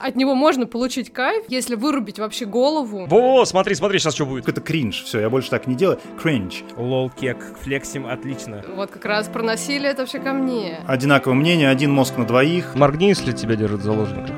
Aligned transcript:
От 0.00 0.16
него 0.16 0.34
можно 0.34 0.66
получить 0.66 1.12
кайф, 1.12 1.44
если 1.48 1.74
вырубить 1.74 2.18
вообще 2.18 2.46
голову. 2.46 3.06
Во, 3.06 3.44
смотри, 3.44 3.74
смотри, 3.74 3.98
сейчас 3.98 4.14
что 4.14 4.24
будет. 4.24 4.48
Это 4.48 4.62
кринж, 4.62 5.02
все, 5.02 5.20
я 5.20 5.28
больше 5.28 5.50
так 5.50 5.66
не 5.66 5.74
делаю. 5.74 6.00
Кринж. 6.20 6.62
Лол, 6.78 7.10
кек, 7.10 7.36
флексим, 7.60 8.06
отлично. 8.06 8.64
Вот 8.74 8.90
как 8.90 9.04
раз 9.04 9.28
про 9.28 9.42
насилие 9.42 9.90
это 9.90 10.06
все 10.06 10.18
ко 10.18 10.32
мне. 10.32 10.80
Одинаковое 10.86 11.36
мнение, 11.36 11.68
один 11.68 11.92
мозг 11.92 12.16
на 12.16 12.26
двоих. 12.26 12.74
Моргни, 12.74 13.08
если 13.08 13.32
тебя 13.32 13.56
держат 13.56 13.80
в 13.80 13.84
заложниках. 13.84 14.34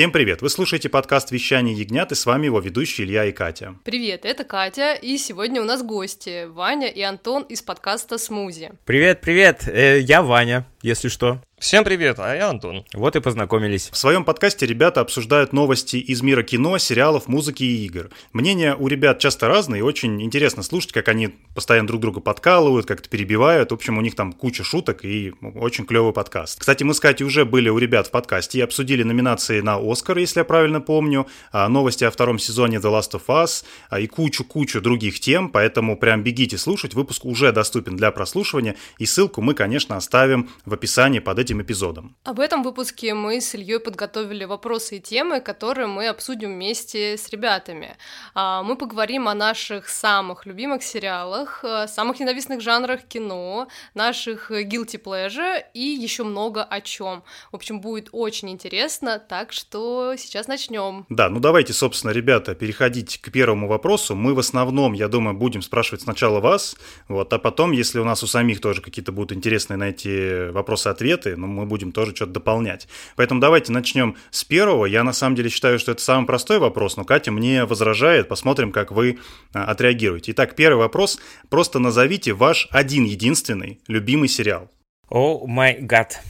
Всем 0.00 0.12
привет! 0.12 0.40
Вы 0.40 0.48
слушаете 0.48 0.88
подкаст 0.88 1.30
«Вещание 1.30 1.74
ягнят» 1.76 2.10
и 2.10 2.14
с 2.14 2.24
вами 2.24 2.46
его 2.46 2.58
ведущие 2.58 3.06
Илья 3.06 3.26
и 3.26 3.32
Катя. 3.32 3.74
Привет, 3.84 4.24
это 4.24 4.44
Катя, 4.44 4.94
и 4.94 5.18
сегодня 5.18 5.60
у 5.60 5.66
нас 5.66 5.82
гости 5.82 6.46
Ваня 6.46 6.88
и 6.88 7.02
Антон 7.02 7.42
из 7.42 7.60
подкаста 7.60 8.16
«Смузи». 8.16 8.72
Привет, 8.86 9.20
привет, 9.20 9.68
э, 9.68 10.00
я 10.00 10.22
Ваня, 10.22 10.64
если 10.82 11.08
что. 11.08 11.40
Всем 11.60 11.84
привет, 11.84 12.18
а 12.18 12.34
я 12.34 12.48
Антон. 12.48 12.86
Вот 12.94 13.16
и 13.16 13.20
познакомились. 13.20 13.90
В 13.92 13.96
своем 13.98 14.24
подкасте 14.24 14.64
ребята 14.64 15.02
обсуждают 15.02 15.52
новости 15.52 15.96
из 15.96 16.22
мира 16.22 16.42
кино, 16.42 16.78
сериалов, 16.78 17.28
музыки 17.28 17.62
и 17.62 17.84
игр. 17.84 18.08
Мнения 18.32 18.74
у 18.74 18.88
ребят 18.88 19.18
часто 19.18 19.46
разные, 19.46 19.80
и 19.80 19.82
очень 19.82 20.22
интересно 20.22 20.62
слушать, 20.62 20.92
как 20.92 21.08
они 21.08 21.34
постоянно 21.54 21.86
друг 21.86 22.00
друга 22.00 22.20
подкалывают, 22.20 22.86
как-то 22.86 23.10
перебивают. 23.10 23.72
В 23.72 23.74
общем, 23.74 23.98
у 23.98 24.00
них 24.00 24.14
там 24.14 24.32
куча 24.32 24.64
шуток 24.64 25.04
и 25.04 25.34
очень 25.42 25.84
клевый 25.84 26.14
подкаст. 26.14 26.60
Кстати, 26.60 26.82
мы 26.82 26.94
с 26.94 27.00
Катей 27.00 27.26
уже 27.26 27.44
были 27.44 27.68
у 27.68 27.76
ребят 27.76 28.06
в 28.06 28.10
подкасте 28.10 28.60
и 28.60 28.62
обсудили 28.62 29.02
номинации 29.02 29.60
на 29.60 29.76
Оскар, 29.76 30.16
если 30.16 30.40
я 30.40 30.44
правильно 30.44 30.80
помню, 30.80 31.26
а, 31.52 31.68
новости 31.68 32.04
о 32.04 32.10
втором 32.10 32.38
сезоне 32.38 32.78
The 32.78 32.90
Last 32.90 33.12
of 33.12 33.26
Us 33.28 33.64
а, 33.90 34.00
и 34.00 34.06
кучу-кучу 34.06 34.80
других 34.80 35.20
тем, 35.20 35.50
поэтому 35.50 35.98
прям 35.98 36.22
бегите 36.22 36.56
слушать. 36.56 36.94
Выпуск 36.94 37.26
уже 37.26 37.52
доступен 37.52 37.96
для 37.98 38.10
прослушивания, 38.12 38.76
и 38.96 39.04
ссылку 39.04 39.42
мы, 39.42 39.52
конечно, 39.52 39.98
оставим 39.98 40.48
в 40.70 40.74
описании 40.74 41.18
под 41.18 41.38
этим 41.38 41.60
эпизодом. 41.60 42.16
Об 42.24 42.38
этом 42.38 42.62
выпуске 42.62 43.12
мы 43.14 43.40
с 43.40 43.54
Ильей 43.54 43.80
подготовили 43.80 44.44
вопросы 44.44 44.96
и 44.96 45.00
темы, 45.00 45.40
которые 45.40 45.88
мы 45.88 46.06
обсудим 46.06 46.54
вместе 46.54 47.16
с 47.16 47.28
ребятами. 47.30 47.96
А, 48.34 48.62
мы 48.62 48.76
поговорим 48.76 49.28
о 49.28 49.34
наших 49.34 49.88
самых 49.88 50.46
любимых 50.46 50.82
сериалах, 50.82 51.64
э, 51.64 51.88
самых 51.88 52.20
ненавистных 52.20 52.60
жанрах 52.60 53.02
кино, 53.02 53.66
наших 53.94 54.50
guilty 54.50 55.02
pleasure 55.02 55.62
и 55.74 55.80
еще 55.80 56.22
много 56.22 56.62
о 56.62 56.80
чем. 56.80 57.24
В 57.50 57.56
общем, 57.56 57.80
будет 57.80 58.08
очень 58.12 58.50
интересно, 58.50 59.18
так 59.18 59.52
что 59.52 60.14
сейчас 60.16 60.46
начнем. 60.46 61.04
Да, 61.08 61.28
ну 61.28 61.40
давайте, 61.40 61.72
собственно, 61.72 62.12
ребята, 62.12 62.54
переходить 62.54 63.18
к 63.20 63.32
первому 63.32 63.66
вопросу. 63.66 64.14
Мы 64.14 64.34
в 64.34 64.38
основном, 64.38 64.92
я 64.92 65.08
думаю, 65.08 65.36
будем 65.36 65.62
спрашивать 65.62 66.02
сначала 66.02 66.38
вас, 66.38 66.76
вот, 67.08 67.32
а 67.32 67.38
потом, 67.38 67.72
если 67.72 67.98
у 67.98 68.04
нас 68.04 68.22
у 68.22 68.28
самих 68.28 68.60
тоже 68.60 68.82
какие-то 68.82 69.10
будут 69.10 69.36
интересные 69.36 69.76
на 69.76 69.88
эти 69.88 70.50
вопросы-ответы, 70.60 71.36
но 71.36 71.46
мы 71.46 71.66
будем 71.66 71.92
тоже 71.92 72.14
что-то 72.14 72.32
дополнять. 72.32 72.88
Поэтому 73.16 73.40
давайте 73.40 73.72
начнем 73.72 74.16
с 74.30 74.44
первого. 74.44 74.86
Я 74.86 75.02
на 75.04 75.12
самом 75.12 75.36
деле 75.36 75.50
считаю, 75.50 75.78
что 75.78 75.92
это 75.92 76.02
самый 76.02 76.26
простой 76.26 76.58
вопрос, 76.58 76.96
но 76.96 77.04
Катя 77.04 77.32
мне 77.32 77.64
возражает. 77.64 78.28
Посмотрим, 78.28 78.72
как 78.72 78.92
вы 78.92 79.18
а, 79.52 79.64
отреагируете. 79.64 80.32
Итак, 80.32 80.54
первый 80.54 80.78
вопрос. 80.78 81.18
Просто 81.48 81.78
назовите 81.78 82.32
ваш 82.32 82.68
один 82.70 83.04
единственный 83.04 83.80
любимый 83.88 84.28
сериал. 84.28 84.70
О 85.08 85.46
май 85.46 85.78
гад. 85.80 86.20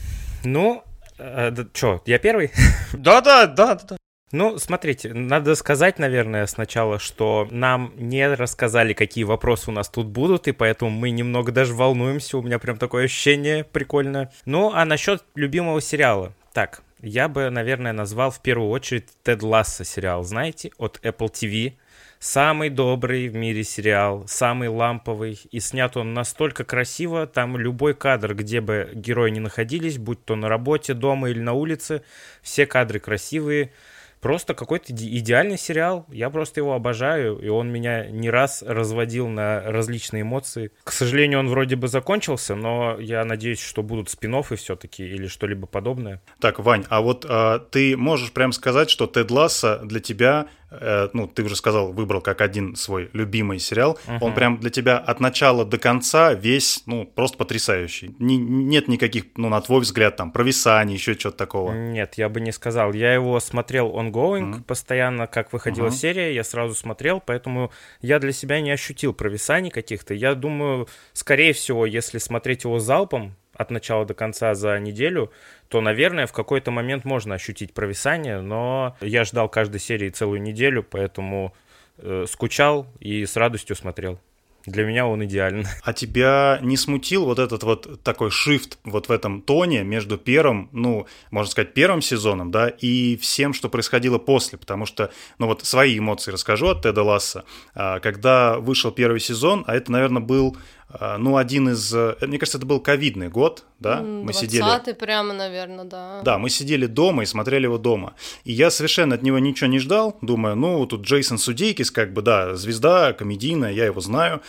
Ну, 0.43 0.83
э, 1.19 1.51
что, 1.73 2.01
я 2.05 2.17
первый? 2.17 2.51
Да-да, 2.93 3.45
да-да. 3.45 3.97
Ну, 4.31 4.57
смотрите, 4.57 5.13
надо 5.13 5.55
сказать, 5.55 5.99
наверное, 5.99 6.45
сначала, 6.45 6.99
что 6.99 7.47
нам 7.51 7.93
не 7.97 8.27
рассказали, 8.33 8.93
какие 8.93 9.25
вопросы 9.25 9.69
у 9.69 9.73
нас 9.73 9.89
тут 9.89 10.07
будут, 10.07 10.47
и 10.47 10.53
поэтому 10.53 10.89
мы 10.89 11.09
немного 11.09 11.51
даже 11.51 11.73
волнуемся, 11.73 12.37
у 12.37 12.41
меня 12.41 12.57
прям 12.57 12.77
такое 12.77 13.05
ощущение 13.05 13.65
прикольное. 13.65 14.31
Ну, 14.45 14.71
а 14.73 14.85
насчет 14.85 15.23
любимого 15.35 15.81
сериала. 15.81 16.33
Так, 16.53 16.81
я 17.01 17.27
бы, 17.27 17.49
наверное, 17.49 17.93
назвал 17.93 18.31
в 18.31 18.41
первую 18.41 18.69
очередь 18.69 19.07
Тед 19.23 19.43
Ласса 19.43 19.83
сериал, 19.83 20.23
знаете, 20.23 20.71
от 20.77 20.99
Apple 21.03 21.31
TV. 21.31 21.73
Самый 22.19 22.69
добрый 22.69 23.29
в 23.29 23.35
мире 23.35 23.63
сериал, 23.63 24.25
самый 24.27 24.69
ламповый, 24.69 25.41
и 25.49 25.59
снят 25.59 25.97
он 25.97 26.13
настолько 26.13 26.63
красиво, 26.63 27.25
там 27.25 27.57
любой 27.57 27.95
кадр, 27.95 28.35
где 28.35 28.61
бы 28.61 28.91
герои 28.93 29.31
не 29.31 29.39
находились, 29.39 29.97
будь 29.97 30.23
то 30.23 30.35
на 30.35 30.47
работе, 30.47 30.93
дома 30.93 31.31
или 31.31 31.39
на 31.39 31.53
улице, 31.53 32.03
все 32.43 32.67
кадры 32.67 32.99
красивые, 32.99 33.71
Просто 34.21 34.53
какой-то 34.53 34.93
идеальный 34.93 35.57
сериал. 35.57 36.05
Я 36.09 36.29
просто 36.29 36.59
его 36.59 36.73
обожаю, 36.73 37.37
и 37.39 37.49
он 37.49 37.69
меня 37.69 38.07
не 38.07 38.29
раз 38.29 38.63
разводил 38.65 39.27
на 39.27 39.61
различные 39.61 40.21
эмоции. 40.21 40.71
К 40.83 40.91
сожалению, 40.91 41.39
он 41.39 41.49
вроде 41.49 41.75
бы 41.75 41.87
закончился, 41.87 42.55
но 42.55 42.97
я 42.99 43.25
надеюсь, 43.25 43.59
что 43.59 43.83
будут 43.83 44.09
спин 44.09 44.31
все-таки 44.31 45.03
или 45.03 45.27
что-либо 45.27 45.67
подобное. 45.67 46.21
Так, 46.39 46.59
Вань, 46.59 46.85
а 46.89 47.01
вот 47.01 47.25
а, 47.27 47.59
ты 47.59 47.97
можешь 47.97 48.31
прям 48.31 48.53
сказать, 48.53 48.89
что 48.89 49.07
Тед 49.07 49.29
Ласса 49.29 49.81
для 49.83 49.99
тебя 49.99 50.47
Э, 50.71 51.09
ну, 51.11 51.27
ты 51.27 51.43
уже 51.43 51.55
сказал, 51.57 51.91
выбрал 51.91 52.21
как 52.21 52.39
один 52.39 52.75
свой 52.75 53.09
любимый 53.11 53.59
сериал. 53.59 53.99
Uh-huh. 54.07 54.19
Он 54.21 54.33
прям 54.33 54.57
для 54.57 54.69
тебя 54.69 54.97
от 54.97 55.19
начала 55.19 55.65
до 55.65 55.77
конца 55.77 56.33
весь, 56.33 56.83
ну, 56.85 57.05
просто 57.05 57.37
потрясающий. 57.37 58.15
Не, 58.19 58.37
нет 58.37 58.87
никаких, 58.87 59.25
ну, 59.35 59.49
на 59.49 59.59
твой 59.59 59.81
взгляд, 59.81 60.15
там, 60.15 60.31
провисаний, 60.31 60.95
еще 60.95 61.15
чего-то 61.15 61.37
такого. 61.37 61.73
Нет, 61.73 62.13
я 62.15 62.29
бы 62.29 62.39
не 62.39 62.53
сказал. 62.53 62.93
Я 62.93 63.13
его 63.13 63.39
смотрел 63.41 63.89
ongoing 63.89 64.53
uh-huh. 64.53 64.63
постоянно, 64.63 65.27
как 65.27 65.51
выходила 65.51 65.87
uh-huh. 65.87 65.91
серия, 65.91 66.33
я 66.33 66.43
сразу 66.45 66.73
смотрел, 66.73 67.19
поэтому 67.19 67.71
я 68.01 68.19
для 68.19 68.31
себя 68.31 68.61
не 68.61 68.71
ощутил 68.71 69.13
провисаний 69.13 69.71
каких-то. 69.71 70.13
Я 70.13 70.35
думаю, 70.35 70.87
скорее 71.11 71.51
всего, 71.51 71.85
если 71.85 72.17
смотреть 72.17 72.63
его 72.63 72.79
залпом, 72.79 73.35
от 73.53 73.71
начала 73.71 74.05
до 74.05 74.13
конца 74.13 74.53
за 74.55 74.79
неделю, 74.79 75.31
то, 75.67 75.81
наверное, 75.81 76.27
в 76.27 76.33
какой-то 76.33 76.71
момент 76.71 77.05
можно 77.05 77.35
ощутить 77.35 77.73
провисание, 77.73 78.41
но 78.41 78.95
я 79.01 79.23
ждал 79.23 79.49
каждой 79.49 79.79
серии 79.79 80.09
целую 80.09 80.41
неделю, 80.41 80.83
поэтому 80.83 81.53
э, 81.97 82.25
скучал 82.27 82.87
и 82.99 83.25
с 83.25 83.35
радостью 83.35 83.75
смотрел. 83.75 84.19
Для 84.65 84.83
меня 84.85 85.07
он 85.07 85.25
идеален. 85.25 85.65
А 85.83 85.93
тебя 85.93 86.59
не 86.61 86.77
смутил 86.77 87.25
вот 87.25 87.39
этот 87.39 87.63
вот 87.63 88.03
такой 88.03 88.29
шифт 88.29 88.77
вот 88.83 89.09
в 89.09 89.11
этом 89.11 89.41
тоне 89.41 89.83
между 89.83 90.17
первым, 90.17 90.69
ну, 90.71 91.07
можно 91.31 91.51
сказать, 91.51 91.73
первым 91.73 92.01
сезоном, 92.01 92.51
да, 92.51 92.69
и 92.69 93.17
всем, 93.17 93.53
что 93.53 93.69
происходило 93.69 94.19
после? 94.19 94.57
Потому 94.57 94.85
что, 94.85 95.11
ну 95.39 95.47
вот 95.47 95.65
свои 95.65 95.97
эмоции 95.97 96.31
расскажу 96.31 96.67
от 96.67 96.83
Теда 96.83 97.03
Ласса. 97.03 97.45
А, 97.73 97.99
когда 97.99 98.59
вышел 98.59 98.91
первый 98.91 99.19
сезон, 99.19 99.63
а 99.67 99.75
это, 99.75 99.91
наверное, 99.91 100.21
был 100.21 100.55
ну, 101.17 101.37
один 101.37 101.69
из... 101.69 101.93
Э, 101.93 102.15
мне 102.21 102.37
кажется, 102.37 102.57
это 102.57 102.67
был 102.67 102.79
ковидный 102.79 103.29
год, 103.29 103.63
да? 103.79 104.01
Мы 104.01 104.33
сидели... 104.33 104.61
прямо, 104.93 105.33
наверное, 105.33 105.85
да. 105.85 106.21
Да, 106.23 106.37
мы 106.37 106.49
сидели 106.49 106.85
дома 106.85 107.23
и 107.23 107.25
смотрели 107.25 107.63
его 107.63 107.77
дома. 107.77 108.13
И 108.43 108.51
я 108.51 108.69
совершенно 108.71 109.15
от 109.15 109.21
него 109.21 109.39
ничего 109.39 109.67
не 109.67 109.79
ждал, 109.79 110.17
думаю, 110.21 110.55
ну, 110.55 110.85
тут 110.85 111.01
Джейсон 111.01 111.37
Судейкис, 111.37 111.91
как 111.91 112.13
бы, 112.13 112.21
да, 112.21 112.55
звезда 112.55 113.13
комедийная, 113.13 113.71
я 113.71 113.85
его 113.85 114.01
знаю. 114.01 114.41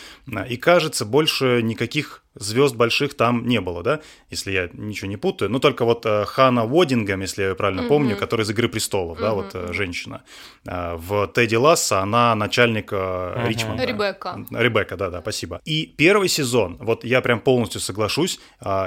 И, 0.48 0.56
кажется, 0.56 1.04
больше 1.04 1.60
никаких 1.62 2.21
звезд 2.34 2.74
больших 2.76 3.14
там 3.14 3.46
не 3.46 3.60
было, 3.60 3.82
да, 3.82 4.00
если 4.30 4.52
я 4.52 4.68
ничего 4.72 5.08
не 5.08 5.16
путаю. 5.16 5.50
Ну, 5.50 5.58
только 5.58 5.84
вот 5.84 6.06
э, 6.06 6.24
Хана 6.24 6.64
Водингом, 6.64 7.20
если 7.20 7.42
я 7.42 7.54
правильно 7.54 7.82
mm-hmm. 7.82 7.88
помню, 7.88 8.16
которая 8.16 8.44
из 8.44 8.50
«Игры 8.50 8.68
престолов», 8.68 9.18
mm-hmm. 9.18 9.22
да, 9.22 9.34
вот 9.34 9.50
э, 9.54 9.72
женщина. 9.72 10.22
Э, 10.66 10.96
в 10.96 11.26
«Тедди 11.28 11.56
Ласса» 11.56 12.00
она 12.00 12.34
начальник 12.34 12.92
mm-hmm. 12.92 13.48
Ричмонда. 13.48 13.84
Ребекка. 13.84 14.46
Ребекка, 14.50 14.96
да-да, 14.96 15.20
спасибо. 15.20 15.60
И 15.64 15.86
первый 15.86 16.28
сезон, 16.28 16.78
вот 16.80 17.04
я 17.04 17.20
прям 17.20 17.40
полностью 17.40 17.80
соглашусь, 17.80 18.40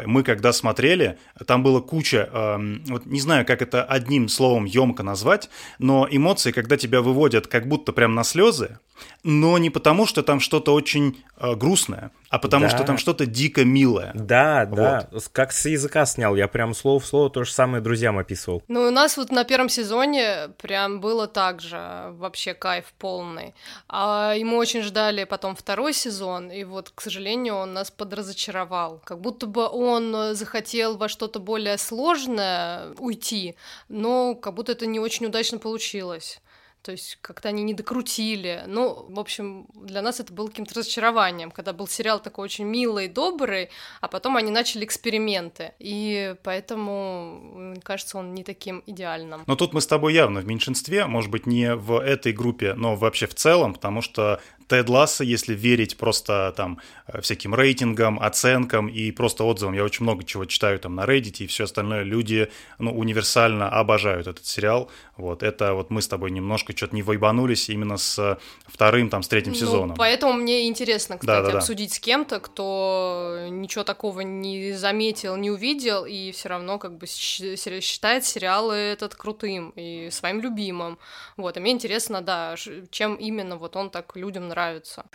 мы 0.05 0.23
когда 0.23 0.53
смотрели, 0.53 1.17
там 1.45 1.63
было 1.63 1.81
куча, 1.81 2.29
вот 2.88 3.05
не 3.05 3.19
знаю, 3.19 3.45
как 3.45 3.61
это 3.61 3.84
одним 3.84 4.28
словом 4.29 4.66
емко 4.66 5.03
назвать, 5.03 5.50
но 5.79 6.07
эмоции, 6.09 6.51
когда 6.51 6.78
тебя 6.78 7.01
выводят 7.01 7.47
как 7.47 7.67
будто 7.67 7.91
прям 7.94 8.16
на 8.16 8.23
слезы, 8.23 8.79
но 9.23 9.58
не 9.58 9.70
потому, 9.70 10.05
что 10.05 10.23
там 10.23 10.40
что-то 10.40 10.73
очень 10.73 11.23
э, 11.37 11.55
грустное, 11.55 12.11
а 12.29 12.40
потому, 12.40 12.66
да. 12.66 12.70
что 12.70 12.84
там 12.84 12.97
что-то 12.97 13.25
дико 13.25 13.64
милое. 13.64 14.11
Да, 14.14 14.66
вот. 14.70 14.75
да, 14.75 15.09
как 15.31 15.52
с 15.52 15.66
языка 15.66 16.05
снял, 16.05 16.35
я 16.35 16.47
прям 16.47 16.73
слово 16.73 16.99
в 16.99 17.05
слово 17.05 17.29
то 17.29 17.43
же 17.43 17.52
самое 17.52 17.81
друзьям 17.81 18.17
описывал. 18.17 18.61
Ну, 18.67 18.87
у 18.87 18.91
нас 18.91 19.17
вот 19.17 19.31
на 19.31 19.43
первом 19.43 19.70
сезоне 19.70 20.49
прям 20.58 20.99
было 21.02 21.28
так 21.28 21.61
же, 21.61 21.78
вообще 22.11 22.53
кайф 22.53 22.93
полный. 22.99 23.53
А, 23.87 24.34
и 24.35 24.43
мы 24.43 24.58
очень 24.58 24.81
ждали 24.81 25.23
потом 25.23 25.55
второй 25.55 25.93
сезон, 25.93 26.52
и 26.52 26.64
вот, 26.64 26.91
к 26.93 27.02
сожалению, 27.02 27.55
он 27.55 27.73
нас 27.73 27.91
подразочаровал. 27.91 29.02
Как 29.03 29.20
будто 29.20 29.47
бы 29.47 29.67
он 29.67 30.35
захотел 30.35 30.97
во 30.97 31.09
что-то 31.09 31.40
более 31.40 31.78
сложное 31.78 32.93
уйти, 32.97 33.55
но 33.90 34.35
как 34.35 34.53
будто 34.53 34.73
это 34.73 34.85
не 34.85 34.99
очень 34.99 35.25
удачно 35.25 35.58
получилось. 35.58 36.41
То 36.85 36.91
есть 36.91 37.17
как-то 37.22 37.49
они 37.49 37.64
не 37.64 37.73
докрутили. 37.73 38.64
Ну, 38.67 39.08
в 39.09 39.20
общем, 39.20 39.66
для 39.73 40.03
нас 40.03 40.20
это 40.20 40.32
было 40.32 40.49
каким-то 40.49 40.76
разочарованием, 40.76 41.49
когда 41.49 41.73
был 41.73 41.87
сериал 41.87 42.20
такой 42.20 42.46
очень 42.46 42.66
милый, 42.66 43.08
добрый, 43.08 43.72
а 44.02 44.08
потом 44.08 44.37
они 44.37 44.52
начали 44.52 44.85
эксперименты. 44.85 45.73
И 45.79 46.35
поэтому, 46.43 47.40
мне 47.55 47.82
кажется, 47.82 48.20
он 48.20 48.35
не 48.35 48.43
таким 48.43 48.84
идеальным. 48.85 49.41
Но 49.47 49.55
тут 49.55 49.73
мы 49.73 49.82
с 49.82 49.87
тобой 49.87 50.14
явно 50.14 50.41
в 50.41 50.46
меньшинстве, 50.46 51.08
может 51.08 51.32
быть, 51.32 51.47
не 51.47 51.73
в 51.73 51.97
этой 51.97 52.34
группе, 52.34 52.76
но 52.76 52.96
вообще 52.96 53.26
в 53.26 53.34
целом, 53.34 53.73
потому 53.73 54.03
что 54.03 54.40
Тед 54.67 54.90
Ласса, 54.90 55.23
если 55.23 55.53
верить 55.53 55.97
просто 55.97 56.53
там 56.58 56.79
э, 57.08 57.22
всяким 57.22 57.53
рейтингам, 57.53 58.20
оценкам 58.20 58.88
и 58.88 59.12
просто 59.12 59.44
отзывам, 59.44 59.73
я 59.76 59.84
очень 59.84 60.03
много 60.03 60.23
чего 60.23 60.46
читаю 60.46 60.79
там 60.79 60.96
на 60.96 61.06
Reddit 61.06 61.38
и 61.44 61.47
все 61.47 61.66
остальное, 61.66 62.03
люди 62.03 62.50
ну, 62.79 62.97
универсально 62.97 63.70
обожают 63.70 64.28
этот 64.28 64.46
сериал. 64.46 64.90
Вот 65.17 65.44
это 65.44 65.73
вот 65.73 65.91
мы 65.91 66.02
с 66.02 66.08
тобой 66.08 66.32
немножко 66.32 66.76
что-то 66.76 66.96
не 66.96 67.03
войбанулись 67.03 67.70
именно 67.70 67.97
с 67.97 68.38
вторым, 68.67 69.09
там, 69.09 69.23
с 69.23 69.28
третьим 69.28 69.53
Ну, 69.53 69.59
сезоном. 69.59 69.96
поэтому 69.97 70.34
мне 70.34 70.68
интересно, 70.68 71.18
кстати, 71.18 71.38
Да-да-да. 71.41 71.58
обсудить 71.59 71.94
с 71.94 72.00
кем-то, 72.00 72.40
кто 72.40 73.47
ничего 73.50 73.84
такого 73.84 74.22
не 74.22 74.73
заметил, 74.73 75.35
не 75.38 75.52
увидел, 75.52 76.06
и 76.06 76.32
все 76.32 76.50
равно 76.50 76.79
как 76.79 76.97
бы 76.97 77.06
считает 77.08 78.26
сериалы 78.26 78.73
этот 78.76 79.16
крутым 79.16 79.72
и 79.76 80.09
своим 80.11 80.41
любимым. 80.41 80.97
Вот, 81.38 81.56
и 81.58 81.59
мне 81.59 81.72
интересно, 81.72 82.22
да, 82.22 82.56
чем 82.90 83.16
именно 83.16 83.58
вот 83.58 83.76
он 83.76 83.90
так 83.90 84.16
людям 84.16 84.47
нравится. 84.47 84.54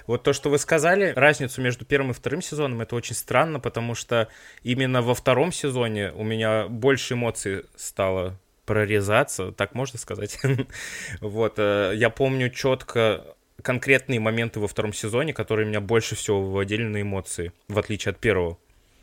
Вот 0.06 0.22
то, 0.22 0.32
что 0.32 0.50
вы 0.50 0.58
сказали, 0.58 1.12
разницу 1.16 1.60
между 1.60 1.84
первым 1.84 2.10
и 2.10 2.14
вторым 2.14 2.42
сезоном, 2.42 2.80
это 2.80 2.94
очень 2.94 3.14
странно, 3.14 3.60
потому 3.60 3.94
что 3.94 4.28
именно 4.62 5.02
во 5.02 5.14
втором 5.14 5.52
сезоне 5.52 6.12
у 6.12 6.22
меня 6.22 6.66
больше 6.68 7.14
эмоций 7.14 7.64
стало 7.76 8.38
прорезаться, 8.66 9.52
так 9.52 9.74
можно 9.74 9.98
сказать. 9.98 10.38
Вот, 11.20 11.54
э, 11.58 11.92
я 11.96 12.10
помню 12.10 12.50
четко 12.50 13.24
конкретные 13.62 14.20
моменты 14.20 14.60
во 14.60 14.68
втором 14.68 14.92
сезоне, 14.92 15.34
которые 15.34 15.66
меня 15.66 15.80
больше 15.80 16.14
всего 16.14 16.40
выводили 16.40 16.84
на 16.84 17.02
эмоции, 17.02 17.52
в 17.68 17.78
отличие 17.78 18.10
от 18.10 18.18
первого. 18.18 18.58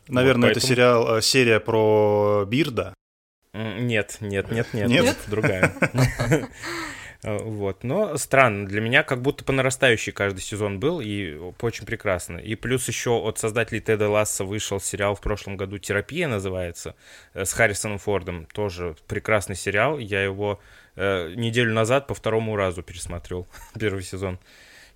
Наверное, 0.08 0.50
Вот 0.50 0.58
это 0.58 0.66
сериал, 0.66 1.18
э, 1.18 1.22
серия 1.22 1.60
про 1.60 2.46
Бирда. 2.48 2.94
Нет, 3.54 4.18
нет, 4.22 4.52
нет, 4.52 4.74
Нет? 4.74 4.88
нет, 4.88 5.18
другая. 5.28 5.74
Э, 7.28 7.38
Вот, 7.44 7.84
но 7.84 8.16
странно, 8.16 8.66
для 8.66 8.80
меня 8.80 9.04
как 9.04 9.22
будто 9.22 9.44
по 9.44 9.52
нарастающей 9.52 10.14
каждый 10.14 10.40
сезон 10.40 10.80
был, 10.80 11.02
и 11.02 11.36
очень 11.62 11.86
прекрасно. 11.86 12.38
И 12.38 12.56
плюс 12.56 12.88
еще 12.88 13.12
от 13.12 13.38
создателей 13.38 13.82
Теда 13.82 14.10
Ласса 14.10 14.46
вышел 14.46 14.80
сериал 14.80 15.14
в 15.16 15.20
прошлом 15.22 15.58
году 15.58 15.78
«Терапия» 15.78 16.30
называется, 16.30 16.96
э, 17.34 17.44
с 17.44 17.52
Харрисоном 17.52 17.98
Фордом, 17.98 18.46
тоже 18.54 18.96
прекрасный 19.08 19.58
сериал, 19.58 20.00
я 20.00 20.24
его 20.24 20.62
э, 20.96 21.34
неделю 21.36 21.74
назад 21.74 22.08
по 22.08 22.14
второму 22.14 22.56
разу 22.56 22.82
пересмотрел, 22.82 23.46
первый 23.78 24.04
сезон, 24.04 24.40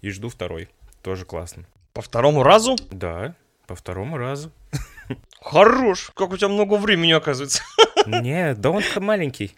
и 0.02 0.10
жду 0.10 0.30
второй, 0.30 0.70
тоже 1.04 1.26
классно. 1.26 1.66
По 1.92 2.02
второму 2.02 2.44
разу? 2.44 2.78
Да, 2.92 3.36
по 3.68 3.76
второму 3.76 4.18
разу. 4.18 4.54
Хорош, 5.42 6.12
как 6.16 6.32
у 6.32 6.38
тебя 6.38 6.48
много 6.48 6.76
времени 6.76 7.12
оказывается. 7.12 7.62
Не, 8.06 8.54
да 8.56 8.70
он 8.70 8.84
маленький. 9.02 9.54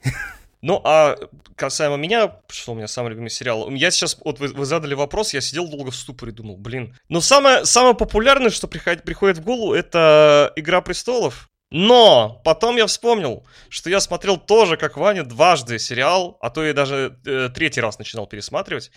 Ну, 0.63 0.80
а 0.86 1.18
касаемо 1.57 1.98
меня, 1.98 2.38
что 2.48 2.71
у 2.71 2.75
меня 2.75 2.88
самый 2.88 3.10
любимый 3.10 3.30
сериал, 3.30 3.69
я 3.71 3.92
сейчас, 3.92 4.18
вот 4.24 4.39
вы, 4.39 4.48
вы 4.48 4.63
задали 4.63 4.94
вопрос, 4.94 5.33
я 5.33 5.42
сидел 5.42 5.68
долго 5.68 5.92
в 5.92 5.95
ступоре, 5.95 6.31
думал, 6.31 6.56
блин. 6.56 6.98
Ну, 7.10 7.19
самое, 7.19 7.65
самое 7.65 7.95
популярное, 7.95 8.50
что 8.50 8.69
приходит, 8.69 9.04
приходит 9.04 9.39
в 9.39 9.44
голову, 9.44 9.74
это 9.74 10.54
«Игра 10.56 10.80
престолов». 10.80 11.50
Но 11.75 12.40
потом 12.44 12.75
я 12.78 12.86
вспомнил, 12.86 13.44
что 13.68 13.90
я 13.90 14.00
смотрел 14.00 14.38
тоже, 14.38 14.78
как 14.78 14.96
Ваня, 14.96 15.24
дважды 15.24 15.80
сериал, 15.80 16.38
а 16.40 16.52
то 16.52 16.64
и 16.64 16.72
даже 16.72 17.18
э, 17.25 17.50
третий 17.54 17.81
раз 17.81 17.98
начинал 17.98 18.28
пересматривать. 18.28 18.92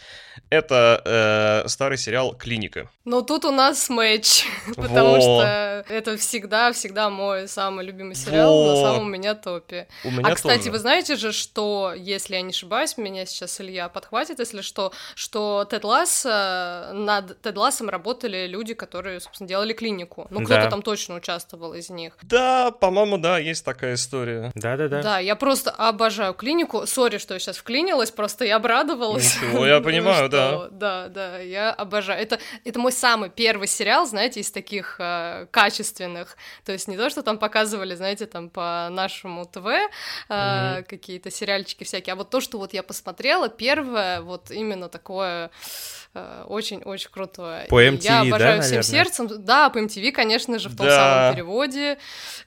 Это 0.51 1.63
э, 1.65 1.69
старый 1.69 1.97
сериал 1.97 2.35
«Клиника». 2.37 2.91
Но 3.07 3.23
тут 3.23 3.47
у 3.47 3.51
нас 3.51 3.89
матч, 3.89 4.45
потому 4.77 5.13
Во. 5.15 5.21
что 5.21 5.85
это 5.89 6.19
всегда-всегда 6.19 7.09
мой 7.09 7.49
самый 7.49 7.83
любимый 7.87 8.15
сериал 8.15 8.65
на 8.67 8.73
Во. 8.75 8.83
самом 8.83 9.07
у 9.07 9.09
меня 9.09 9.35
топе. 9.35 9.89
У 10.05 10.11
меня 10.11 10.29
А, 10.29 10.35
кстати, 10.35 10.59
тоже. 10.59 10.71
вы 10.73 10.79
знаете 10.79 11.17
же, 11.17 11.33
что, 11.33 11.95
если 11.97 12.35
я 12.35 12.43
не 12.43 12.51
ошибаюсь, 12.51 12.99
меня 12.99 13.25
сейчас 13.25 13.59
Илья 13.59 13.89
подхватит, 13.89 14.39
если 14.39 14.61
что, 14.61 14.93
что 15.15 15.65
Тед 15.65 15.83
Ласса, 15.85 16.91
над 16.93 17.41
Тед 17.41 17.57
Лассом 17.57 17.89
работали 17.89 18.47
люди, 18.47 18.75
которые, 18.75 19.21
собственно, 19.21 19.49
делали 19.49 19.73
клинику. 19.73 20.27
Ну, 20.29 20.41
кто-то 20.45 20.65
Да. 20.65 20.71
там 20.71 20.83
точно 20.83 21.15
участвовал 21.15 21.73
из 21.73 21.89
них. 21.89 22.19
Да, 22.23 22.66
по-моему, 22.71 23.19
да, 23.19 23.39
есть 23.39 23.65
такая 23.65 23.95
история. 23.95 24.51
Да-да-да. 24.55 25.03
Да, 25.03 25.19
я 25.19 25.37
просто 25.37 25.71
обожаю 25.71 26.35
клинику. 26.35 26.87
Сори, 26.87 27.19
что 27.19 27.35
я 27.35 27.41
сейчас 27.41 27.57
вклинилась, 27.59 28.11
просто 28.11 28.45
я 28.45 28.57
обрадовалась. 28.57 29.37
Ничего, 29.43 29.67
я 29.67 29.77
Ну, 29.79 29.85
понимаю, 29.85 30.27
что- 30.29 30.69
Да, 30.71 31.09
да, 31.09 31.39
я 31.39 31.71
обожаю. 31.73 32.21
Это, 32.21 32.39
это 32.65 32.79
мой 32.79 32.93
самый 32.93 33.31
первый 33.31 33.69
сериал, 33.69 34.07
знаете, 34.07 34.41
из 34.41 34.51
таких 34.51 34.97
э, 34.99 35.47
качественных. 35.51 36.37
То 36.65 36.73
есть 36.73 36.89
не 36.89 36.97
то, 36.97 37.11
что 37.11 37.23
там 37.23 37.39
показывали, 37.39 37.95
знаете, 37.95 38.27
там 38.27 38.49
по 38.51 38.89
нашему 38.91 39.45
ТВ 39.47 39.67
э, 40.29 40.83
какие-то 40.89 41.31
сериальчики 41.31 41.85
всякие, 41.85 42.13
а 42.13 42.17
вот 42.17 42.31
то, 42.31 42.41
что 42.41 42.59
вот 42.59 42.73
я 42.73 42.83
посмотрела, 42.83 43.49
первое, 43.49 44.21
вот 44.21 44.51
именно 44.51 44.89
такое 44.89 45.51
очень-очень 46.49 47.11
крутое. 47.11 47.67
По 47.69 47.85
MTV, 47.85 48.03
я 48.03 48.21
обожаю 48.21 48.59
да, 48.59 48.63
всем 48.63 48.77
наверное? 48.77 48.83
сердцем. 48.83 49.29
Да, 49.45 49.71
по 49.71 49.79
MTV, 49.79 50.13
конечно 50.13 50.59
же, 50.59 50.69
в 50.69 50.77
том 50.77 50.87
Да. 50.87 50.97
самом 50.97 51.35
переводе. 51.35 51.99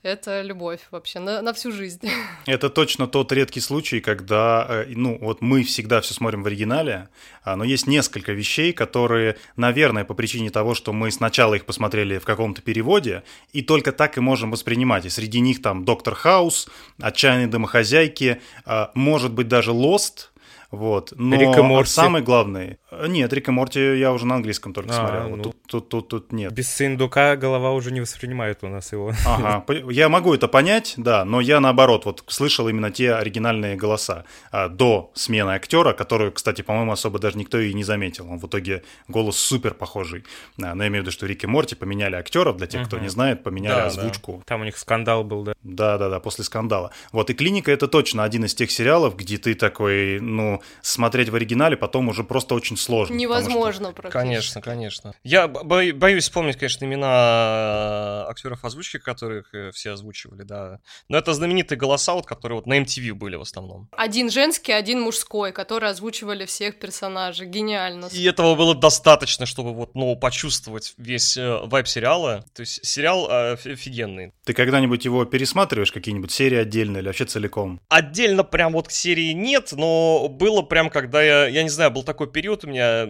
Это 0.03 0.41
любовь 0.41 0.79
вообще 0.91 1.19
на, 1.19 1.41
на 1.41 1.53
всю 1.53 1.71
жизнь. 1.71 2.09
Это 2.45 2.69
точно 2.69 3.07
тот 3.07 3.31
редкий 3.31 3.59
случай, 3.59 3.99
когда, 3.99 4.65
э, 4.69 4.85
ну, 4.89 5.17
вот 5.19 5.41
мы 5.41 5.63
всегда 5.63 6.01
все 6.01 6.13
смотрим 6.13 6.43
в 6.43 6.47
оригинале, 6.47 7.09
а, 7.43 7.55
но 7.55 7.63
есть 7.63 7.87
несколько 7.87 8.31
вещей, 8.31 8.73
которые, 8.73 9.37
наверное, 9.55 10.03
по 10.05 10.13
причине 10.13 10.49
того, 10.49 10.73
что 10.75 10.93
мы 10.93 11.11
сначала 11.11 11.55
их 11.55 11.65
посмотрели 11.65 12.17
в 12.17 12.25
каком-то 12.25 12.61
переводе, 12.61 13.23
и 13.53 13.61
только 13.61 13.91
так 13.91 14.17
и 14.17 14.21
можем 14.21 14.51
воспринимать. 14.51 15.05
И 15.05 15.09
среди 15.09 15.39
них 15.39 15.61
там 15.61 15.85
Доктор 15.85 16.15
Хаус, 16.15 16.67
Отчаянные 17.01 17.47
домохозяйки, 17.47 18.41
а, 18.65 18.91
может 18.93 19.31
быть 19.31 19.47
даже 19.47 19.71
Лост, 19.71 20.28
вот. 20.71 21.13
Но 21.15 21.35
Рик 21.35 21.57
и 21.57 21.61
Морти. 21.61 21.91
самый 21.91 22.21
главный... 22.21 22.77
э, 22.91 23.07
Нет, 23.07 23.31
Рик 23.33 23.47
и 23.47 23.51
Морти 23.51 23.97
я 23.97 24.11
уже 24.13 24.25
на 24.25 24.35
английском 24.35 24.73
только 24.73 24.91
А, 24.91 24.93
смотрел. 24.93 25.29
ну. 25.29 25.35
Вот 25.37 25.41
Тут, 25.43 25.57
тут, 25.69 25.89
тут, 25.89 26.07
тут 26.09 26.31
нет. 26.31 26.51
Без 26.51 26.73
сундука 26.75 27.35
голова 27.35 27.71
уже 27.71 27.91
не 27.91 28.01
воспринимает 28.01 28.63
у 28.63 28.67
нас 28.67 28.91
его. 28.91 29.13
Ага, 29.25 29.63
я 29.91 30.09
могу 30.09 30.33
это 30.33 30.47
понять, 30.47 30.93
да, 30.97 31.23
но 31.25 31.41
я 31.41 31.59
наоборот 31.59 32.05
вот 32.05 32.23
слышал 32.27 32.67
именно 32.67 32.91
те 32.91 33.13
оригинальные 33.13 33.75
голоса 33.75 34.25
а, 34.51 34.67
до 34.67 35.11
смены 35.13 35.51
актера, 35.51 35.93
которую, 35.93 36.31
кстати, 36.31 36.61
по-моему, 36.61 36.91
особо 36.91 37.19
даже 37.19 37.37
никто 37.37 37.59
и 37.59 37.73
не 37.73 37.83
заметил. 37.83 38.29
Он 38.29 38.39
в 38.39 38.47
итоге 38.47 38.83
голос 39.07 39.37
супер 39.37 39.73
похожий. 39.73 40.23
А, 40.61 40.75
но 40.75 40.83
я 40.83 40.89
имею 40.89 41.03
в 41.03 41.05
виду, 41.05 41.11
что 41.11 41.25
Рик 41.25 41.43
и 41.43 41.47
Морти 41.47 41.75
поменяли 41.75 42.15
актеров, 42.15 42.57
для 42.57 42.67
тех, 42.67 42.87
кто 42.87 42.97
не 42.97 43.09
знает, 43.09 43.43
поменяли 43.43 43.75
Да, 43.75 43.81
да. 43.81 43.87
озвучку. 43.87 44.43
Там 44.45 44.61
у 44.61 44.63
них 44.65 44.77
скандал 44.77 45.23
был, 45.23 45.43
да. 45.43 45.53
Да, 45.63 45.97
да, 45.97 46.09
да, 46.09 46.19
после 46.19 46.43
скандала. 46.43 46.91
Вот, 47.11 47.29
и 47.29 47.33
клиника 47.33 47.71
это 47.71 47.87
точно 47.87 48.23
один 48.23 48.45
из 48.45 48.55
тех 48.55 48.71
сериалов, 48.71 49.15
где 49.15 49.37
ты 49.37 49.53
такой, 49.53 50.19
ну, 50.19 50.61
смотреть 50.81 51.29
в 51.29 51.35
оригинале 51.35 51.77
потом 51.77 52.09
уже 52.09 52.23
просто 52.23 52.55
очень 52.55 52.77
сложно. 52.77 53.13
что- 53.15 53.21
Невозможно 53.21 53.91
практически. 53.91 54.11
Конечно, 54.13 54.61
конечно. 54.61 55.13
Я 55.23 55.47
бо- 55.63 55.91
бо- 55.91 55.93
боюсь 55.93 56.23
вспомнить, 56.23 56.57
конечно, 56.57 56.85
имена 56.85 58.25
актеров 58.27 58.63
озвучки, 58.65 58.97
которых 58.97 59.53
э, 59.53 59.71
все 59.71 59.91
озвучивали, 59.91 60.43
да. 60.43 60.79
Но 61.07 61.17
это 61.17 61.33
знаменитые 61.33 61.77
голоса, 61.77 62.13
вот, 62.13 62.25
которые 62.25 62.57
вот 62.57 62.67
на 62.67 62.79
MTV 62.79 63.13
были 63.13 63.35
в 63.35 63.41
основном. 63.41 63.89
Один 63.91 64.29
женский, 64.29 64.71
один 64.71 65.01
мужской, 65.01 65.51
которые 65.51 65.91
озвучивали 65.91 66.45
всех 66.45 66.79
персонажей. 66.79 67.47
Гениально. 67.47 68.07
И 68.11 68.23
этого 68.23 68.55
было 68.55 68.75
достаточно, 68.75 69.45
чтобы 69.45 69.73
вот, 69.73 69.95
ну, 69.95 70.15
почувствовать 70.15 70.93
весь 70.97 71.37
э, 71.37 71.59
вайб 71.63 71.87
сериала. 71.87 72.45
То 72.53 72.61
есть 72.61 72.85
сериал 72.85 73.27
э, 73.29 73.53
оф- 73.53 73.65
офигенный. 73.65 74.33
Ты 74.45 74.53
когда-нибудь 74.53 75.05
его 75.05 75.25
пересматриваешь, 75.25 75.91
какие-нибудь 75.91 76.31
серии 76.31 76.57
отдельно 76.57 76.97
или 76.97 77.07
вообще 77.07 77.25
целиком? 77.25 77.79
Отдельно 77.89 78.43
прям 78.43 78.73
вот 78.73 78.87
к 78.87 78.91
серии 78.91 79.31
нет, 79.33 79.71
но 79.73 80.27
было 80.29 80.61
прям, 80.61 80.89
когда 80.89 81.21
я, 81.21 81.47
я 81.47 81.63
не 81.63 81.69
знаю, 81.69 81.91
был 81.91 82.03
такой 82.03 82.31
период 82.31 82.63
у 82.63 82.67
меня 82.67 83.07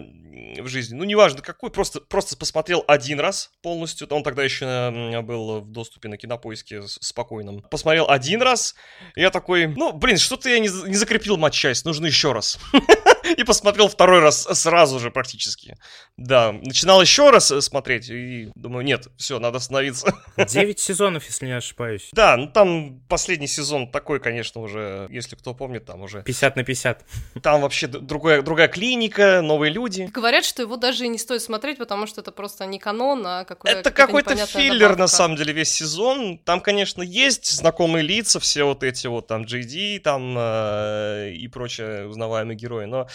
в 0.58 0.66
жизни, 0.68 0.94
ну, 0.94 1.04
неважно 1.04 1.42
какой, 1.42 1.70
просто, 1.70 2.00
просто 2.00 2.36
посмотрел 2.36 2.84
один 2.86 3.20
раз 3.20 3.50
полностью, 3.62 4.06
он 4.10 4.22
тогда 4.22 4.42
еще 4.42 5.20
был 5.22 5.60
в 5.60 5.70
доступе 5.70 6.08
на 6.08 6.16
кинопоиске 6.16 6.82
с- 6.82 6.98
спокойном. 7.00 7.62
Посмотрел 7.70 8.08
один 8.08 8.42
раз, 8.42 8.74
я 9.16 9.30
такой, 9.30 9.66
ну, 9.66 9.92
блин, 9.92 10.18
что-то 10.18 10.48
я 10.48 10.58
не, 10.58 10.68
не 10.88 10.94
закрепил 10.96 11.36
матчасть, 11.36 11.84
нужно 11.84 12.06
еще 12.06 12.32
раз. 12.32 12.58
И 13.36 13.44
посмотрел 13.44 13.88
второй 13.88 14.20
раз 14.20 14.42
сразу 14.52 14.98
же 14.98 15.10
практически. 15.10 15.76
Да, 16.16 16.52
начинал 16.52 17.00
еще 17.00 17.30
раз 17.30 17.50
э, 17.50 17.60
смотреть, 17.60 18.10
и 18.10 18.50
думаю, 18.54 18.84
нет, 18.84 19.08
все, 19.16 19.38
надо 19.38 19.58
остановиться. 19.58 20.14
Девять 20.36 20.78
сезонов, 20.78 21.24
если 21.24 21.46
не 21.46 21.52
ошибаюсь. 21.52 22.10
Да, 22.12 22.36
ну 22.36 22.46
там 22.46 23.00
последний 23.08 23.46
сезон 23.46 23.90
такой, 23.90 24.20
конечно, 24.20 24.60
уже, 24.60 25.06
если 25.10 25.36
кто 25.36 25.54
помнит, 25.54 25.86
там 25.86 26.02
уже... 26.02 26.22
50 26.22 26.56
на 26.56 26.64
50. 26.64 27.04
Там 27.42 27.62
вообще 27.62 27.86
другая, 27.86 28.42
другая 28.42 28.68
клиника, 28.68 29.40
новые 29.42 29.72
люди. 29.72 30.08
Говорят, 30.12 30.44
что 30.44 30.62
его 30.62 30.76
даже 30.76 31.04
и 31.04 31.08
не 31.08 31.18
стоит 31.18 31.42
смотреть, 31.42 31.78
потому 31.78 32.06
что 32.06 32.20
это 32.20 32.32
просто 32.32 32.66
не 32.66 32.78
канон, 32.78 33.26
а 33.26 33.44
какой-то 33.44 33.78
Это 33.78 33.90
какой-то 33.90 34.36
филлер, 34.46 34.80
добавка. 34.80 35.00
на 35.00 35.06
самом 35.08 35.36
деле, 35.36 35.52
весь 35.52 35.70
сезон. 35.70 36.38
Там, 36.38 36.60
конечно, 36.60 37.02
есть 37.02 37.50
знакомые 37.50 38.02
лица, 38.02 38.40
все 38.40 38.64
вот 38.64 38.82
эти 38.82 39.06
вот 39.06 39.26
там 39.26 39.42
JD 39.42 40.00
там 40.00 40.34
э, 40.38 41.32
и 41.32 41.48
прочие 41.48 42.06
узнаваемые 42.08 42.56
герои, 42.56 42.84
но 42.84 43.08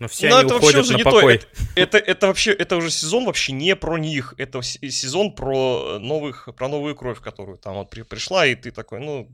но 0.00 0.08
все 0.08 0.30
Но 0.30 0.38
они 0.38 0.46
это 0.46 0.56
уходят 0.56 0.88
на 0.88 0.98
покой. 0.98 1.34
Это, 1.76 1.98
это, 1.98 1.98
это 1.98 2.26
вообще, 2.26 2.52
это 2.52 2.76
уже 2.76 2.90
сезон 2.90 3.26
вообще 3.26 3.52
не 3.52 3.76
про 3.76 3.98
них. 3.98 4.34
Это 4.38 4.62
сезон 4.62 5.34
про 5.34 5.98
новых, 5.98 6.48
про 6.56 6.68
новую 6.68 6.96
кровь, 6.96 7.20
которую 7.20 7.58
там 7.58 7.74
вот 7.74 7.90
при, 7.90 8.00
пришла, 8.00 8.46
и 8.46 8.54
ты 8.54 8.70
такой, 8.70 9.00
ну, 9.00 9.28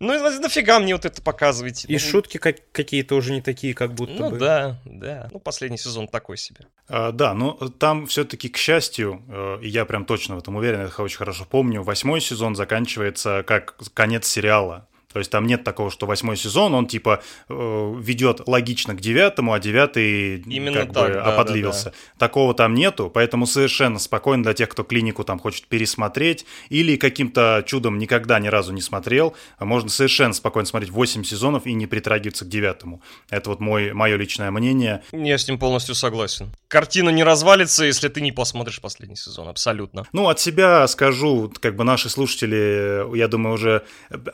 ну 0.00 0.40
нафига 0.40 0.80
мне 0.80 0.94
вот 0.94 1.04
это 1.04 1.20
показывать? 1.20 1.84
И 1.86 1.92
ну, 1.92 1.98
шутки 1.98 2.38
как, 2.38 2.56
какие-то 2.72 3.14
уже 3.14 3.34
не 3.34 3.42
такие, 3.42 3.74
как 3.74 3.92
будто 3.92 4.14
ну, 4.14 4.30
бы. 4.30 4.36
Ну 4.36 4.38
да, 4.38 4.80
да. 4.86 5.28
Ну 5.32 5.38
последний 5.38 5.78
сезон 5.78 6.08
такой 6.08 6.38
себе. 6.38 6.66
А, 6.88 7.12
да, 7.12 7.34
но 7.34 7.52
там 7.78 8.06
все-таки, 8.06 8.48
к 8.48 8.56
счастью, 8.56 9.22
э, 9.28 9.58
я 9.64 9.84
прям 9.84 10.06
точно 10.06 10.36
в 10.36 10.38
этом 10.38 10.56
уверен, 10.56 10.80
я 10.80 11.04
очень 11.04 11.18
хорошо 11.18 11.44
помню, 11.44 11.82
восьмой 11.82 12.22
сезон 12.22 12.56
заканчивается 12.56 13.44
как 13.46 13.76
конец 13.92 14.26
сериала. 14.26 14.88
То 15.16 15.20
есть 15.20 15.30
там 15.30 15.46
нет 15.46 15.64
такого, 15.64 15.90
что 15.90 16.04
восьмой 16.04 16.36
сезон, 16.36 16.74
он 16.74 16.86
типа 16.86 17.22
э, 17.48 17.94
ведет 18.02 18.46
логично 18.46 18.94
к 18.94 19.00
девятому, 19.00 19.54
а 19.54 19.58
девятый 19.58 20.42
Именно 20.42 20.80
как 20.80 20.92
так, 20.92 21.08
бы 21.08 21.14
да, 21.14 21.22
оподливился. 21.22 21.84
Да, 21.86 21.90
да. 21.90 22.18
Такого 22.18 22.52
там 22.52 22.74
нету, 22.74 23.08
поэтому 23.08 23.46
совершенно 23.46 23.98
спокойно 23.98 24.42
для 24.42 24.52
тех, 24.52 24.68
кто 24.68 24.82
клинику 24.82 25.24
там 25.24 25.38
хочет 25.38 25.68
пересмотреть 25.68 26.44
или 26.68 26.96
каким-то 26.96 27.64
чудом 27.66 27.96
никогда 27.96 28.38
ни 28.40 28.48
разу 28.48 28.74
не 28.74 28.82
смотрел, 28.82 29.34
можно 29.58 29.88
совершенно 29.88 30.34
спокойно 30.34 30.66
смотреть 30.66 30.92
8 30.92 31.24
сезонов 31.24 31.64
и 31.64 31.72
не 31.72 31.86
притрагиваться 31.86 32.44
к 32.44 32.48
девятому. 32.48 33.00
Это 33.30 33.48
вот 33.48 33.60
мой, 33.60 33.94
мое 33.94 34.16
личное 34.16 34.50
мнение. 34.50 35.02
Я 35.12 35.38
с 35.38 35.48
ним 35.48 35.58
полностью 35.58 35.94
согласен. 35.94 36.52
Картина 36.68 37.08
не 37.08 37.24
развалится, 37.24 37.86
если 37.86 38.08
ты 38.08 38.20
не 38.20 38.32
посмотришь 38.32 38.82
последний 38.82 39.16
сезон, 39.16 39.48
абсолютно. 39.48 40.04
Ну, 40.12 40.28
от 40.28 40.40
себя 40.40 40.86
скажу, 40.88 41.50
как 41.58 41.74
бы 41.74 41.84
наши 41.84 42.10
слушатели, 42.10 43.16
я 43.16 43.28
думаю, 43.28 43.54
уже, 43.54 43.82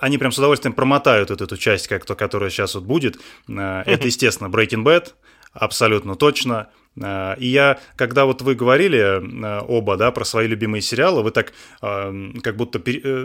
они 0.01 0.19
прям 0.19 0.33
с 0.33 0.39
удовольствием 0.39 0.72
промотают 0.73 1.31
вот 1.31 1.41
эту 1.41 1.57
часть, 1.57 1.89
как 1.89 2.05
то, 2.05 2.15
которая 2.15 2.51
сейчас 2.51 2.75
вот 2.75 2.85
будет. 2.85 3.19
Э, 3.49 3.83
это, 3.87 4.07
естественно, 4.07 4.49
Breaking 4.49 4.85
Bad, 4.85 5.13
абсолютно 5.53 6.17
точно. 6.17 6.69
Э, 7.01 7.35
и 7.39 7.47
я, 7.47 7.79
когда 7.97 8.25
вот 8.25 8.43
вы 8.43 8.55
говорили 8.55 8.99
э, 8.99 9.61
оба, 9.67 9.97
да, 9.97 10.11
про 10.11 10.25
свои 10.25 10.47
любимые 10.47 10.83
сериалы, 10.83 11.23
вы 11.23 11.31
так 11.31 11.53
эм, 11.81 12.41
как 12.43 12.57
будто, 12.57 12.81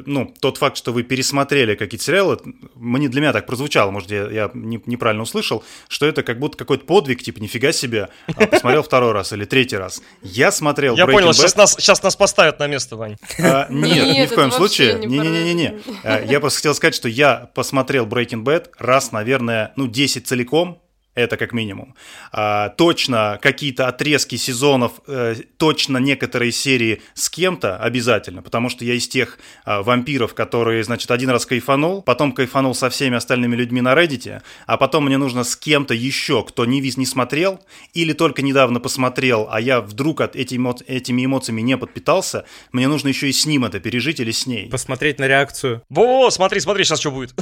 ну, 0.05 0.33
тот 0.39 0.57
факт, 0.57 0.77
что 0.77 0.93
вы 0.93 1.03
пересмотрели 1.03 1.75
какие-то 1.75 2.03
сериалы, 2.03 2.37
мне, 2.75 3.09
для 3.09 3.21
меня 3.21 3.33
так 3.33 3.45
прозвучало, 3.45 3.91
может, 3.91 4.11
я, 4.11 4.29
я 4.29 4.51
неправильно 4.53 5.23
услышал, 5.23 5.63
что 5.87 6.05
это 6.05 6.23
как 6.23 6.39
будто 6.39 6.57
какой-то 6.57 6.85
подвиг, 6.85 7.21
типа, 7.21 7.39
нифига 7.39 7.71
себе, 7.71 8.09
а 8.27 8.47
посмотрел 8.47 8.83
второй 8.83 9.11
раз 9.11 9.33
или 9.33 9.45
третий 9.45 9.77
раз. 9.77 10.01
Я 10.21 10.51
смотрел 10.51 10.95
Я 10.95 11.07
понял, 11.07 11.33
сейчас 11.33 11.55
нас, 11.55 11.75
сейчас 11.75 12.01
нас 12.03 12.15
поставят 12.15 12.59
на 12.59 12.67
место, 12.67 12.95
Вань. 12.95 13.17
Нет, 13.37 13.69
ни 13.69 14.25
в 14.25 14.33
коем 14.33 14.51
случае. 14.51 14.99
Не-не-не-не. 15.05 15.79
Я 16.25 16.39
просто 16.39 16.59
хотел 16.59 16.75
сказать, 16.75 16.95
что 16.95 17.09
я 17.09 17.49
посмотрел 17.53 18.05
Breaking 18.05 18.43
Bad 18.43 18.69
раз, 18.77 19.11
наверное, 19.11 19.73
ну, 19.75 19.87
10 19.87 20.27
целиком, 20.27 20.81
это 21.17 21.35
как 21.35 21.51
минимум. 21.51 21.95
А, 22.31 22.69
точно 22.69 23.39
какие-то 23.41 23.87
отрезки 23.87 24.35
сезонов, 24.35 24.93
э, 25.07 25.35
точно 25.57 25.97
некоторые 25.97 26.51
серии 26.51 27.01
с 27.15 27.29
кем-то 27.29 27.77
обязательно, 27.77 28.43
потому 28.43 28.69
что 28.69 28.85
я 28.85 28.93
из 28.93 29.07
тех 29.07 29.39
а, 29.65 29.81
вампиров, 29.81 30.35
которые, 30.35 30.83
значит, 30.83 31.09
один 31.09 31.31
раз 31.31 31.47
кайфанул, 31.47 32.03
потом 32.03 32.31
кайфанул 32.31 32.75
со 32.75 32.89
всеми 32.91 33.17
остальными 33.17 33.55
людьми 33.55 33.81
на 33.81 33.93
Reddit, 33.93 34.41
а 34.67 34.77
потом 34.77 35.05
мне 35.05 35.17
нужно 35.17 35.43
с 35.43 35.55
кем-то 35.55 35.95
еще, 35.95 36.43
кто 36.43 36.65
не, 36.65 36.81
виз 36.81 36.97
не 36.97 37.05
смотрел 37.07 37.59
или 37.93 38.13
только 38.13 38.43
недавно 38.43 38.79
посмотрел, 38.79 39.47
а 39.51 39.59
я 39.59 39.81
вдруг 39.81 40.21
от 40.21 40.35
эти 40.35 40.55
эмо... 40.55 40.75
этими 40.85 41.25
эмоциями 41.25 41.61
не 41.61 41.77
подпитался, 41.77 42.45
мне 42.71 42.87
нужно 42.87 43.07
еще 43.07 43.27
и 43.27 43.33
с 43.33 43.47
ним 43.47 43.65
это 43.65 43.79
пережить 43.79 44.19
или 44.19 44.31
с 44.31 44.45
ней. 44.45 44.69
Посмотреть 44.69 45.17
на 45.17 45.27
реакцию. 45.27 45.81
Во, 45.89 46.29
смотри, 46.29 46.59
смотри, 46.59 46.83
сейчас 46.83 46.99
что 46.99 47.11
будет. 47.11 47.33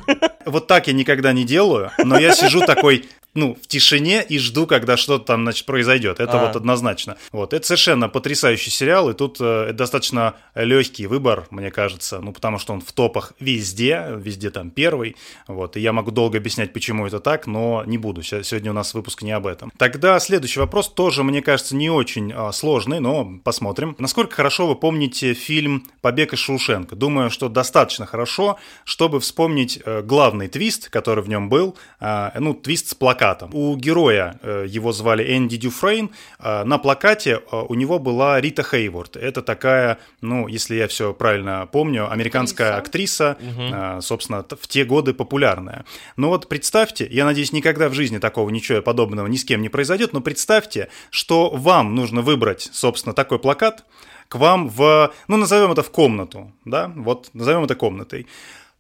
Вот 0.46 0.68
так 0.68 0.88
я 0.88 0.94
никогда 0.94 1.34
не 1.34 1.44
делаю, 1.44 1.90
но 1.98 2.20
я 2.20 2.32
сижу 2.32 2.62
такой, 2.62 3.06
ну, 3.36 3.58
в 3.62 3.68
тишине 3.68 4.24
и 4.28 4.40
жду, 4.40 4.66
когда 4.66 4.98
что-то 4.98 5.26
там, 5.26 5.44
значит, 5.44 5.66
произойдет. 5.66 6.20
Это 6.20 6.40
а. 6.42 6.48
вот 6.48 6.56
однозначно. 6.56 7.18
Вот, 7.32 7.54
это 7.54 7.68
совершенно 7.68 8.10
потрясающий 8.10 8.72
сериал, 8.72 9.10
и 9.10 9.14
тут 9.14 9.38
э, 9.42 9.74
достаточно 9.74 10.36
легкий 10.56 11.06
выбор, 11.06 11.46
мне 11.52 11.70
кажется, 11.70 12.20
ну, 12.22 12.32
потому 12.32 12.58
что 12.58 12.74
он 12.74 12.82
в 12.82 12.92
топах 12.94 13.34
везде, 13.40 14.08
везде 14.16 14.50
там 14.50 14.70
первый, 14.70 15.18
вот, 15.48 15.76
и 15.76 15.82
я 15.82 15.92
могу 15.92 16.12
долго 16.12 16.38
объяснять, 16.38 16.72
почему 16.72 17.06
это 17.06 17.20
так, 17.20 17.46
но 17.46 17.84
не 17.86 17.98
буду. 17.98 18.24
Сегодня 18.24 18.72
у 18.72 18.74
нас 18.74 18.94
выпуск 18.94 19.22
не 19.22 19.34
об 19.34 19.48
этом. 19.48 19.72
Тогда 19.78 20.18
следующий 20.20 20.62
вопрос 20.62 20.90
тоже, 20.90 21.24
мне 21.24 21.42
кажется, 21.42 21.76
не 21.76 21.90
очень 21.90 22.32
э, 22.32 22.52
сложный, 22.54 23.02
но 23.02 23.40
посмотрим. 23.44 23.96
Насколько 24.00 24.34
хорошо 24.36 24.66
вы 24.66 24.76
помните 24.76 25.34
фильм 25.34 25.86
«Побег 26.02 26.32
из 26.34 26.40
Шоушенка»? 26.40 26.96
Думаю, 26.96 27.30
что 27.30 27.50
достаточно 27.50 28.06
хорошо, 28.06 28.58
чтобы 28.86 29.20
вспомнить 29.20 29.82
э, 29.84 30.02
главный 30.02 30.48
твист, 30.48 30.90
который 30.90 31.22
в 31.22 31.28
нем 31.28 31.50
был, 31.50 31.76
э, 32.00 32.32
ну, 32.40 32.54
твист 32.54 32.88
с 32.90 32.94
плакатом 32.96 33.25
плакатом. 33.26 33.50
У 33.54 33.76
героя, 33.76 34.40
э, 34.42 34.66
его 34.68 34.92
звали 34.92 35.36
Энди 35.36 35.58
Дюфрейн, 35.58 36.12
э, 36.40 36.64
на 36.64 36.78
плакате 36.78 37.42
э, 37.52 37.66
у 37.68 37.76
него 37.76 38.00
была 38.00 38.40
Рита 38.42 38.64
Хейворд. 38.64 39.18
Это 39.18 39.42
такая, 39.42 39.98
ну, 40.22 40.48
если 40.48 40.76
я 40.76 40.88
все 40.88 41.14
правильно 41.14 41.68
помню, 41.72 42.12
американская 42.12 42.78
актриса, 42.78 42.86
актриса 43.32 43.96
угу. 43.96 44.02
собственно, 44.02 44.44
в 44.44 44.68
те 44.68 44.86
годы 44.86 45.14
популярная. 45.14 45.86
Но 46.18 46.30
вот 46.30 46.48
представьте, 46.48 47.08
я 47.10 47.26
надеюсь, 47.26 47.52
никогда 47.52 47.90
в 47.90 47.94
жизни 47.94 48.20
такого 48.20 48.50
ничего 48.50 48.82
подобного 48.82 49.28
ни 49.28 49.38
с 49.38 49.46
кем 49.46 49.62
не 49.62 49.70
произойдет, 49.70 50.14
но 50.14 50.22
представьте, 50.22 50.90
что 51.10 51.50
вам 51.50 51.96
нужно 51.96 52.22
выбрать, 52.22 52.70
собственно, 52.72 53.14
такой 53.14 53.40
плакат, 53.40 53.86
к 54.28 54.36
вам 54.36 54.70
в, 54.70 55.14
ну, 55.28 55.38
назовем 55.38 55.72
это 55.72 55.84
в 55.84 55.92
комнату, 55.92 56.52
да, 56.66 56.92
вот 56.96 57.30
назовем 57.34 57.64
это 57.64 57.76
комнатой. 57.76 58.28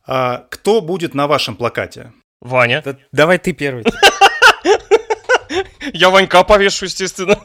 А, 0.07 0.45
кто 0.49 0.81
будет 0.81 1.13
на 1.13 1.27
вашем 1.27 1.55
плакате? 1.55 2.11
Ваня. 2.41 2.81
Да, 2.85 2.97
давай 3.11 3.37
ты 3.39 3.53
первый. 3.53 3.83
Я 5.93 6.09
Ванька 6.09 6.43
повешу, 6.43 6.85
естественно. 6.85 7.39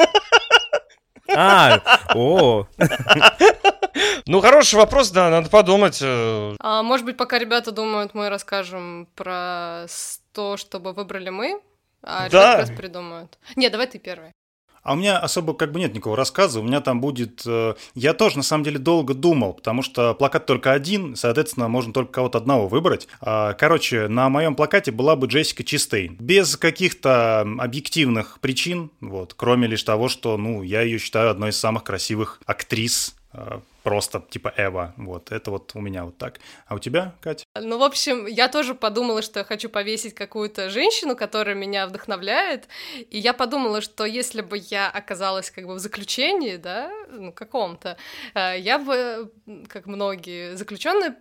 А, 1.35 1.81
о. 2.15 2.67
Ну, 4.27 4.41
хороший 4.41 4.77
вопрос, 4.77 5.11
да, 5.11 5.31
надо 5.31 5.49
подумать. 5.49 5.99
Э. 6.03 6.55
А, 6.61 6.83
может 6.83 7.05
быть, 7.05 7.17
пока 7.17 7.39
ребята 7.39 7.73
думают, 7.73 8.15
мы 8.15 8.29
расскажем 8.29 9.09
про 9.15 9.87
то, 10.33 10.57
чтобы 10.57 10.93
выбрали 10.93 11.31
мы, 11.31 11.61
а 12.03 12.29
да. 12.29 12.57
ребята 12.57 12.73
придумают. 12.73 13.39
Не, 13.57 13.69
давай 13.69 13.87
ты 13.87 13.99
первый. 13.99 14.33
А 14.83 14.95
у 14.95 14.97
меня 14.97 15.19
особо 15.19 15.55
как 15.55 15.73
бы 15.73 15.81
нет 15.81 15.95
никакого 15.95 16.17
рассказа. 16.17 16.61
У 16.61 16.63
меня 16.63 16.81
там 16.81 17.01
будет... 17.01 17.43
Э, 17.47 17.75
я 17.95 18.15
тоже, 18.15 18.39
на 18.39 18.43
самом 18.43 18.65
деле, 18.65 18.79
долго 18.79 19.15
думал, 19.15 19.55
потому 19.55 19.83
что 19.83 20.15
плакат 20.15 20.47
только 20.47 20.73
один, 20.73 21.17
соответственно, 21.17 21.69
можно 21.69 21.93
только 21.93 22.13
кого-то 22.13 22.39
одного 22.39 22.69
выбрать. 22.69 23.09
А, 23.21 23.53
короче, 23.55 24.09
на 24.09 24.29
моем 24.29 24.55
плакате 24.55 24.91
была 24.91 25.17
бы 25.17 25.27
Джессика 25.27 25.65
Чистейн. 25.65 26.17
Без 26.19 26.57
каких-то 26.57 27.41
объективных 27.59 28.39
причин, 28.41 28.91
вот, 29.01 29.35
кроме 29.35 29.69
лишь 29.69 29.83
того, 29.83 30.09
что, 30.09 30.37
ну, 30.37 30.63
я 30.63 30.83
ее 30.83 30.99
считаю 30.99 31.31
одной 31.31 31.51
из 31.51 31.59
самых 31.59 31.85
красивых 31.85 32.41
актрис 32.47 33.15
э, 33.33 33.61
просто 33.83 34.25
типа 34.31 34.53
Эва. 34.57 34.95
Вот, 34.97 35.33
это 35.33 35.51
вот 35.51 35.73
у 35.75 35.81
меня 35.81 36.05
вот 36.05 36.19
так. 36.19 36.41
А 36.67 36.75
у 36.75 36.79
тебя, 36.79 37.15
Катя? 37.21 37.45
Ну, 37.59 37.79
в 37.79 37.83
общем, 37.83 38.27
я 38.27 38.49
тоже 38.49 38.75
подумала, 38.75 39.23
что 39.23 39.41
я 39.41 39.45
хочу 39.45 39.69
повесить 39.69 40.15
какую-то 40.15 40.71
женщину, 40.71 41.17
которая 41.17 41.55
меня 41.55 41.87
вдохновляет. 41.87 42.69
И 43.11 43.19
я 43.19 43.33
подумала, 43.33 43.81
что 43.81 44.05
если 44.05 44.41
бы 44.41 44.59
я 44.59 44.89
оказалась 44.91 45.51
как 45.51 45.67
бы 45.67 45.75
в 45.75 45.79
заключении, 45.79 46.57
да, 46.57 46.91
ну, 47.13 47.33
каком-то, 47.33 47.97
э, 48.35 48.59
я 48.59 48.79
бы, 48.79 49.33
как 49.69 49.87
многие 49.87 50.57
заключенные, 50.57 51.17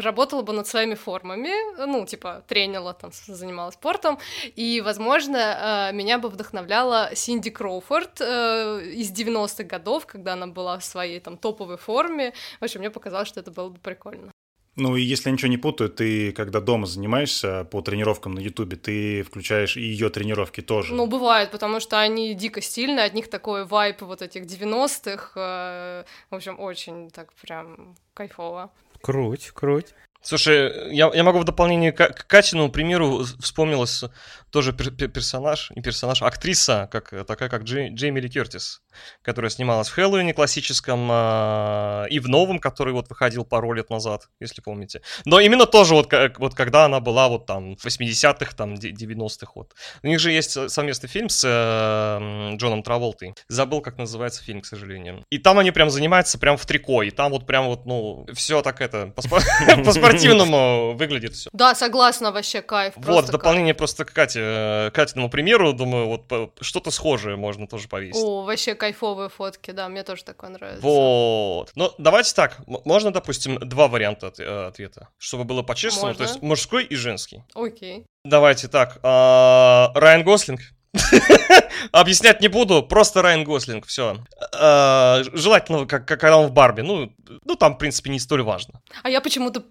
работала 0.00 0.42
бы 0.42 0.52
над 0.52 0.66
своими 0.66 0.94
формами, 0.94 1.50
ну, 1.86 2.06
типа, 2.06 2.42
тренила, 2.48 2.94
там, 2.94 3.10
занималась 3.12 3.74
спортом, 3.74 4.18
и, 4.56 4.80
возможно, 4.80 5.90
э, 5.90 5.94
меня 5.94 6.18
бы 6.18 6.28
вдохновляла 6.28 7.10
Синди 7.14 7.50
Кроуфорд 7.50 8.20
э, 8.20 8.82
из 8.94 9.12
90-х 9.12 9.64
годов, 9.64 10.06
когда 10.06 10.32
она 10.32 10.46
была 10.46 10.78
в 10.78 10.84
своей, 10.84 11.20
там, 11.20 11.36
топовой 11.36 11.76
форме, 11.76 11.98
форме. 12.08 12.32
В 12.60 12.64
общем, 12.64 12.80
мне 12.80 12.90
показалось, 12.90 13.28
что 13.28 13.40
это 13.40 13.50
было 13.50 13.68
бы 13.68 13.78
прикольно. 13.78 14.30
Ну 14.78 14.94
и 14.94 15.02
если 15.02 15.28
я 15.28 15.32
ничего 15.32 15.50
не 15.50 15.56
путаю, 15.56 15.90
ты 15.90 16.30
когда 16.30 16.60
дома 16.60 16.86
занимаешься 16.86 17.64
по 17.64 17.82
тренировкам 17.82 18.34
на 18.34 18.38
Ютубе, 18.38 18.76
ты 18.76 19.24
включаешь 19.24 19.76
и 19.76 19.80
ее 19.80 20.08
тренировки 20.08 20.60
тоже. 20.60 20.94
Ну, 20.94 21.08
бывает, 21.08 21.50
потому 21.50 21.80
что 21.80 21.98
они 21.98 22.32
дико 22.34 22.60
стильные, 22.60 23.04
от 23.06 23.12
них 23.12 23.28
такой 23.28 23.64
вайп 23.64 24.02
вот 24.02 24.22
этих 24.22 24.44
90-х. 24.44 25.32
Э, 25.34 26.04
в 26.30 26.34
общем, 26.36 26.60
очень 26.60 27.10
так 27.10 27.32
прям 27.32 27.96
кайфово. 28.14 28.70
Круть, 29.00 29.50
круть. 29.50 29.94
Слушай, 30.20 30.94
я, 30.94 31.10
я 31.14 31.22
могу 31.22 31.38
в 31.38 31.44
дополнение 31.44 31.92
к, 31.92 32.08
к 32.08 32.26
Катину 32.26 32.70
примеру 32.70 33.24
вспомнилась 33.40 34.04
тоже 34.50 34.72
пер, 34.72 34.90
персонаж, 35.08 35.70
не 35.74 35.82
персонаж, 35.82 36.22
актриса, 36.22 36.88
как, 36.90 37.10
такая 37.26 37.48
как 37.48 37.62
Джей, 37.62 37.90
Джейми 37.90 38.20
Ли 38.20 38.28
Кертис, 38.28 38.82
которая 39.22 39.50
снималась 39.50 39.88
в 39.88 39.92
Хэллоуине 39.92 40.32
классическом 40.32 41.08
а, 41.10 42.06
и 42.10 42.18
в 42.18 42.28
новом, 42.28 42.58
который 42.58 42.92
вот 42.92 43.08
выходил 43.08 43.44
пару 43.44 43.72
лет 43.72 43.90
назад, 43.90 44.28
если 44.40 44.60
помните. 44.60 45.02
Но 45.24 45.40
именно 45.40 45.66
тоже 45.66 45.94
вот, 45.94 46.08
как, 46.08 46.40
вот 46.40 46.54
когда 46.54 46.86
она 46.86 47.00
была 47.00 47.28
вот 47.28 47.46
там 47.46 47.76
в 47.76 47.84
80-х, 47.84 48.54
там 48.56 48.74
90-х 48.74 49.52
вот. 49.54 49.74
У 50.02 50.06
них 50.06 50.18
же 50.18 50.32
есть 50.32 50.70
совместный 50.70 51.08
фильм 51.08 51.28
с 51.28 51.44
э, 51.44 52.56
Джоном 52.56 52.82
Траволтой. 52.82 53.34
Забыл, 53.48 53.80
как 53.80 53.98
называется 53.98 54.42
фильм, 54.42 54.62
к 54.62 54.66
сожалению. 54.66 55.24
И 55.30 55.38
там 55.38 55.58
они 55.58 55.70
прям 55.70 55.90
занимаются 55.90 56.38
прям 56.38 56.56
в 56.56 56.64
трико, 56.64 57.02
и 57.02 57.10
там 57.10 57.32
вот 57.32 57.46
прям 57.46 57.66
вот, 57.66 57.86
ну, 57.86 58.26
все 58.32 58.62
так 58.62 58.80
это, 58.80 59.12
по-спортивному 60.12 60.94
выглядит 60.98 61.34
все. 61.34 61.50
Да, 61.52 61.74
согласна, 61.74 62.32
вообще 62.32 62.62
кайф. 62.62 62.94
Вот, 62.96 63.26
в 63.26 63.30
дополнение 63.30 63.74
просто 63.74 64.04
к 64.04 64.12
Кате, 64.12 64.40
э, 64.42 64.90
Катиному 64.92 65.30
примеру, 65.30 65.72
думаю, 65.72 66.06
вот 66.06 66.52
что-то 66.60 66.90
схожее 66.90 67.36
можно 67.36 67.66
тоже 67.66 67.88
кайф. 67.88 67.90
повесить. 67.90 68.24
О, 68.24 68.42
вообще 68.44 68.74
кайфовые 68.74 69.28
фотки, 69.28 69.70
да, 69.70 69.88
мне 69.88 70.02
тоже 70.02 70.24
такое 70.24 70.50
нравится. 70.50 70.82
Вот. 70.82 71.70
Ну, 71.74 71.92
давайте 71.98 72.34
так. 72.34 72.58
Можно, 72.66 73.12
допустим, 73.12 73.58
два 73.58 73.88
варианта 73.88 74.28
от- 74.28 74.40
э, 74.40 74.66
ответа, 74.66 75.08
чтобы 75.18 75.44
было 75.44 75.62
по-честному. 75.62 76.14
То 76.14 76.24
есть 76.24 76.42
мужской 76.42 76.84
и 76.84 76.96
женский. 76.96 77.42
Окей. 77.54 78.04
Давайте 78.24 78.68
так. 78.68 78.98
а, 79.02 79.90
Райан 79.94 80.22
Гослинг. 80.22 80.60
Объяснять 81.92 82.40
не 82.40 82.48
буду, 82.48 82.82
просто 82.82 83.22
Райан 83.22 83.44
Гослинг, 83.44 83.86
все. 83.86 84.18
Желательно, 84.52 85.86
как, 85.86 86.06
как 86.06 86.20
когда 86.20 86.38
он 86.38 86.48
в 86.48 86.52
Барби. 86.52 86.82
Ну, 86.82 87.12
ну, 87.44 87.54
там, 87.56 87.74
в 87.74 87.78
принципе, 87.78 88.10
не 88.10 88.18
столь 88.18 88.42
важно. 88.42 88.80
А 89.02 89.10
я 89.10 89.20
почему-то 89.20 89.62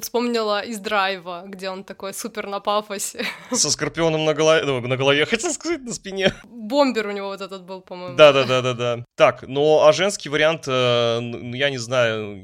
вспомнила 0.00 0.60
из 0.60 0.78
драйва, 0.78 1.44
где 1.46 1.70
он 1.70 1.84
такой 1.84 2.14
супер 2.14 2.46
на 2.46 2.60
пафосе. 2.60 3.24
Со 3.52 3.70
скорпионом 3.70 4.24
на 4.24 4.34
голове, 4.34 4.64
ну, 4.64 4.80
на 4.80 4.96
голове, 4.96 5.26
хотел 5.30 5.52
сказать, 5.52 5.82
на 5.82 5.92
спине. 5.92 6.32
Бомбер 6.44 7.06
у 7.08 7.12
него 7.12 7.28
вот 7.28 7.40
этот 7.40 7.62
был, 7.64 7.80
по-моему. 7.80 8.16
Да, 8.16 8.32
да, 8.32 8.44
да, 8.44 8.62
да, 8.62 8.72
да. 8.74 9.04
Так, 9.16 9.44
ну 9.46 9.82
а 9.82 9.92
женский 9.92 10.28
вариант, 10.28 10.64
э, 10.66 11.20
ну, 11.20 11.54
я 11.54 11.70
не 11.70 11.78
знаю. 11.78 12.42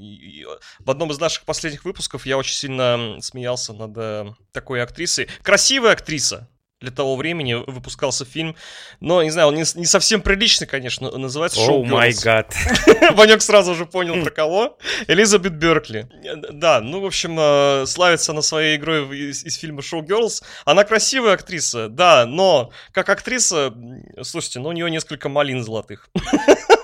В 0.79 0.91
одном 0.91 1.11
из 1.11 1.19
наших 1.19 1.45
последних 1.45 1.85
выпусков 1.85 2.27
я 2.27 2.37
очень 2.39 2.55
сильно 2.55 3.17
смеялся 3.21 3.73
над 3.73 3.97
э, 3.97 4.27
такой 4.53 4.83
актрисой. 4.83 5.29
Красивая 5.43 5.93
актриса. 5.93 6.49
Для 6.81 6.91
того 6.91 7.17
времени 7.17 7.53
выпускался 7.53 8.25
фильм, 8.25 8.57
но, 9.01 9.23
не 9.23 9.29
знаю, 9.29 9.49
он 9.49 9.55
не, 9.55 9.65
не 9.75 9.85
совсем 9.85 10.23
приличный, 10.23 10.67
конечно, 10.67 11.11
называется 11.11 11.61
«Шоу 11.61 11.85
май 11.85 12.09
Girls». 12.09 12.25
гад. 12.25 12.55
Ванек 13.13 13.43
сразу 13.43 13.75
же 13.75 13.85
понял, 13.85 14.23
про 14.25 14.31
кого. 14.31 14.79
Элизабет 15.07 15.57
Беркли. 15.57 16.09
Да, 16.51 16.81
ну, 16.81 17.03
в 17.03 17.05
общем, 17.05 17.37
э, 17.39 17.85
славится 17.87 18.33
она 18.33 18.41
своей 18.41 18.79
игрой 18.79 19.15
из, 19.15 19.45
из 19.45 19.57
фильма 19.57 19.83
«Шоу 19.83 20.03
Girls». 20.03 20.43
Она 20.65 20.85
красивая 20.85 21.35
актриса, 21.35 21.91
да, 21.91 22.25
но 22.25 22.73
как 22.93 23.11
актриса, 23.11 23.75
слушайте, 24.23 24.61
ну, 24.61 24.71
у 24.71 24.73
нее 24.73 24.91
несколько 24.91 25.29
малин 25.29 25.63
золотых. 25.63 26.09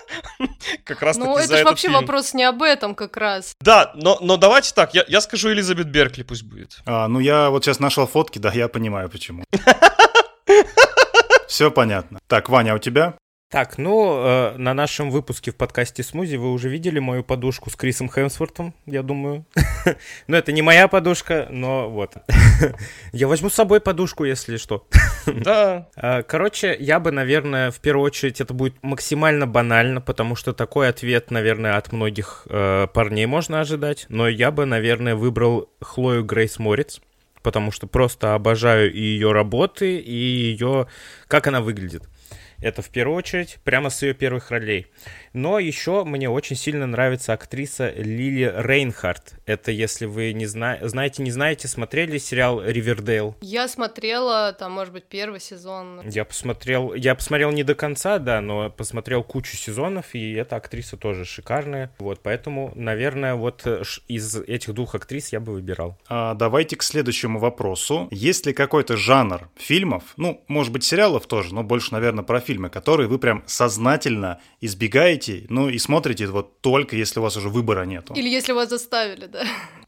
Как 0.87 1.03
раз 1.03 1.17
Ну, 1.17 1.37
это 1.37 1.57
же 1.57 1.65
вообще 1.65 1.89
фильм. 1.89 2.01
вопрос 2.01 2.33
не 2.33 2.45
об 2.45 2.63
этом 2.63 2.95
как 2.95 3.17
раз. 3.17 3.55
Да, 3.61 3.91
но, 3.97 4.19
но 4.21 4.37
давайте 4.37 4.73
так, 4.73 4.95
я, 4.95 5.05
я 5.09 5.21
скажу 5.21 5.53
Элизабет 5.53 5.89
Беркли 5.89 6.23
пусть 6.23 6.45
будет. 6.45 6.79
А, 6.87 7.09
ну, 7.09 7.19
я 7.19 7.51
вот 7.51 7.65
сейчас 7.65 7.81
нашел 7.81 8.07
фотки, 8.07 8.39
да, 8.39 8.53
я 8.53 8.69
понимаю, 8.69 9.11
почему. 9.11 9.43
Все 11.49 11.71
понятно. 11.71 12.21
Так, 12.29 12.49
Ваня, 12.49 12.73
а 12.73 12.77
у 12.77 12.79
тебя? 12.79 13.15
Так, 13.49 13.79
ну, 13.79 14.19
э, 14.25 14.57
на 14.57 14.75
нашем 14.75 15.13
выпуске 15.13 15.53
в 15.53 15.57
подкасте 15.57 16.03
«Смузи» 16.03 16.35
вы 16.35 16.53
уже 16.53 16.69
видели 16.69 16.99
мою 16.99 17.23
подушку 17.23 17.71
с 17.71 17.77
Крисом 17.77 18.11
Хемсвортом, 18.11 18.75
я 18.87 19.03
думаю. 19.05 19.47
Ну, 20.27 20.37
это 20.37 20.51
не 20.51 20.63
моя 20.63 20.89
подушка, 20.89 21.47
но 21.49 21.89
вот. 21.89 22.15
Я 23.13 23.29
возьму 23.29 23.49
с 23.49 23.55
собой 23.55 23.81
подушку, 23.81 24.25
если 24.25 24.57
что. 24.57 24.89
Да, 25.27 25.89
А, 25.95 26.25
Короче, 26.25 26.77
я 26.81 26.99
бы, 26.99 27.13
наверное, 27.13 27.71
в 27.71 27.79
первую 27.79 28.07
очередь 28.07 28.41
это 28.41 28.53
будет 28.53 28.83
максимально 28.83 29.47
банально, 29.47 30.01
потому 30.01 30.35
что 30.35 30.53
такой 30.53 30.89
ответ, 30.89 31.31
наверное, 31.31 31.77
от 31.77 31.93
многих 31.93 32.49
э, 32.51 32.89
парней 32.93 33.27
можно 33.27 33.61
ожидать. 33.61 34.07
Но 34.09 34.29
я 34.29 34.51
бы, 34.51 34.65
наверное, 34.65 35.15
выбрал 35.15 35.71
Хлою 35.81 36.25
Грейс 36.25 36.59
Морец, 36.59 37.01
потому 37.43 37.71
что 37.71 37.87
просто 37.87 38.35
обожаю 38.35 38.93
и 38.93 39.01
ее 39.01 39.31
работы, 39.31 39.99
и 39.99 40.13
ее... 40.13 40.89
как 41.29 41.47
она 41.47 41.61
выглядит. 41.61 42.09
Это 42.67 42.83
в 42.83 42.91
первую 42.91 43.17
очередь, 43.17 43.59
прямо 43.63 43.91
с 43.91 44.03
ее 44.03 44.13
первых 44.13 44.51
ролей. 44.51 44.89
Но 45.37 45.59
еще 45.59 46.03
мне 46.05 46.31
очень 46.31 46.57
сильно 46.57 46.87
нравится 46.87 47.35
актриса 47.35 47.91
Лили 47.91 48.51
Рейнхард. 48.57 49.35
Это, 49.45 49.71
если 49.71 50.07
вы 50.07 50.33
не 50.33 50.47
зна... 50.47 50.79
знаете, 50.81 51.23
не 51.23 51.31
знаете, 51.31 51.69
смотрели 51.69 52.17
сериал 52.17 52.65
«Ривердейл»? 52.65 53.37
Я 53.43 53.69
смотрела, 53.69 54.55
там, 54.59 54.73
может 54.73 54.95
быть, 54.95 55.05
первый 55.05 55.41
сезон. 55.41 56.01
Я 56.09 56.25
посмотрел, 56.25 56.95
я 56.95 57.15
посмотрел 57.15 57.53
не 57.53 57.65
до 57.65 57.75
конца, 57.75 58.19
да, 58.19 58.41
но 58.41 58.71
посмотрел 58.71 59.23
кучу 59.23 59.59
сезонов, 59.59 60.15
и 60.15 60.33
эта 60.33 60.57
актриса 60.57 60.97
тоже 60.97 61.27
шикарная. 61.27 61.93
Вот, 61.99 62.21
поэтому, 62.23 62.73
наверное, 62.75 63.35
вот 63.35 63.61
э, 63.67 63.83
из 64.09 64.37
этих 64.37 64.73
двух 64.73 64.95
актрис 64.95 65.35
я 65.35 65.41
бы 65.41 65.53
выбирал. 65.53 65.99
А, 66.09 66.33
давайте 66.33 66.77
к 66.77 66.83
следующему 66.83 67.39
вопросу. 67.39 68.09
Есть 68.11 68.47
ли 68.47 68.55
какой-то 68.55 68.97
жанр 68.97 69.51
фильмов, 69.57 70.03
ну, 70.17 70.43
может 70.49 70.73
быть, 70.73 70.85
сериалов 70.85 71.27
тоже, 71.27 71.55
но 71.55 71.63
больше, 71.63 71.93
наверное, 71.93 72.25
про 72.25 72.41
фильмы, 72.41 72.71
которые 72.71 73.07
вы 73.07 73.19
прям 73.19 73.45
сознательно 73.45 74.41
избегаете, 74.63 75.26
ну, 75.49 75.69
и 75.69 75.79
смотрите 75.79 76.27
вот 76.27 76.61
только, 76.61 76.97
если 76.97 77.21
у 77.21 77.23
вас 77.23 77.37
уже 77.37 77.49
выбора 77.49 77.85
нету? 77.85 78.15
Или 78.15 78.29
если 78.29 78.53
вас 78.53 78.69
заставили, 78.71 79.27
да. 79.27 79.45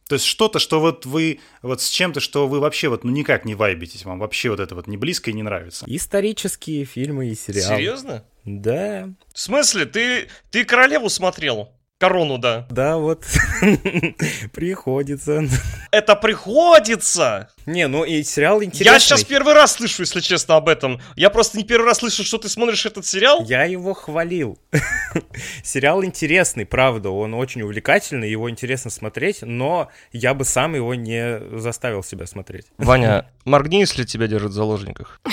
То 0.09 0.15
есть 0.15 0.25
что-то, 0.25 0.59
что 0.59 0.81
вот 0.81 1.05
вы, 1.05 1.41
вот 1.61 1.83
с 1.83 1.89
чем-то, 1.91 2.21
что 2.21 2.49
вы 2.49 2.61
вообще 2.61 2.89
вот, 2.89 3.05
ну, 3.05 3.11
никак 3.11 3.45
не 3.45 3.55
вайбитесь, 3.55 4.05
вам 4.05 4.19
вообще 4.19 4.49
вот 4.51 4.61
это 4.61 4.75
вот 4.75 4.87
не 4.87 4.97
близко 4.97 5.31
и 5.31 5.35
не 5.35 5.43
нравится. 5.43 5.85
Исторические 5.87 6.85
фильмы 6.85 7.29
и 7.29 7.35
сериалы. 7.35 7.77
серьезно? 7.77 8.25
Да, 8.45 9.11
В 9.35 9.39
смысле, 9.39 9.85
ты, 9.85 10.29
ты 10.51 10.65
королеву 10.65 11.11
смотрел? 11.11 11.71
Корону, 11.99 12.39
да. 12.39 12.67
да, 12.71 12.97
вот 12.97 13.25
приходится. 14.53 15.43
Это 15.91 16.15
приходится! 16.17 17.51
Не, 17.69 17.87
ну 17.87 18.03
и 18.03 18.23
сериал 18.23 18.63
интересный. 18.63 18.95
Я 18.95 18.99
сейчас 18.99 19.25
первый 19.25 19.53
раз 19.53 19.73
слышу, 19.73 20.03
если 20.03 20.21
честно, 20.21 20.57
об 20.57 20.71
этом. 20.71 21.03
Я 21.17 21.29
просто 21.29 21.59
не 21.59 21.65
первый 21.65 21.85
раз 21.85 21.99
слышу, 21.99 22.25
что 22.25 22.39
ты 22.39 22.49
смотришь 22.49 22.87
этот 22.87 23.05
сериал. 23.05 23.45
Я 23.47 23.65
его 23.65 23.93
хвалил. 23.93 24.59
Сериал 25.63 26.03
интересный, 26.03 26.65
правда, 26.65 27.11
он 27.11 27.35
очень 27.35 27.61
увлекательный, 27.61 28.31
его 28.31 28.49
интересно 28.49 28.91
смотреть, 28.91 29.43
но 29.43 29.89
я 30.13 30.33
бы 30.33 30.45
сам 30.45 30.75
его 30.75 30.95
не 30.95 31.41
заставил 31.59 32.03
себя 32.03 32.27
смотреть. 32.27 32.67
Ваня, 32.79 33.31
моргни, 33.45 33.81
если 33.81 34.05
тебя 34.05 34.29
держат 34.29 34.53
в 34.53 34.55
заложниках. 34.55 35.21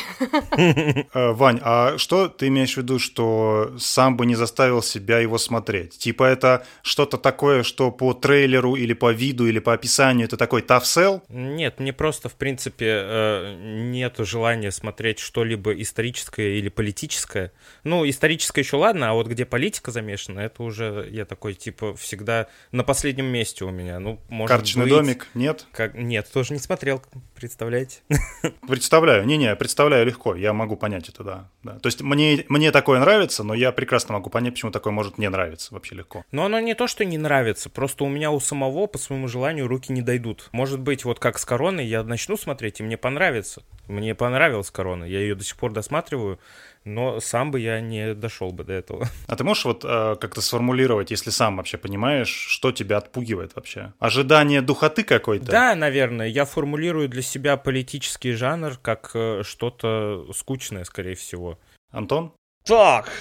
Э, 0.57 1.31
Вань, 1.31 1.59
а 1.61 1.97
что 1.97 2.27
ты 2.27 2.47
имеешь 2.47 2.73
в 2.73 2.77
виду, 2.77 2.99
что 2.99 3.73
сам 3.77 4.17
бы 4.17 4.25
не 4.25 4.35
заставил 4.35 4.81
себя 4.81 5.19
его 5.19 5.37
смотреть? 5.37 5.97
Типа 5.97 6.23
это 6.23 6.65
что-то 6.81 7.17
такое, 7.17 7.63
что 7.63 7.91
по 7.91 8.13
трейлеру 8.13 8.75
или 8.75 8.93
по 8.93 9.11
виду 9.11 9.47
или 9.47 9.59
по 9.59 9.73
описанию 9.73 10.25
это 10.25 10.37
такой 10.37 10.61
sell? 10.61 11.21
Нет, 11.29 11.79
мне 11.79 11.93
просто, 11.93 12.24
в 12.29 12.35
принципе, 12.35 12.85
э, 12.87 13.55
нет 13.59 14.15
желания 14.19 14.71
смотреть 14.71 15.19
что-либо 15.19 15.73
историческое 15.81 16.57
или 16.57 16.69
политическое. 16.69 17.51
Ну, 17.83 18.07
историческое 18.07 18.61
еще 18.61 18.77
ладно, 18.77 19.09
а 19.09 19.13
вот 19.13 19.27
где 19.27 19.45
политика 19.45 19.91
замешана, 19.91 20.41
это 20.41 20.63
уже 20.63 21.07
я 21.11 21.25
такой, 21.25 21.53
типа, 21.53 21.95
всегда 21.95 22.47
на 22.71 22.83
последнем 22.83 23.25
месте 23.25 23.65
у 23.65 23.71
меня. 23.71 23.99
Ну, 23.99 24.19
может 24.29 24.49
Карточный 24.49 24.83
быть, 24.83 24.93
домик? 24.93 25.27
Нет? 25.33 25.65
Как... 25.71 25.95
Нет, 25.95 26.29
тоже 26.31 26.53
не 26.53 26.59
смотрел, 26.59 27.01
представляете? 27.35 27.99
Представляю. 28.67 29.25
Не-не, 29.25 29.55
представляю 29.55 30.05
легко. 30.05 30.35
Я 30.35 30.53
могу 30.53 30.75
понять 30.75 31.09
это, 31.09 31.23
да. 31.23 31.49
да. 31.63 31.79
То 31.79 31.87
есть 31.87 32.01
мне, 32.01 32.45
мне 32.49 32.71
такое 32.71 32.99
нравится, 32.99 33.43
но 33.43 33.53
я 33.53 33.71
прекрасно 33.71 34.13
могу 34.13 34.29
понять, 34.29 34.53
почему 34.53 34.71
такое 34.71 34.93
может 34.93 35.17
не 35.17 35.29
нравиться 35.29 35.73
вообще 35.73 35.95
легко. 35.95 36.23
Но 36.31 36.45
оно 36.45 36.59
не 36.59 36.73
то, 36.73 36.87
что 36.87 37.05
не 37.05 37.17
нравится, 37.17 37.69
просто 37.69 38.03
у 38.03 38.09
меня 38.09 38.31
у 38.31 38.39
самого 38.39 38.87
по 38.87 38.97
своему 38.97 39.27
желанию 39.27 39.67
руки 39.67 39.91
не 39.91 40.01
дойдут. 40.01 40.49
Может 40.51 40.79
быть, 40.79 41.05
вот 41.05 41.19
как 41.19 41.37
с 41.37 41.45
Короной 41.45 41.85
я 41.85 42.03
начну 42.15 42.37
смотреть, 42.37 42.79
и 42.79 42.83
мне 42.83 42.95
понравится. 42.97 43.61
Мне 43.87 44.15
понравилась 44.15 44.71
Корона, 44.71 45.03
я 45.03 45.19
ее 45.19 45.35
до 45.35 45.43
сих 45.43 45.57
пор 45.57 45.73
досматриваю, 45.73 46.39
но 46.85 47.19
сам 47.19 47.51
бы 47.51 47.59
я 47.59 47.81
не 47.81 48.13
дошел 48.13 48.51
бы 48.51 48.63
до 48.63 48.71
этого. 48.71 49.07
А 49.27 49.35
ты 49.35 49.43
можешь 49.43 49.65
вот 49.65 49.83
э, 49.83 50.15
как-то 50.19 50.41
сформулировать, 50.41 51.11
если 51.11 51.29
сам 51.29 51.57
вообще 51.57 51.77
понимаешь, 51.77 52.29
что 52.29 52.71
тебя 52.71 52.97
отпугивает 52.97 53.55
вообще? 53.55 53.91
Ожидание 53.99 54.61
духоты 54.61 55.03
какой-то? 55.03 55.45
Да, 55.45 55.75
наверное, 55.75 56.27
я 56.27 56.45
формулирую 56.45 57.09
для 57.09 57.21
себя 57.21 57.57
политический 57.57 58.31
жанр 58.31 58.77
как 58.81 59.11
э, 59.13 59.43
что-то 59.43 60.25
скучное, 60.33 60.85
скорее 60.85 61.15
всего. 61.15 61.59
Антон? 61.91 62.31
Так, 62.63 63.11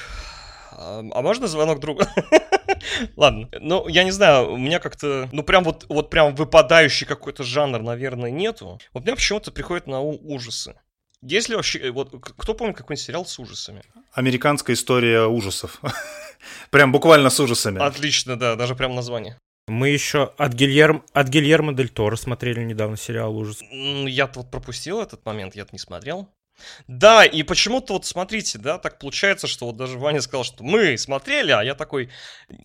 а 0.76 1.22
можно 1.22 1.46
звонок 1.46 1.80
друга? 1.80 2.08
Ладно, 3.16 3.48
ну, 3.60 3.88
я 3.88 4.04
не 4.04 4.10
знаю, 4.10 4.52
у 4.52 4.56
меня 4.56 4.78
как-то, 4.78 5.28
ну, 5.32 5.42
прям 5.42 5.64
вот, 5.64 5.86
вот 5.88 6.10
прям 6.10 6.34
выпадающий 6.34 7.06
какой-то 7.06 7.42
жанр, 7.42 7.80
наверное, 7.80 8.30
нету. 8.30 8.78
Вот 8.92 9.04
мне 9.04 9.14
почему-то 9.14 9.50
приходит 9.52 9.86
на 9.86 10.00
ум 10.00 10.18
ужасы. 10.22 10.74
Есть 11.22 11.48
ли 11.48 11.56
вообще, 11.56 11.90
вот, 11.90 12.14
кто 12.20 12.54
помнит 12.54 12.76
какой-нибудь 12.76 13.04
сериал 13.04 13.24
с 13.24 13.38
ужасами? 13.38 13.82
Американская 14.12 14.76
история 14.76 15.26
ужасов. 15.26 15.80
Прям 16.70 16.92
буквально 16.92 17.30
с 17.30 17.40
ужасами. 17.40 17.80
Отлично, 17.80 18.36
да, 18.36 18.56
даже 18.56 18.74
прям 18.74 18.94
название. 18.94 19.38
Мы 19.66 19.88
еще 19.88 20.34
от, 20.36 20.52
Гильерм... 20.52 21.02
от 21.14 21.28
Гильермо 21.28 21.72
Дель 21.72 21.88
Торо 21.88 22.16
смотрели 22.16 22.62
недавно 22.62 22.98
сериал 22.98 23.34
«Ужас». 23.34 23.62
Я-то 23.70 24.40
вот 24.40 24.50
пропустил 24.50 25.00
этот 25.00 25.24
момент, 25.24 25.56
я-то 25.56 25.70
не 25.72 25.78
смотрел. 25.78 26.28
Да, 26.86 27.24
и 27.24 27.42
почему-то 27.42 27.94
вот 27.94 28.06
смотрите, 28.06 28.58
да, 28.58 28.78
так 28.78 28.98
получается, 28.98 29.46
что 29.46 29.66
вот 29.66 29.76
даже 29.76 29.98
Ваня 29.98 30.20
сказал, 30.20 30.44
что 30.44 30.64
мы 30.64 30.96
смотрели, 30.96 31.52
а 31.52 31.62
я 31.62 31.74
такой, 31.74 32.10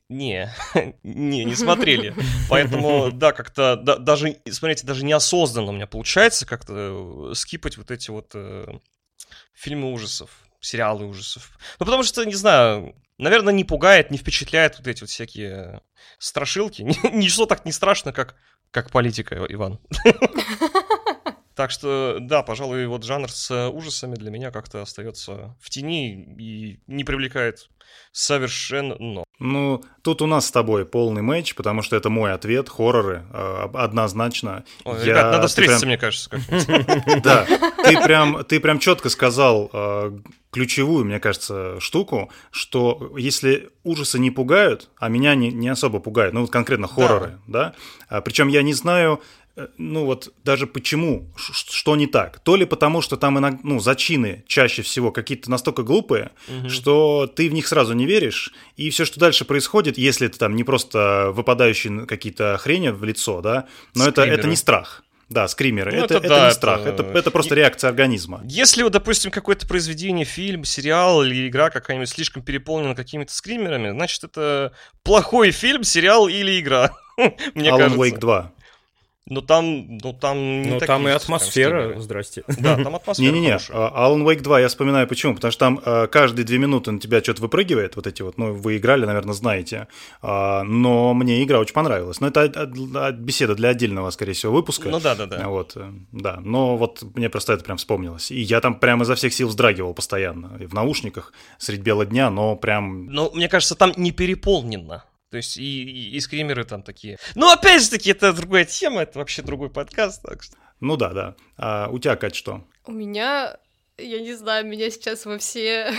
не, 0.09 0.49
не, 1.03 1.43
не 1.43 1.55
смотрели. 1.55 2.13
Поэтому, 2.49 3.11
да, 3.11 3.31
как-то 3.31 3.75
да- 3.75 3.97
даже, 3.97 4.37
смотрите, 4.49 4.85
даже 4.85 5.05
неосознанно 5.05 5.69
у 5.69 5.75
меня 5.75 5.87
получается 5.87 6.45
как-то 6.45 7.31
э, 7.31 7.35
скипать 7.35 7.77
вот 7.77 7.91
эти 7.91 8.09
вот 8.09 8.31
э, 8.35 8.67
фильмы 9.53 9.91
ужасов, 9.91 10.29
сериалы 10.59 11.05
ужасов. 11.05 11.57
Ну, 11.79 11.85
потому 11.85 12.03
что, 12.03 12.25
не 12.25 12.35
знаю, 12.35 12.95
наверное, 13.17 13.53
не 13.53 13.63
пугает, 13.63 14.11
не 14.11 14.17
впечатляет 14.17 14.77
вот 14.77 14.87
эти 14.87 15.01
вот 15.01 15.09
всякие 15.09 15.81
страшилки. 16.17 16.81
Ничто 17.13 17.45
так 17.45 17.65
не 17.65 17.71
страшно, 17.71 18.13
как, 18.13 18.35
как 18.71 18.91
политика, 18.91 19.45
Иван. 19.49 19.79
Так 21.59 21.71
что, 21.71 22.19
да, 22.21 22.41
пожалуй, 22.41 22.87
вот 22.87 23.03
жанр 23.03 23.29
с 23.29 23.67
ужасами 23.67 24.15
для 24.15 24.31
меня 24.31 24.49
как-то 24.49 24.81
остается 24.81 25.57
в 25.59 25.69
тени 25.69 26.23
и 26.39 26.79
не 26.87 27.03
привлекает 27.03 27.69
совершенно. 28.13 29.25
Ну, 29.39 29.83
тут 30.01 30.21
у 30.21 30.25
нас 30.25 30.47
с 30.47 30.51
тобой 30.51 30.85
полный 30.85 31.21
матч, 31.21 31.55
потому 31.55 31.81
что 31.81 31.97
это 31.97 32.09
мой 32.09 32.31
ответ, 32.31 32.69
хорроры, 32.69 33.25
э, 33.33 33.67
однозначно. 33.73 34.63
Ой, 34.85 34.99
Я... 34.99 35.05
Ребят, 35.05 35.31
надо 35.33 35.47
встретиться, 35.49 35.81
прям... 35.81 35.89
мне 35.89 35.97
кажется. 35.97 36.29
Да, 37.23 37.45
ты 37.83 38.01
прям, 38.03 38.45
ты 38.45 38.61
прям 38.61 38.79
четко 38.79 39.09
сказал 39.09 39.69
э, 39.73 40.17
ключевую, 40.51 41.03
мне 41.03 41.19
кажется, 41.19 41.77
штуку, 41.81 42.31
что 42.51 43.13
если 43.17 43.69
ужасы 43.83 44.17
не 44.17 44.31
пугают, 44.31 44.89
а 44.97 45.09
меня 45.09 45.35
не, 45.35 45.51
не 45.51 45.67
особо 45.67 45.99
пугают, 45.99 46.33
ну 46.33 46.41
вот 46.41 46.51
конкретно 46.51 46.87
хорроры, 46.87 47.39
да, 47.47 47.63
да? 47.63 47.75
А, 48.07 48.21
причем 48.21 48.47
я 48.47 48.61
не 48.61 48.73
знаю, 48.73 49.21
Э, 49.21 49.38
ну 49.77 50.05
вот 50.05 50.33
даже 50.43 50.67
почему, 50.67 51.31
что 51.37 51.95
не 51.95 52.07
так. 52.07 52.39
То 52.39 52.55
ли 52.55 52.65
потому, 52.65 53.01
что 53.01 53.17
там 53.17 53.39
иногда, 53.39 53.59
ну, 53.63 53.79
зачины 53.79 54.43
чаще 54.47 54.81
всего 54.81 55.11
какие-то 55.11 55.49
настолько 55.51 55.83
глупые, 55.83 56.31
угу. 56.47 56.69
что 56.69 57.27
ты 57.27 57.49
в 57.49 57.53
них 57.53 57.67
сразу 57.67 57.93
не 57.93 58.05
веришь, 58.05 58.53
и 58.77 58.89
все, 58.89 59.05
что 59.05 59.19
дальше 59.19 59.45
происходит, 59.45 59.97
если 59.97 60.27
это 60.27 60.39
там 60.39 60.55
не 60.55 60.63
просто 60.63 61.31
выпадающие 61.33 62.05
какие-то 62.05 62.57
хрени 62.57 62.89
в 62.89 63.03
лицо, 63.03 63.41
да, 63.41 63.67
но 63.95 64.07
это, 64.07 64.23
это 64.23 64.47
не 64.47 64.55
страх. 64.55 65.03
Да, 65.29 65.47
скримеры. 65.47 65.91
Ну, 65.91 66.05
это, 66.05 66.15
это, 66.15 66.25
это 66.25 66.35
да, 66.35 66.47
не 66.47 66.53
страх, 66.53 66.81
это, 66.87 67.03
это, 67.03 67.19
это 67.19 67.31
просто 67.31 67.53
реакция 67.53 67.89
организма. 67.89 68.41
Если, 68.45 68.81
вот, 68.81 68.93
допустим, 68.93 69.29
какое-то 69.29 69.67
произведение, 69.67 70.25
фильм, 70.25 70.63
сериал 70.63 71.23
или 71.23 71.47
игра 71.47 71.69
какая-нибудь 71.69 72.09
слишком 72.09 72.41
переполнена 72.41 72.95
какими-то 72.95 73.31
скримерами, 73.31 73.91
значит, 73.91 74.23
это 74.23 74.73
плохой 75.03 75.51
фильм, 75.51 75.83
сериал 75.83 76.27
или 76.27 76.59
игра. 76.59 76.91
Мне 77.53 77.69
Alan 77.69 77.77
кажется. 77.77 77.99
Wake 77.99 78.17
2. 78.17 78.53
Но 79.29 79.41
там, 79.41 79.97
ну 79.97 80.13
там 80.13 80.63
не 80.63 80.71
Ну 80.71 80.79
там 80.79 81.07
и 81.07 81.11
атмосфера, 81.11 81.81
скримеры. 81.81 82.01
здрасте. 82.01 82.43
Да, 82.47 82.83
там 82.83 82.95
атмосфера 82.95 83.31
Не-не-не, 83.31 83.57
Alan 83.69 84.23
Wake 84.23 84.41
2 84.41 84.59
я 84.61 84.67
вспоминаю 84.67 85.07
почему, 85.07 85.35
потому 85.35 85.51
что 85.51 85.59
там 85.59 85.81
э, 85.85 86.07
каждые 86.07 86.45
две 86.45 86.57
минуты 86.57 86.91
на 86.91 86.99
тебя 86.99 87.21
что-то 87.21 87.43
выпрыгивает, 87.43 87.95
вот 87.95 88.07
эти 88.07 88.23
вот, 88.23 88.37
ну 88.37 88.53
вы 88.53 88.77
играли, 88.77 89.05
наверное, 89.05 89.33
знаете, 89.33 89.87
а, 90.21 90.63
но 90.63 91.13
мне 91.13 91.43
игра 91.43 91.59
очень 91.59 91.73
понравилась. 91.73 92.19
Но 92.19 92.27
это 92.27 92.65
беседа 93.13 93.55
для 93.55 93.69
отдельного, 93.69 94.09
скорее 94.09 94.33
всего, 94.33 94.53
выпуска. 94.53 94.89
Ну 94.89 94.99
да-да-да. 94.99 95.47
Вот, 95.47 95.73
э, 95.75 95.91
да, 96.11 96.39
но 96.43 96.75
вот 96.75 97.03
мне 97.15 97.29
просто 97.29 97.53
это 97.53 97.63
прям 97.63 97.77
вспомнилось. 97.77 98.31
И 98.31 98.39
я 98.41 98.61
там 98.61 98.75
прямо 98.75 99.03
изо 99.03 99.15
всех 99.15 99.33
сил 99.33 99.47
вздрагивал 99.47 99.93
постоянно, 99.93 100.57
и 100.59 100.65
в 100.65 100.73
наушниках 100.73 101.33
средь 101.57 101.81
бела 101.81 102.05
дня, 102.05 102.29
но 102.29 102.55
прям... 102.55 103.05
Ну, 103.05 103.31
мне 103.33 103.47
кажется, 103.47 103.75
там 103.75 103.93
не 103.95 104.11
переполнено. 104.11 105.03
То 105.29 105.37
есть 105.37 105.57
и, 105.57 105.83
и, 105.83 106.15
и 106.15 106.19
скримеры 106.19 106.63
там 106.63 106.81
такие. 106.81 107.17
Но 107.35 107.51
опять 107.51 107.83
же 107.83 107.89
таки, 107.89 108.11
это 108.11 108.33
другая 108.33 108.65
тема, 108.65 109.01
это 109.01 109.19
вообще 109.19 109.41
другой 109.41 109.69
подкаст. 109.69 110.23
Так 110.23 110.41
что... 110.41 110.55
Ну 110.79 110.97
да, 110.97 111.09
да. 111.09 111.35
А 111.57 111.89
у 111.91 111.99
тебя, 111.99 112.15
Кать, 112.15 112.35
что? 112.35 112.65
У 112.85 112.91
меня, 112.91 113.57
я 113.97 114.19
не 114.21 114.33
знаю, 114.33 114.65
меня 114.65 114.89
сейчас 114.89 115.25
во 115.25 115.37
все 115.37 115.93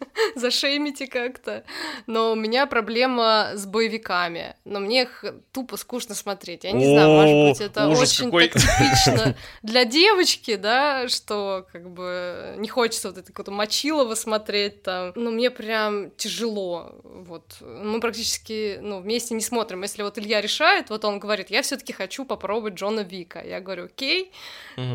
зашеймите 0.34 1.06
как-то. 1.06 1.64
Но 2.06 2.32
у 2.32 2.34
меня 2.34 2.66
проблема 2.66 3.52
с 3.54 3.66
боевиками. 3.66 4.56
Но 4.64 4.80
мне 4.80 5.02
их 5.02 5.24
тупо 5.52 5.76
скучно 5.76 6.14
смотреть. 6.14 6.64
Я 6.64 6.72
не 6.72 6.86
знаю, 6.86 7.08
может 7.10 7.58
быть, 7.58 7.60
это 7.60 7.88
очень 7.88 8.30
так 8.30 8.52
типично 8.52 9.36
для 9.62 9.84
девочки, 9.84 10.56
да, 10.56 11.08
что 11.08 11.66
как 11.72 11.90
бы 11.90 12.54
не 12.58 12.68
хочется 12.68 13.08
вот 13.08 13.18
это 13.18 13.26
какое-то 13.28 13.50
мочилово 13.50 14.14
смотреть 14.14 14.82
там. 14.82 15.12
Но 15.14 15.30
мне 15.30 15.50
прям 15.50 16.10
тяжело. 16.12 16.94
Вот. 17.04 17.56
Мы 17.60 18.00
практически 18.00 18.78
ну, 18.80 19.00
вместе 19.00 19.34
не 19.34 19.42
смотрим. 19.42 19.82
Если 19.82 20.02
вот 20.02 20.18
Илья 20.18 20.40
решает, 20.40 20.90
вот 20.90 21.04
он 21.04 21.18
говорит, 21.18 21.50
я 21.50 21.62
все 21.62 21.76
таки 21.76 21.92
хочу 21.92 22.24
попробовать 22.24 22.74
Джона 22.74 23.00
Вика. 23.00 23.42
Я 23.44 23.60
говорю, 23.60 23.86
окей, 23.86 24.32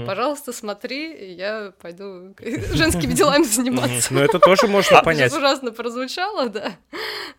пожалуйста, 0.05 0.53
смотри, 0.53 1.33
я 1.33 1.73
пойду 1.81 2.35
женскими 2.73 3.13
делами 3.13 3.43
заниматься. 3.43 4.13
Ну, 4.13 4.21
это 4.21 4.39
тоже 4.39 4.67
можно 4.91 4.99
а, 4.99 5.03
понять. 5.03 5.33
ужасно 5.33 5.71
прозвучало, 5.71 6.49
да. 6.49 6.73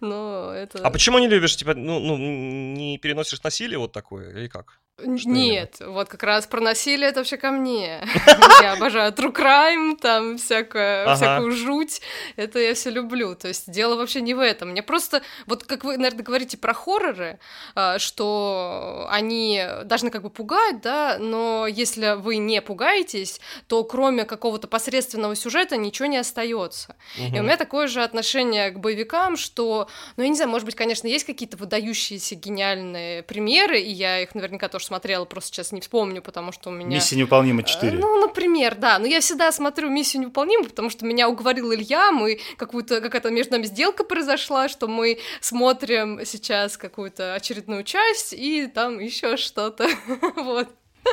Но 0.01 0.53
это... 0.53 0.79
А 0.83 0.91
почему 0.91 1.19
не 1.19 1.29
любишь, 1.29 1.57
типа, 1.57 1.75
ну, 1.75 1.99
ну 1.99 2.17
не 2.17 2.99
переносишь 2.99 3.43
насилие 3.43 3.79
вот 3.79 3.93
такое, 3.93 4.31
или 4.31 4.49
как? 4.49 4.81
Что 5.01 5.29
Нет, 5.29 5.77
именно? 5.81 5.93
вот 5.93 6.09
как 6.09 6.23
раз 6.23 6.47
про 6.47 6.61
насилие 6.61 7.09
это 7.09 7.21
вообще 7.21 7.37
ко 7.37 7.51
мне. 7.51 8.05
Я 8.63 8.73
обожаю 8.73 9.13
true 9.13 9.35
crime, 9.35 9.97
там 9.97 10.37
всякое, 10.37 11.15
всякую 11.15 11.53
жуть. 11.53 12.03
Это 12.37 12.59
я 12.59 12.75
все 12.75 12.91
люблю. 12.91 13.35
То 13.35 13.49
есть 13.49 13.71
дело 13.71 13.97
вообще 13.97 14.21
не 14.21 14.35
в 14.35 14.41
этом. 14.41 14.71
Мне 14.71 14.83
просто, 14.83 15.23
вот 15.47 15.65
как 15.65 15.85
вы, 15.85 15.97
наверное, 15.97 16.23
говорите 16.23 16.59
про 16.59 16.75
хорроры, 16.75 17.39
а, 17.75 17.99
что 17.99 19.07
они 19.11 19.65
должны 19.85 20.11
как 20.11 20.23
бы 20.23 20.31
пугать, 20.31 20.81
да, 20.83 21.17
но 21.19 21.67
если 21.67 22.17
вы 22.17 22.37
не 22.37 22.61
пугаетесь, 22.61 23.41
то 23.67 23.83
кроме 23.85 24.25
какого-то 24.25 24.69
посредственного 24.69 25.35
сюжета 25.35 25.77
ничего 25.77 26.07
не 26.07 26.19
остается. 26.19 26.97
И 27.17 27.40
у 27.41 27.45
меня 27.45 27.57
такое 27.57 27.87
же 27.87 28.03
отношение 28.03 28.71
к 28.71 28.79
боевикам, 28.79 29.37
что, 29.37 29.89
ну, 30.17 30.23
я 30.23 30.29
не 30.29 30.37
знаю, 30.37 30.51
может 30.51 30.67
быть, 30.67 30.75
конечно, 30.75 31.07
есть 31.07 31.25
какие-то 31.25 31.57
выдающиеся 31.57 32.35
гениальные 32.35 33.23
примеры, 33.23 33.81
и 33.81 33.91
я 33.91 34.21
их 34.21 34.35
наверняка 34.35 34.69
тоже 34.69 34.87
смотрела, 34.87 35.25
просто 35.25 35.55
сейчас 35.55 35.73
не 35.73 35.81
вспомню, 35.81 36.23
потому 36.23 36.53
что 36.53 36.71
у 36.71 36.73
меня... 36.73 36.97
Миссия 36.97 37.17
невыполнима 37.17 37.63
4. 37.63 37.99
Ну, 37.99 38.21
например, 38.21 38.75
да. 38.75 38.99
Но 38.99 39.07
я 39.07 39.21
всегда 39.21 39.53
смотрю 39.53 39.91
«Миссию 39.91 40.23
невыполнима», 40.23 40.65
потому 40.65 40.91
что 40.91 41.05
меня 41.05 41.29
уговорил 41.29 41.73
Илья, 41.73 42.13
мы 42.13 42.41
какую-то, 42.57 43.01
какая-то 43.01 43.31
между 43.31 43.53
нами 43.53 43.65
сделка 43.65 44.05
произошла, 44.05 44.69
что 44.69 44.89
мы 44.89 45.19
смотрим 45.41 46.21
сейчас 46.25 46.77
какую-то 46.77 47.35
очередную 47.35 47.85
часть, 47.85 48.33
и 48.33 48.67
там 48.67 48.99
еще 48.99 49.37
что-то. 49.37 49.89
вот. 50.37 50.69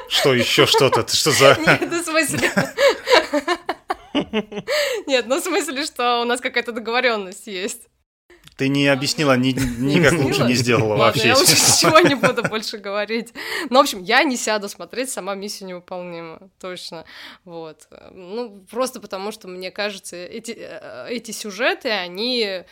Что 0.10 0.34
еще 0.34 0.66
что-то? 0.66 1.08
Что 1.08 1.32
за... 1.32 1.58
Нет, 1.60 1.82
в 1.82 2.04
смысле... 2.04 2.52
Нет, 5.08 5.26
ну 5.28 5.40
в 5.40 5.44
смысле, 5.44 5.84
что 5.84 6.22
у 6.22 6.26
нас 6.26 6.42
какая-то 6.42 6.72
договоренность 6.72 7.48
есть. 7.48 7.88
Ты 8.58 8.70
не 8.70 8.88
объяснила, 8.88 9.38
ни, 9.38 9.52
никак 9.80 10.14
не 10.14 10.24
лучше 10.24 10.44
не 10.44 10.56
сделала 10.56 10.96
Ладно, 10.96 11.06
вообще. 11.06 11.28
я 11.28 11.38
лучше 11.38 11.52
ничего 11.52 12.00
не 12.00 12.16
буду 12.16 12.42
больше 12.42 12.80
говорить. 12.80 13.32
Ну, 13.70 13.78
в 13.78 13.82
общем, 13.82 14.02
я 14.02 14.24
не 14.24 14.36
сяду 14.36 14.68
смотреть, 14.68 15.12
сама 15.12 15.36
миссия 15.36 15.66
невыполнима, 15.66 16.40
точно. 16.60 17.06
Вот. 17.46 17.88
Ну, 18.12 18.66
просто 18.72 19.00
потому, 19.00 19.32
что, 19.32 19.48
мне 19.48 19.70
кажется, 19.70 20.16
эти, 20.16 20.58
э, 20.58 21.08
эти 21.10 21.30
сюжеты, 21.30 21.90
они, 21.90 22.64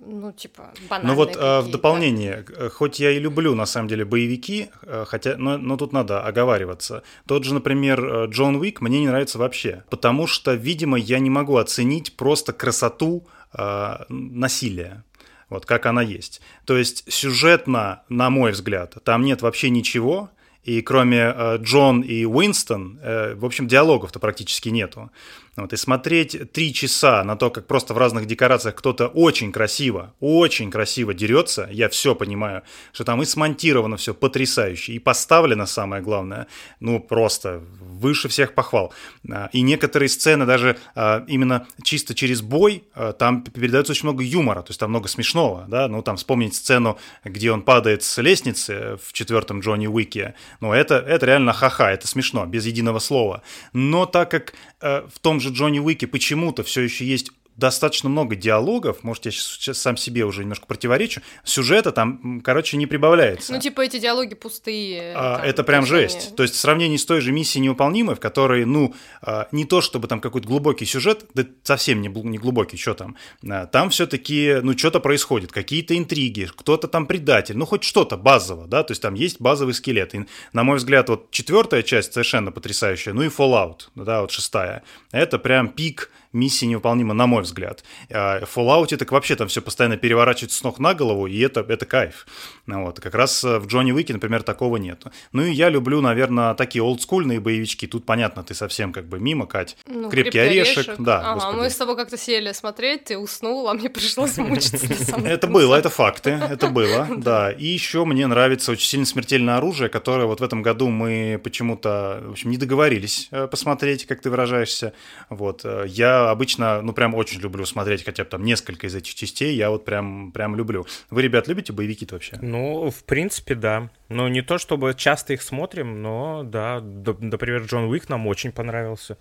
ну, 0.00 0.32
типа, 0.32 0.74
банальные 0.90 1.08
Ну 1.08 1.14
вот 1.14 1.36
э, 1.36 1.60
в 1.60 1.70
дополнение, 1.70 2.44
э, 2.56 2.68
хоть 2.68 2.98
я 2.98 3.12
и 3.12 3.20
люблю, 3.20 3.54
на 3.54 3.66
самом 3.66 3.86
деле, 3.86 4.04
боевики, 4.04 4.70
хотя, 5.06 5.36
но, 5.36 5.56
но 5.56 5.76
тут 5.76 5.92
надо 5.92 6.20
оговариваться. 6.20 7.04
Тот 7.28 7.44
же, 7.44 7.54
например, 7.54 8.24
Джон 8.24 8.56
Уик 8.56 8.80
мне 8.80 8.98
не 8.98 9.06
нравится 9.06 9.38
вообще, 9.38 9.84
потому 9.88 10.26
что, 10.26 10.54
видимо, 10.54 10.98
я 10.98 11.20
не 11.20 11.30
могу 11.30 11.58
оценить 11.58 12.16
просто 12.16 12.52
красоту 12.52 13.24
э, 13.56 14.04
насилия 14.08 15.04
вот 15.48 15.66
как 15.66 15.86
она 15.86 16.02
есть. 16.02 16.40
То 16.64 16.76
есть 16.76 17.10
сюжетно, 17.12 18.02
на 18.08 18.30
мой 18.30 18.52
взгляд, 18.52 18.96
там 19.04 19.22
нет 19.22 19.42
вообще 19.42 19.70
ничего, 19.70 20.30
и 20.64 20.82
кроме 20.82 21.32
э, 21.34 21.56
Джон 21.62 22.02
и 22.02 22.24
Уинстон, 22.24 22.98
э, 23.02 23.34
в 23.34 23.44
общем, 23.44 23.68
диалогов-то 23.68 24.18
практически 24.18 24.68
нету. 24.68 25.10
Вот, 25.58 25.72
и 25.72 25.76
смотреть 25.76 26.52
три 26.52 26.72
часа 26.72 27.24
на 27.24 27.36
то, 27.36 27.50
как 27.50 27.66
просто 27.66 27.92
в 27.92 27.98
разных 27.98 28.26
декорациях 28.26 28.76
кто-то 28.76 29.08
очень 29.08 29.50
красиво, 29.50 30.14
очень 30.20 30.70
красиво 30.70 31.14
дерется, 31.14 31.68
я 31.72 31.88
все 31.88 32.14
понимаю, 32.14 32.62
что 32.92 33.04
там 33.04 33.20
и 33.22 33.24
смонтировано 33.24 33.96
все 33.96 34.14
потрясающе, 34.14 34.92
и 34.92 34.98
поставлено, 35.00 35.66
самое 35.66 36.00
главное, 36.00 36.46
ну, 36.78 37.00
просто 37.00 37.60
выше 37.80 38.28
всех 38.28 38.54
похвал. 38.54 38.92
А, 39.28 39.48
и 39.52 39.62
некоторые 39.62 40.08
сцены 40.08 40.46
даже 40.46 40.78
а, 40.94 41.24
именно 41.26 41.66
чисто 41.82 42.14
через 42.14 42.40
бой, 42.40 42.84
а, 42.94 43.12
там 43.12 43.42
передается 43.42 43.92
очень 43.92 44.04
много 44.04 44.22
юмора, 44.22 44.62
то 44.62 44.70
есть 44.70 44.78
там 44.78 44.90
много 44.90 45.08
смешного, 45.08 45.66
да, 45.68 45.88
ну, 45.88 46.02
там 46.02 46.16
вспомнить 46.16 46.54
сцену, 46.54 46.98
где 47.24 47.50
он 47.50 47.62
падает 47.62 48.04
с 48.04 48.22
лестницы 48.22 48.96
в 49.04 49.12
четвертом 49.12 49.60
Джонни 49.60 49.88
Уике, 49.88 50.34
ну, 50.60 50.72
это, 50.72 50.96
это 50.96 51.26
реально 51.26 51.52
ха-ха, 51.52 51.90
это 51.90 52.06
смешно, 52.06 52.46
без 52.46 52.64
единого 52.64 53.00
слова. 53.00 53.42
Но 53.72 54.06
так 54.06 54.30
как 54.30 54.54
в 54.80 55.18
том 55.20 55.40
же 55.40 55.50
Джонни 55.50 55.80
Уике 55.80 56.06
почему-то 56.06 56.62
все 56.62 56.82
еще 56.82 57.04
есть 57.04 57.30
достаточно 57.58 58.08
много 58.08 58.36
диалогов, 58.36 59.02
может, 59.02 59.26
я 59.26 59.32
сейчас 59.32 59.78
сам 59.78 59.96
себе 59.96 60.24
уже 60.24 60.42
немножко 60.42 60.66
противоречу, 60.66 61.20
сюжета 61.44 61.90
там, 61.92 62.40
короче, 62.42 62.76
не 62.76 62.86
прибавляется. 62.86 63.52
Ну, 63.52 63.60
типа 63.60 63.82
эти 63.82 63.98
диалоги 63.98 64.34
пустые. 64.34 65.12
А, 65.14 65.38
там, 65.38 65.44
это 65.44 65.64
прям 65.64 65.84
жесть. 65.84 66.36
То 66.36 66.44
есть 66.44 66.54
в 66.54 66.58
сравнении 66.58 66.96
с 66.96 67.04
той 67.04 67.20
же 67.20 67.32
миссией 67.32 67.64
невыполнимой, 67.64 68.14
в 68.14 68.20
которой, 68.20 68.64
ну, 68.64 68.94
а, 69.22 69.48
не 69.50 69.64
то 69.64 69.80
чтобы 69.80 70.06
там 70.06 70.20
какой-то 70.20 70.46
глубокий 70.46 70.86
сюжет, 70.86 71.26
да 71.34 71.44
совсем 71.64 72.00
не, 72.00 72.08
не 72.08 72.38
глубокий, 72.38 72.76
что 72.76 72.94
там, 72.94 73.16
а, 73.48 73.66
там 73.66 73.90
все-таки, 73.90 74.58
ну, 74.62 74.78
что-то 74.78 75.00
происходит, 75.00 75.50
какие-то 75.50 75.98
интриги, 75.98 76.48
кто-то 76.54 76.86
там 76.86 77.06
предатель, 77.06 77.56
ну, 77.56 77.66
хоть 77.66 77.82
что-то 77.82 78.16
базово, 78.16 78.68
да, 78.68 78.84
то 78.84 78.92
есть 78.92 79.02
там 79.02 79.14
есть 79.14 79.40
базовый 79.40 79.74
скелет. 79.74 80.14
И, 80.14 80.26
на 80.52 80.62
мой 80.62 80.76
взгляд, 80.76 81.08
вот 81.08 81.32
четвертая 81.32 81.82
часть 81.82 82.12
совершенно 82.12 82.52
потрясающая, 82.52 83.12
ну 83.12 83.22
и 83.22 83.28
Fallout, 83.28 83.88
да, 83.96 84.20
вот 84.20 84.30
шестая, 84.30 84.84
это 85.10 85.40
прям 85.40 85.68
пик 85.70 86.12
миссия 86.32 86.66
невыполнима, 86.66 87.14
на 87.14 87.26
мой 87.26 87.42
взгляд. 87.42 87.84
А 88.10 88.44
в 88.44 88.56
Fallout 88.56 88.96
так 88.96 89.12
вообще 89.12 89.36
там 89.36 89.48
все 89.48 89.62
постоянно 89.62 89.96
переворачивается 89.96 90.58
с 90.58 90.62
ног 90.62 90.78
на 90.78 90.94
голову, 90.94 91.26
и 91.26 91.38
это, 91.40 91.60
это 91.60 91.86
кайф. 91.86 92.26
Ну 92.66 92.84
вот. 92.84 93.00
Как 93.00 93.14
раз 93.14 93.42
в 93.42 93.66
Джонни 93.66 93.92
Уике, 93.92 94.12
например, 94.12 94.42
такого 94.42 94.76
нет. 94.76 95.04
Ну 95.32 95.42
и 95.42 95.52
я 95.52 95.68
люблю, 95.68 96.00
наверное, 96.00 96.54
такие 96.54 96.82
олдскульные 96.82 97.40
боевички. 97.40 97.86
Тут, 97.86 98.04
понятно, 98.04 98.42
ты 98.42 98.54
совсем 98.54 98.92
как 98.92 99.06
бы 99.08 99.18
мимо, 99.18 99.46
Кать. 99.46 99.76
Ну, 99.86 100.10
крепкий, 100.10 100.38
орешек. 100.38 100.78
орешек. 100.78 101.00
Да, 101.00 101.20
ага, 101.20 101.34
господи. 101.34 101.56
мы 101.56 101.70
с 101.70 101.76
тобой 101.76 101.96
как-то 101.96 102.16
сели 102.16 102.52
смотреть, 102.52 103.04
ты 103.04 103.18
уснул, 103.18 103.68
а 103.68 103.74
мне 103.74 103.88
пришлось 103.88 104.36
мучиться. 104.38 105.16
Это 105.24 105.46
было, 105.46 105.74
это 105.76 105.88
факты, 105.88 106.30
это 106.30 106.68
было, 106.68 107.08
да. 107.16 107.50
И 107.50 107.66
еще 107.66 108.04
мне 108.04 108.26
нравится 108.26 108.72
очень 108.72 108.88
сильно 108.88 109.06
смертельное 109.06 109.56
оружие, 109.56 109.88
которое 109.88 110.26
вот 110.26 110.40
в 110.40 110.44
этом 110.44 110.62
году 110.62 110.88
мы 110.88 111.40
почему-то, 111.42 112.22
в 112.26 112.30
общем, 112.32 112.50
не 112.50 112.56
договорились 112.56 113.28
э, 113.30 113.46
посмотреть, 113.46 114.06
как 114.06 114.20
ты 114.20 114.30
выражаешься. 114.30 114.92
Вот. 115.30 115.64
Э, 115.64 115.84
я 116.18 116.30
обычно, 116.30 116.82
ну, 116.82 116.92
прям 116.92 117.14
очень 117.14 117.40
люблю 117.40 117.64
смотреть 117.66 118.04
хотя 118.04 118.24
бы 118.24 118.30
там 118.30 118.44
несколько 118.44 118.86
из 118.86 118.94
этих 118.94 119.14
частей, 119.14 119.54
я 119.54 119.70
вот 119.70 119.84
прям, 119.84 120.32
прям 120.32 120.56
люблю. 120.56 120.86
Вы, 121.10 121.22
ребят, 121.22 121.48
любите 121.48 121.72
боевики-то 121.72 122.14
вообще? 122.14 122.38
Ну, 122.40 122.90
в 122.90 123.04
принципе, 123.04 123.54
да. 123.54 123.90
Ну, 124.08 124.28
не 124.28 124.42
то 124.42 124.58
чтобы 124.58 124.94
часто 124.94 125.32
их 125.32 125.42
смотрим, 125.42 126.02
но 126.02 126.42
да, 126.44 126.80
например, 126.80 127.62
Джон 127.62 127.84
Уик 127.84 128.08
нам 128.08 128.26
очень 128.26 128.52
понравился. 128.52 129.18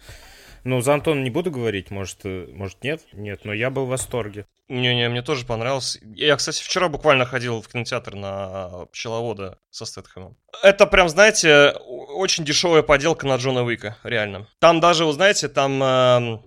Ну, 0.64 0.82
за 0.82 0.96
Антона 0.96 1.22
не 1.22 1.30
буду 1.30 1.50
говорить, 1.50 1.92
может, 1.92 2.20
э, 2.26 2.48
может 2.52 2.84
нет? 2.84 3.02
Нет, 3.14 3.46
но 3.46 3.54
я 3.54 3.70
был 3.70 3.86
в 3.86 3.90
восторге. 3.90 4.46
Не-не, 4.68 5.08
мне 5.08 5.22
тоже 5.22 5.46
понравился. 5.46 6.00
Я, 6.04 6.36
кстати, 6.36 6.62
вчера 6.62 6.90
буквально 6.90 7.26
ходил 7.26 7.62
в 7.62 7.70
кинотеатр 7.70 8.16
на 8.16 8.86
«Пчеловода» 8.92 9.60
со 9.70 9.86
Стэтхэмом. 9.86 10.36
Это 10.62 10.86
прям, 10.86 11.08
знаете, 11.08 11.72
очень 11.80 12.44
дешевая 12.44 12.82
поделка 12.82 13.26
на 13.26 13.38
Джона 13.38 13.64
Уика, 13.64 13.98
реально. 14.04 14.48
Там 14.60 14.82
даже, 14.82 15.06
вы 15.06 15.14
знаете, 15.14 15.48
там 15.48 15.82
э, 15.82 16.40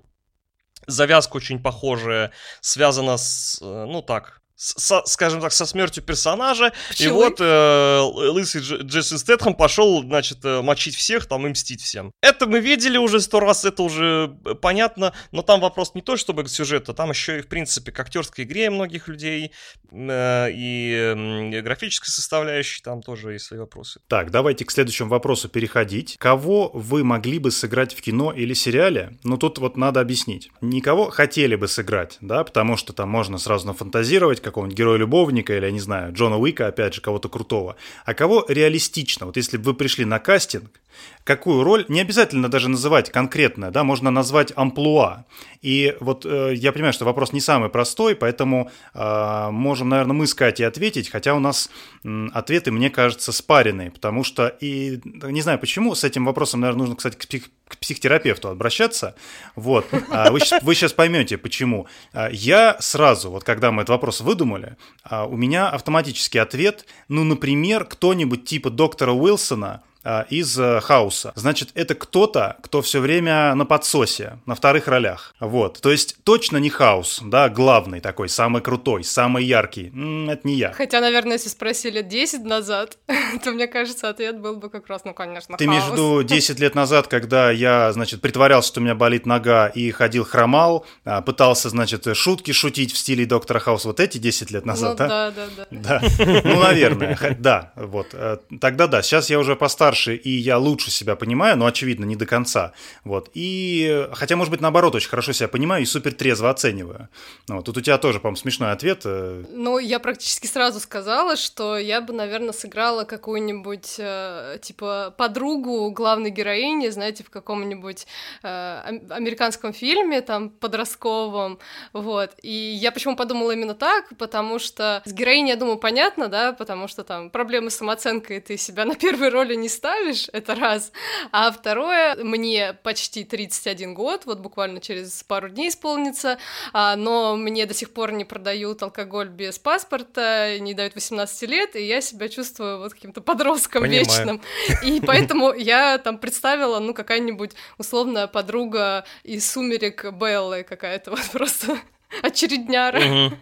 завязка 0.91 1.37
очень 1.37 1.63
похожая, 1.63 2.33
связана 2.61 3.17
с, 3.17 3.59
э, 3.63 3.85
ну 3.87 4.03
так, 4.03 4.40
со, 4.61 5.03
скажем 5.07 5.41
так, 5.41 5.53
со 5.53 5.65
смертью 5.65 6.03
персонажа. 6.03 6.73
Пчелы. 6.91 7.09
И 7.09 7.13
вот 7.13 7.41
э, 7.41 8.01
лысый 8.01 8.61
Дж, 8.61 8.83
Джесси 8.83 9.17
Стэтхэм 9.17 9.55
пошел, 9.55 10.03
значит, 10.03 10.45
э, 10.45 10.61
мочить 10.61 10.95
всех, 10.95 11.27
там, 11.27 11.47
и 11.47 11.51
мстить 11.51 11.81
всем. 11.81 12.13
Это 12.21 12.47
мы 12.47 12.61
видели 12.61 12.99
уже 12.99 13.21
сто 13.21 13.41
раз, 13.41 13.65
это 13.65 13.83
уже 13.83 14.37
э, 14.45 14.55
понятно, 14.55 15.15
но 15.33 15.41
там 15.41 15.61
вопрос 15.61 15.95
не 15.95 16.03
то, 16.03 16.19
чтобы 16.19 16.47
сюжета, 16.47 16.93
там 16.93 17.11
еще 17.11 17.39
и, 17.39 17.43
в 17.43 17.49
принципе, 17.49 17.91
к 17.91 17.99
актерской 17.99 18.45
игре 18.45 18.69
многих 18.69 19.09
людей 19.09 19.53
э, 19.91 20.51
и 20.53 20.93
э, 20.95 21.61
графической 21.63 22.11
составляющей 22.11 22.83
там 22.83 23.01
тоже 23.01 23.33
есть 23.33 23.47
свои 23.47 23.61
вопросы. 23.61 24.01
Так, 24.09 24.31
давайте 24.31 24.67
к 24.67 24.71
следующему 24.71 25.09
вопросу 25.09 25.49
переходить. 25.49 26.17
Кого 26.19 26.71
вы 26.75 27.03
могли 27.03 27.39
бы 27.39 27.51
сыграть 27.51 27.95
в 27.95 28.03
кино 28.03 28.31
или 28.31 28.53
сериале? 28.53 29.19
Ну, 29.25 29.39
тут 29.39 29.59
вот 29.59 29.79
надо 29.79 30.01
объяснить. 30.01 30.51
Никого 30.61 31.09
хотели 31.09 31.57
бы 31.57 31.67
сыграть, 31.67 32.19
да, 32.21 32.45
потому 32.45 32.77
что 32.77 32.93
там 32.93 33.09
можно 33.09 33.39
сразу 33.39 33.67
нафантазировать, 33.67 34.43
какого-нибудь 34.51 34.79
героя-любовника 34.79 35.57
или, 35.57 35.65
я 35.65 35.71
не 35.71 35.81
знаю, 35.81 36.13
Джона 36.13 36.37
Уика, 36.39 36.67
опять 36.67 36.95
же, 36.95 37.01
кого-то 37.01 37.29
крутого, 37.29 37.77
а 38.05 38.15
кого 38.15 38.45
реалистично. 38.49 39.27
Вот 39.27 39.37
если 39.37 39.57
бы 39.57 39.65
вы 39.65 39.75
пришли 39.75 40.05
на 40.05 40.19
кастинг, 40.19 40.81
какую 41.25 41.63
роль, 41.63 41.85
не 41.89 42.01
обязательно 42.01 42.49
даже 42.49 42.69
называть 42.69 43.11
конкретно, 43.11 43.71
да, 43.71 43.85
можно 43.85 44.11
назвать 44.11 44.53
амплуа. 44.57 45.27
И 45.63 45.97
вот 46.01 46.25
э, 46.25 46.55
я 46.55 46.73
понимаю, 46.73 46.93
что 46.93 47.05
вопрос 47.05 47.33
не 47.33 47.41
самый 47.41 47.69
простой, 47.69 48.17
поэтому 48.17 48.71
э, 48.95 49.49
можем, 49.51 49.91
наверное, 49.91 50.15
мы 50.15 50.27
с 50.27 50.35
Катей 50.35 50.67
ответить, 50.67 51.11
хотя 51.11 51.35
у 51.35 51.39
нас 51.39 51.71
э, 52.03 52.27
ответы, 52.33 52.73
мне 52.73 52.91
кажется, 52.91 53.33
спаренные, 53.33 53.91
потому 53.91 54.25
что, 54.25 54.49
и 54.49 55.01
не 55.05 55.43
знаю 55.43 55.59
почему, 55.59 55.95
с 55.95 56.03
этим 56.03 56.25
вопросом, 56.25 56.61
наверное, 56.61 56.81
нужно, 56.81 56.97
кстати, 56.97 57.17
к, 57.17 57.27
псих, 57.27 57.51
к 57.69 57.77
психотерапевту 57.77 58.49
обращаться, 58.49 59.15
вот, 59.55 59.87
а 60.11 60.31
вы, 60.31 60.41
вы 60.63 60.75
сейчас 60.75 60.93
поймете, 60.93 61.37
почему. 61.39 61.87
А, 62.13 62.29
я 62.31 62.77
сразу, 62.81 63.31
вот 63.31 63.45
когда 63.45 63.71
мы 63.71 63.83
этот 63.83 63.91
вопрос 63.91 64.21
выдумали, 64.21 64.77
а, 65.05 65.27
у 65.27 65.37
меня 65.37 65.69
автоматический 65.69 66.39
ответ, 66.39 66.87
ну, 67.09 67.25
например, 67.25 67.85
кто-нибудь 67.85 68.47
типа 68.47 68.71
доктора 68.71 69.13
Уилсона, 69.13 69.83
из 70.31 70.59
э, 70.59 70.81
Хауса. 70.81 71.33
Значит, 71.35 71.71
это 71.75 71.95
кто-то, 71.95 72.57
кто 72.63 72.81
все 72.83 73.01
время 73.01 73.55
на 73.55 73.67
подсосе, 73.67 74.39
на 74.47 74.55
вторых 74.55 74.89
ролях. 74.89 75.35
Вот. 75.41 75.81
То 75.81 75.91
есть 75.91 76.17
точно 76.25 76.57
не 76.57 76.71
Хаус, 76.71 77.21
да, 77.23 77.49
главный 77.49 78.01
такой, 78.01 78.29
самый 78.29 78.63
крутой, 78.63 79.05
самый 79.05 79.45
яркий. 79.45 79.89
М-м, 79.89 80.31
это 80.31 80.47
не 80.49 80.55
я. 80.55 80.73
Хотя, 80.73 81.01
наверное, 81.01 81.35
если 81.35 81.51
спросили 81.51 82.03
10 82.03 82.45
назад, 82.45 82.97
то, 83.45 83.51
мне 83.51 83.67
кажется, 83.67 84.09
ответ 84.09 84.41
был 84.41 84.57
бы 84.57 84.71
как 84.71 84.89
раз, 84.89 85.05
ну, 85.05 85.13
конечно, 85.13 85.57
Ты 85.57 85.69
в 85.69 85.93
виду 85.93 86.23
10 86.23 86.59
лет 86.59 86.75
назад, 86.75 87.07
когда 87.07 87.51
я, 87.51 87.93
значит, 87.93 88.21
притворялся, 88.23 88.69
что 88.69 88.81
у 88.81 88.83
меня 88.83 88.95
болит 88.95 89.27
нога 89.27 89.67
и 89.69 89.91
ходил 89.91 90.25
хромал, 90.25 90.87
а, 91.05 91.21
пытался, 91.21 91.69
значит, 91.69 92.07
шутки 92.17 92.53
шутить 92.53 92.93
в 92.93 92.97
стиле 92.97 93.27
доктора 93.27 93.59
Хауса. 93.59 93.89
Вот 93.89 94.01
эти 94.01 94.19
10 94.19 94.51
лет 94.51 94.65
назад, 94.65 94.91
ну, 94.93 94.97
да? 94.97 95.09
Да, 95.09 95.31
да, 95.31 95.67
да. 95.71 96.01
Да. 96.01 96.43
Ну, 96.45 96.61
наверное, 96.61 97.37
да, 97.39 97.73
вот. 97.77 98.09
Э, 98.13 98.39
тогда 98.61 98.87
да. 98.87 99.03
Сейчас 99.03 99.29
я 99.31 99.39
уже 99.39 99.57
постарше 99.57 99.90
старше, 99.91 100.15
и 100.15 100.31
я 100.31 100.59
лучше 100.59 100.91
себя 100.91 101.17
понимаю, 101.17 101.57
но, 101.57 101.67
очевидно, 101.67 102.05
не 102.05 102.17
до 102.17 102.27
конца. 102.27 102.73
Вот. 103.05 103.31
И, 103.35 104.09
хотя, 104.13 104.37
может 104.37 104.51
быть, 104.51 104.61
наоборот, 104.61 104.95
очень 104.95 105.09
хорошо 105.09 105.33
себя 105.33 105.49
понимаю 105.49 105.83
и 105.83 105.87
супер 105.87 106.13
трезво 106.13 106.49
оцениваю. 106.51 107.09
Ну, 107.49 107.57
вот. 107.57 107.65
Тут 107.65 107.77
у 107.77 107.81
тебя 107.81 107.99
тоже, 107.99 108.21
по-моему, 108.21 108.37
смешной 108.37 108.71
ответ. 108.73 109.03
Э. 109.05 109.45
Ну, 109.51 109.79
я 109.79 109.99
практически 109.99 110.47
сразу 110.47 110.79
сказала, 110.79 111.37
что 111.37 111.77
я 111.77 112.01
бы, 112.01 112.13
наверное, 112.13 112.53
сыграла 112.53 113.05
какую-нибудь, 113.05 113.97
э, 113.99 114.59
типа, 114.63 115.15
подругу 115.19 115.91
главной 115.91 116.31
героини, 116.31 116.91
знаете, 116.91 117.25
в 117.25 117.31
каком-нибудь 117.31 118.07
э, 118.43 118.99
американском 119.11 119.73
фильме, 119.73 120.21
там, 120.21 120.51
подростковом, 120.51 121.59
вот. 121.93 122.31
И 122.43 122.53
я 122.53 122.93
почему 122.93 123.17
подумала 123.17 123.51
именно 123.53 123.75
так, 123.75 124.05
потому 124.19 124.59
что 124.61 125.03
с 125.05 125.13
героиней, 125.13 125.51
я 125.51 125.57
думаю, 125.57 125.79
понятно, 125.79 126.29
да, 126.29 126.53
потому 126.53 126.87
что 126.87 127.03
там 127.03 127.31
проблемы 127.31 127.71
с 127.71 127.77
самооценкой, 127.77 128.41
ты 128.41 128.57
себя 128.57 128.85
на 128.85 128.95
первой 128.95 129.31
роли 129.31 129.57
не 129.57 129.69
ставишь, 129.81 130.29
это 130.33 130.55
раз. 130.55 130.93
А 131.33 131.51
второе, 131.51 132.17
мне 132.17 132.75
почти 132.83 133.25
31 133.25 133.95
год, 133.95 134.27
вот 134.27 134.41
буквально 134.41 134.81
через 134.81 135.23
пару 135.23 135.49
дней 135.49 135.71
исполнится, 135.71 136.39
а, 136.73 136.97
но 136.97 137.37
мне 137.37 137.65
до 137.65 137.73
сих 137.73 137.93
пор 137.93 138.13
не 138.13 138.25
продают 138.25 138.83
алкоголь 138.83 139.29
без 139.29 139.59
паспорта, 139.59 140.59
не 140.59 140.75
дают 140.75 140.95
18 140.95 141.49
лет, 141.49 141.77
и 141.77 141.83
я 141.87 142.03
себя 142.03 142.29
чувствую 142.29 142.79
вот 142.79 142.93
каким-то 142.93 143.23
подростком 143.23 143.83
Понимаю. 143.83 144.05
вечным. 144.05 144.43
И 144.85 145.01
поэтому 145.01 145.55
я 145.55 145.97
там 145.99 146.19
представила, 146.19 146.79
ну, 146.79 146.93
какая-нибудь 146.93 147.53
условная 147.79 148.27
подруга 148.27 149.07
из 149.23 149.51
«Сумерек» 149.51 150.13
Беллы 150.13 150.63
какая-то, 150.63 151.11
вот 151.13 151.25
просто 151.33 151.79
очередняра. 152.23 153.01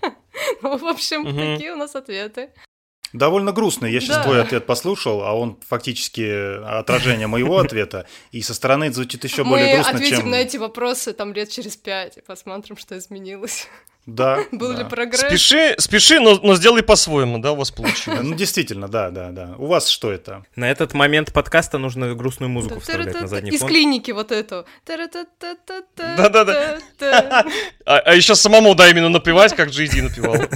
Ну, 0.62 0.76
в 0.76 0.86
общем, 0.86 1.24
такие 1.24 1.72
у 1.72 1.76
нас 1.76 1.96
ответы. 1.96 2.50
Довольно 3.12 3.52
грустно. 3.52 3.86
Я 3.86 4.00
сейчас 4.00 4.18
да. 4.18 4.24
твой 4.24 4.40
ответ 4.42 4.66
послушал, 4.66 5.22
а 5.22 5.32
он 5.32 5.58
фактически 5.66 6.62
отражение 6.78 7.26
моего 7.26 7.58
ответа. 7.60 8.06
И 8.32 8.42
со 8.42 8.54
стороны 8.54 8.92
звучит 8.92 9.24
еще 9.24 9.44
Мы 9.44 9.50
более 9.50 9.74
грустно, 9.74 9.94
ответим 9.94 10.16
чем... 10.18 10.30
на 10.30 10.36
эти 10.36 10.56
вопросы 10.56 11.12
там 11.12 11.32
лет 11.32 11.48
через 11.50 11.76
пять 11.76 12.18
и 12.18 12.20
посмотрим, 12.20 12.76
что 12.76 12.98
изменилось. 12.98 13.68
Да. 14.08 14.38
Был 14.52 14.72
да. 14.72 14.82
ли 14.82 14.88
прогресс? 14.88 15.20
Спеши, 15.20 15.74
спеши, 15.78 16.18
но, 16.18 16.40
но 16.42 16.54
сделай 16.56 16.82
по-своему, 16.82 17.38
да, 17.38 17.52
у 17.52 17.56
вас 17.56 17.70
получилось. 17.70 18.20
Ну, 18.22 18.34
действительно, 18.34 18.88
да, 18.88 19.10
да, 19.10 19.30
да. 19.30 19.54
У 19.58 19.66
вас 19.66 19.88
что 19.88 20.10
это? 20.10 20.44
На 20.56 20.70
этот 20.70 20.94
момент 20.94 21.32
подкаста 21.32 21.76
нужно 21.76 22.14
грустную 22.14 22.48
музыку 22.48 22.80
вставлять 22.80 23.20
на 23.20 23.28
задний 23.28 23.50
фон. 23.50 23.68
Из 23.68 23.70
клиники 23.70 24.10
вот 24.10 24.32
эту. 24.32 24.64
Да-да-да. 25.96 26.78
А 27.84 28.14
еще 28.14 28.34
самому, 28.34 28.74
да, 28.74 28.88
именно 28.88 29.10
напевать, 29.10 29.54
как 29.54 29.68
Джейди 29.68 30.00
напевал. 30.00 30.36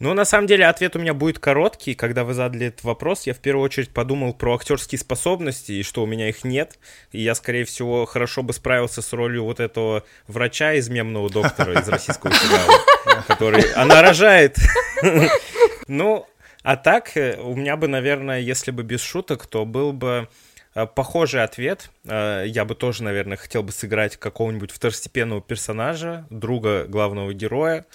Ну, 0.00 0.14
на 0.14 0.24
самом 0.24 0.46
деле, 0.46 0.66
ответ 0.66 0.96
у 0.96 0.98
меня 0.98 1.12
будет 1.12 1.38
короткий. 1.38 1.94
Когда 1.94 2.24
вы 2.24 2.32
задали 2.32 2.68
этот 2.68 2.84
вопрос, 2.84 3.26
я 3.26 3.34
в 3.34 3.38
первую 3.38 3.64
очередь 3.66 3.90
подумал 3.90 4.32
про 4.32 4.54
актерские 4.54 4.98
способности, 4.98 5.72
и 5.72 5.82
что 5.82 6.02
у 6.02 6.06
меня 6.06 6.30
их 6.30 6.42
нет. 6.42 6.78
И 7.12 7.20
я, 7.20 7.34
скорее 7.34 7.66
всего, 7.66 8.06
хорошо 8.06 8.42
бы 8.42 8.54
справился 8.54 9.02
с 9.02 9.12
ролью 9.12 9.44
вот 9.44 9.60
этого 9.60 10.02
врача 10.26 10.72
из 10.72 10.88
мемного 10.88 11.28
доктора 11.28 11.78
из 11.78 11.86
российского 11.86 12.32
сериала, 12.32 13.24
который... 13.28 13.62
Она 13.74 14.02
рожает. 14.02 14.56
Ну, 15.92 16.24
а 16.62 16.76
так, 16.76 17.16
э, 17.16 17.36
у 17.40 17.56
меня 17.56 17.76
бы, 17.76 17.88
наверное, 17.88 18.38
если 18.38 18.70
бы 18.70 18.84
без 18.84 19.00
шуток, 19.02 19.46
то 19.46 19.64
был 19.64 19.92
бы 19.92 20.28
э, 20.76 20.86
похожий 20.86 21.42
ответ. 21.42 21.90
Э, 22.04 22.44
я 22.46 22.64
бы 22.64 22.76
тоже, 22.76 23.02
наверное, 23.02 23.36
хотел 23.36 23.64
бы 23.64 23.72
сыграть 23.72 24.16
какого-нибудь 24.16 24.70
второстепенного 24.70 25.40
персонажа, 25.40 26.26
друга 26.30 26.84
главного 26.84 27.34
героя, 27.34 27.86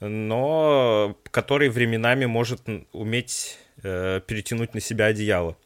но 0.00 1.16
который 1.30 1.68
временами 1.68 2.26
может 2.26 2.62
уметь 2.92 3.58
э, 3.82 4.20
перетянуть 4.26 4.74
на 4.74 4.80
себя 4.80 5.06
одеяло. 5.06 5.56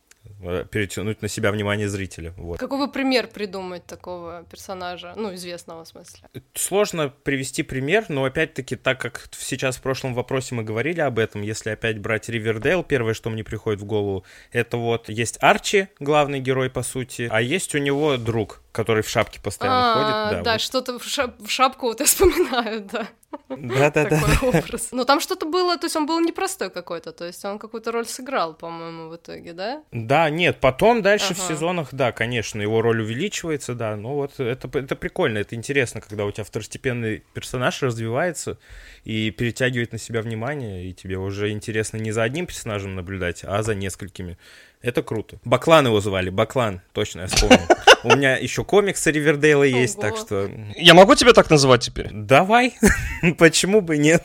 э, 0.42 0.64
перетянуть 0.70 1.20
на 1.22 1.28
себя 1.28 1.52
внимание 1.52 1.86
зрителя. 1.88 2.32
Вот. 2.38 2.58
Какой 2.58 2.78
бы 2.78 2.90
пример 2.90 3.26
придумать 3.28 3.84
такого 3.86 4.44
персонажа, 4.50 5.12
ну, 5.16 5.34
известного 5.34 5.84
в 5.84 5.88
смысле? 5.88 6.28
Сложно 6.54 7.08
привести 7.24 7.62
пример, 7.62 8.06
но 8.08 8.24
опять-таки, 8.24 8.76
так 8.76 8.98
как 9.00 9.28
сейчас 9.38 9.76
в 9.76 9.82
прошлом 9.82 10.14
вопросе 10.14 10.54
мы 10.54 10.62
говорили 10.62 11.00
об 11.00 11.18
этом, 11.18 11.42
если 11.42 11.70
опять 11.70 11.98
брать 11.98 12.28
Ривердейл, 12.30 12.82
первое, 12.82 13.12
что 13.14 13.28
мне 13.30 13.44
приходит 13.44 13.80
в 13.80 13.84
голову, 13.84 14.24
это 14.50 14.76
вот 14.78 15.08
есть 15.10 15.36
Арчи, 15.42 15.88
главный 16.00 16.40
герой, 16.40 16.70
по 16.70 16.82
сути, 16.82 17.28
а 17.30 17.42
есть 17.42 17.74
у 17.74 17.78
него 17.78 18.16
друг, 18.16 18.62
который 18.72 19.02
в 19.02 19.08
шапке 19.08 19.40
постоянно 19.42 19.92
А, 19.92 20.28
ходит. 20.28 20.42
Да, 20.44 20.52
вот. 20.52 20.60
что-то 20.62 20.98
в, 20.98 21.06
шап- 21.06 21.44
в 21.46 21.50
шапку 21.50 21.86
вот 21.88 22.00
я 22.00 22.06
вспоминаю, 22.06 22.80
да. 22.92 23.08
Да-да-да. 23.48 24.20
Образ. 24.42 24.88
Но 24.92 25.04
там 25.04 25.20
что-то 25.20 25.46
было, 25.46 25.76
то 25.76 25.86
есть 25.86 25.96
он 25.96 26.06
был 26.06 26.20
непростой 26.20 26.70
какой-то, 26.70 27.12
то 27.12 27.24
есть 27.24 27.44
он 27.44 27.58
какую-то 27.58 27.92
роль 27.92 28.06
сыграл, 28.06 28.54
по-моему, 28.54 29.08
в 29.08 29.16
итоге, 29.16 29.52
да? 29.52 29.82
Да, 29.92 30.30
нет, 30.30 30.58
потом 30.60 31.02
дальше 31.02 31.34
в 31.34 31.38
Ага. 31.38 31.54
сезонах, 31.54 31.88
да, 31.92 32.12
конечно, 32.12 32.60
его 32.60 32.82
роль 32.82 33.02
увеличивается, 33.02 33.74
да, 33.74 33.96
но 33.96 34.14
вот 34.14 34.40
это, 34.40 34.68
это 34.78 34.96
прикольно, 34.96 35.38
это 35.38 35.54
интересно, 35.54 36.00
когда 36.00 36.24
у 36.24 36.30
тебя 36.30 36.44
второстепенный 36.44 37.24
персонаж 37.32 37.82
развивается 37.82 38.58
и 39.04 39.30
перетягивает 39.30 39.92
на 39.92 39.98
себя 39.98 40.22
внимание, 40.22 40.86
и 40.86 40.92
тебе 40.92 41.18
уже 41.18 41.50
интересно 41.50 41.96
не 41.98 42.12
за 42.12 42.22
одним 42.22 42.46
персонажем 42.46 42.94
наблюдать, 42.94 43.44
а 43.44 43.62
за 43.62 43.74
несколькими. 43.74 44.38
Это 44.84 45.02
круто. 45.02 45.38
Баклан 45.44 45.86
его 45.86 45.98
звали, 46.00 46.28
Баклан, 46.28 46.82
точно 46.92 47.22
я 47.22 47.26
вспомнил. 47.28 47.58
У 48.02 48.14
меня 48.14 48.36
еще 48.36 48.64
комиксы 48.64 49.10
Ривердейла 49.10 49.62
есть, 49.62 49.98
так 49.98 50.14
что 50.18 50.50
Я 50.76 50.92
могу 50.92 51.14
тебя 51.14 51.32
так 51.32 51.48
называть 51.48 51.82
теперь? 51.82 52.10
давай, 52.12 52.74
почему 53.38 53.80
бы 53.80 53.96
нет? 53.96 54.24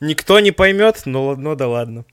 Никто 0.00 0.40
не 0.40 0.50
поймет, 0.50 1.02
но 1.04 1.26
ладно, 1.26 1.54
да 1.54 1.68
ладно. 1.68 2.04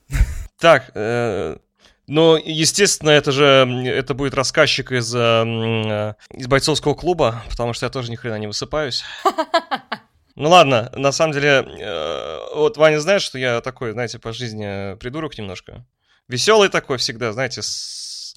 Так, 0.59 0.91
э, 0.93 1.57
ну, 2.05 2.37
естественно, 2.37 3.09
это 3.09 3.31
же 3.31 3.43
это 3.87 4.13
будет 4.13 4.35
рассказчик 4.35 4.91
из, 4.91 5.13
э, 5.15 5.19
э, 5.19 6.13
из 6.29 6.45
бойцовского 6.45 6.93
клуба, 6.93 7.43
потому 7.49 7.73
что 7.73 7.87
я 7.87 7.89
тоже 7.89 8.11
ни 8.11 8.15
хрена 8.15 8.37
не 8.37 8.47
высыпаюсь. 8.47 9.03
Ну 10.37 10.49
ладно, 10.49 10.91
на 10.93 11.13
самом 11.13 11.31
деле, 11.31 11.65
э, 11.79 12.37
вот 12.55 12.75
Ваня 12.75 12.99
знает, 12.99 13.21
что 13.21 13.39
я 13.39 13.61
такой, 13.61 13.93
знаете, 13.93 14.19
по 14.19 14.33
жизни 14.33 14.97
придурок 14.97 15.37
немножко. 15.37 15.85
Веселый 16.27 16.69
такой 16.69 16.97
всегда, 16.97 17.33
знаете, 17.33 17.61
с... 17.61 18.35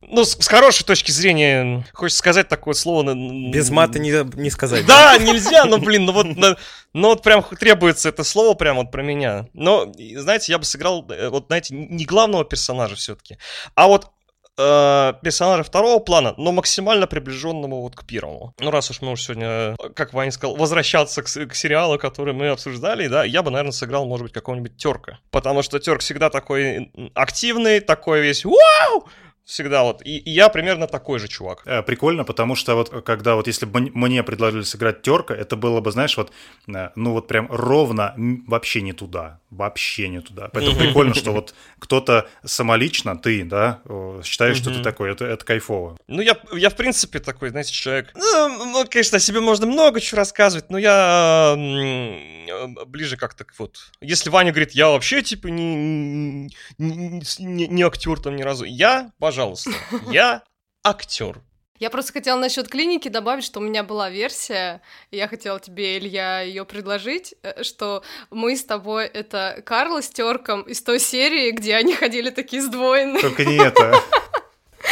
ну, 0.00 0.24
с, 0.24 0.36
с 0.38 0.48
хорошей 0.48 0.84
точки 0.84 1.10
зрения, 1.10 1.86
хочется 1.92 2.18
сказать 2.18 2.48
такое 2.48 2.74
слово... 2.74 3.14
Без 3.14 3.70
мата 3.70 3.98
не, 3.98 4.10
не 4.40 4.50
сказать. 4.50 4.86
да, 4.86 5.18
нельзя, 5.18 5.66
но, 5.66 5.78
блин, 5.78 6.06
ну 6.06 6.12
вот, 6.12 6.26
ну 6.94 7.08
вот 7.08 7.22
прям 7.22 7.42
требуется 7.42 8.08
это 8.08 8.24
слово 8.24 8.54
прям 8.54 8.76
вот 8.76 8.90
про 8.90 9.02
меня. 9.02 9.46
Но, 9.52 9.92
знаете, 10.16 10.52
я 10.52 10.58
бы 10.58 10.64
сыграл, 10.64 11.06
э, 11.10 11.28
вот, 11.28 11.46
знаете, 11.48 11.74
не 11.74 12.06
главного 12.06 12.44
персонажа 12.44 12.96
все-таки, 12.96 13.36
а 13.74 13.86
вот 13.86 14.10
э, 14.58 15.12
персонажа 15.22 15.62
второго 15.62 16.00
плана, 16.00 16.34
но 16.36 16.52
максимально 16.52 17.06
приближенному 17.06 17.82
вот 17.82 17.94
к 17.94 18.04
первому. 18.04 18.54
Ну, 18.58 18.70
раз 18.70 18.90
уж 18.90 19.00
мы 19.02 19.12
уж 19.12 19.22
сегодня, 19.22 19.46
э, 19.46 19.76
как 19.94 20.12
Ваня 20.12 20.30
сказал, 20.30 20.56
возвращаться 20.56 21.22
к, 21.22 21.26
к 21.26 21.54
сериалу, 21.54 21.98
который 21.98 22.34
мы 22.34 22.48
обсуждали, 22.48 23.08
да, 23.08 23.24
я 23.24 23.42
бы, 23.42 23.50
наверное, 23.50 23.72
сыграл, 23.72 24.06
может 24.06 24.24
быть, 24.24 24.32
какого-нибудь 24.32 24.76
терка. 24.76 25.18
Потому 25.30 25.62
что 25.62 25.78
терк 25.78 26.00
всегда 26.00 26.30
такой 26.30 26.92
активный, 27.14 27.80
такой 27.80 28.20
весь 28.20 28.44
«Вау!» 28.44 29.08
Всегда 29.44 29.82
вот. 29.82 30.00
И, 30.06 30.16
и 30.16 30.30
я 30.30 30.48
примерно 30.48 30.86
такой 30.86 31.18
же 31.18 31.28
чувак. 31.28 31.62
Э, 31.66 31.82
Прикольно, 31.82 32.24
потому 32.24 32.56
что 32.56 32.74
вот 32.76 33.04
когда 33.04 33.34
вот 33.34 33.46
если 33.46 33.66
бы 33.66 33.80
мне 33.94 34.22
предложили 34.22 34.62
сыграть 34.62 35.02
терка, 35.02 35.34
это 35.34 35.54
было 35.56 35.80
бы, 35.80 35.90
знаешь, 35.92 36.16
вот, 36.16 36.32
э, 36.66 36.88
ну 36.96 37.12
вот 37.12 37.28
прям 37.28 37.48
ровно 37.50 38.14
вообще 38.46 38.80
не 38.80 38.94
туда, 38.94 39.40
вообще 39.50 40.08
не 40.08 40.20
туда. 40.20 40.48
Поэтому 40.52 40.78
прикольно, 40.78 41.14
что 41.14 41.32
вот 41.32 41.54
кто-то 41.78 42.26
самолично, 42.42 43.18
ты, 43.18 43.44
да, 43.44 43.80
э, 43.84 44.22
считаешь, 44.24 44.56
что 44.56 44.72
ты 44.72 44.82
такой, 44.82 45.12
это, 45.12 45.26
это 45.26 45.44
кайфово. 45.44 45.98
Ну, 46.08 46.22
я, 46.22 46.38
я, 46.52 46.70
в 46.70 46.76
принципе, 46.76 47.18
такой, 47.20 47.50
знаете, 47.50 47.72
человек... 47.72 48.12
Ну, 48.14 48.84
конечно, 48.90 49.18
о 49.18 49.20
себе 49.20 49.40
можно 49.40 49.66
много 49.66 50.00
чего 50.00 50.18
рассказывать, 50.20 50.70
но 50.70 50.78
я 50.78 51.54
э, 51.58 52.84
ближе 52.86 53.18
как-то 53.18 53.44
вот... 53.58 53.92
Если 54.00 54.30
Ваня 54.30 54.52
говорит, 54.52 54.72
я 54.72 54.88
вообще, 54.88 55.20
типа, 55.22 55.48
не, 55.48 56.48
не, 56.78 57.22
не- 57.38 57.68
не 57.68 57.82
актер 57.82 58.18
там 58.20 58.36
ни 58.36 58.42
разу. 58.42 58.64
Я, 58.64 59.12
пожалуйста, 59.18 59.33
я 60.10 60.42
актер. 60.84 61.40
Я 61.80 61.90
просто 61.90 62.12
хотела 62.12 62.38
насчет 62.38 62.68
клиники 62.68 63.08
добавить, 63.08 63.44
что 63.44 63.58
у 63.58 63.62
меня 63.62 63.82
была 63.82 64.08
версия, 64.08 64.80
и 65.10 65.16
я 65.16 65.26
хотела 65.26 65.58
тебе, 65.58 65.98
Илья, 65.98 66.40
ее 66.40 66.64
предложить, 66.64 67.34
э, 67.42 67.64
что 67.64 68.04
мы 68.30 68.56
с 68.56 68.64
тобой 68.64 69.06
это 69.06 69.60
Карла 69.66 70.00
с 70.00 70.08
Терком 70.08 70.62
из 70.62 70.80
той 70.82 71.00
серии, 71.00 71.50
где 71.50 71.74
они 71.74 71.94
ходили 71.94 72.30
такие 72.30 72.62
сдвоенные. 72.62 73.20
Только 73.20 73.44
не 73.44 73.56
это. 73.56 74.00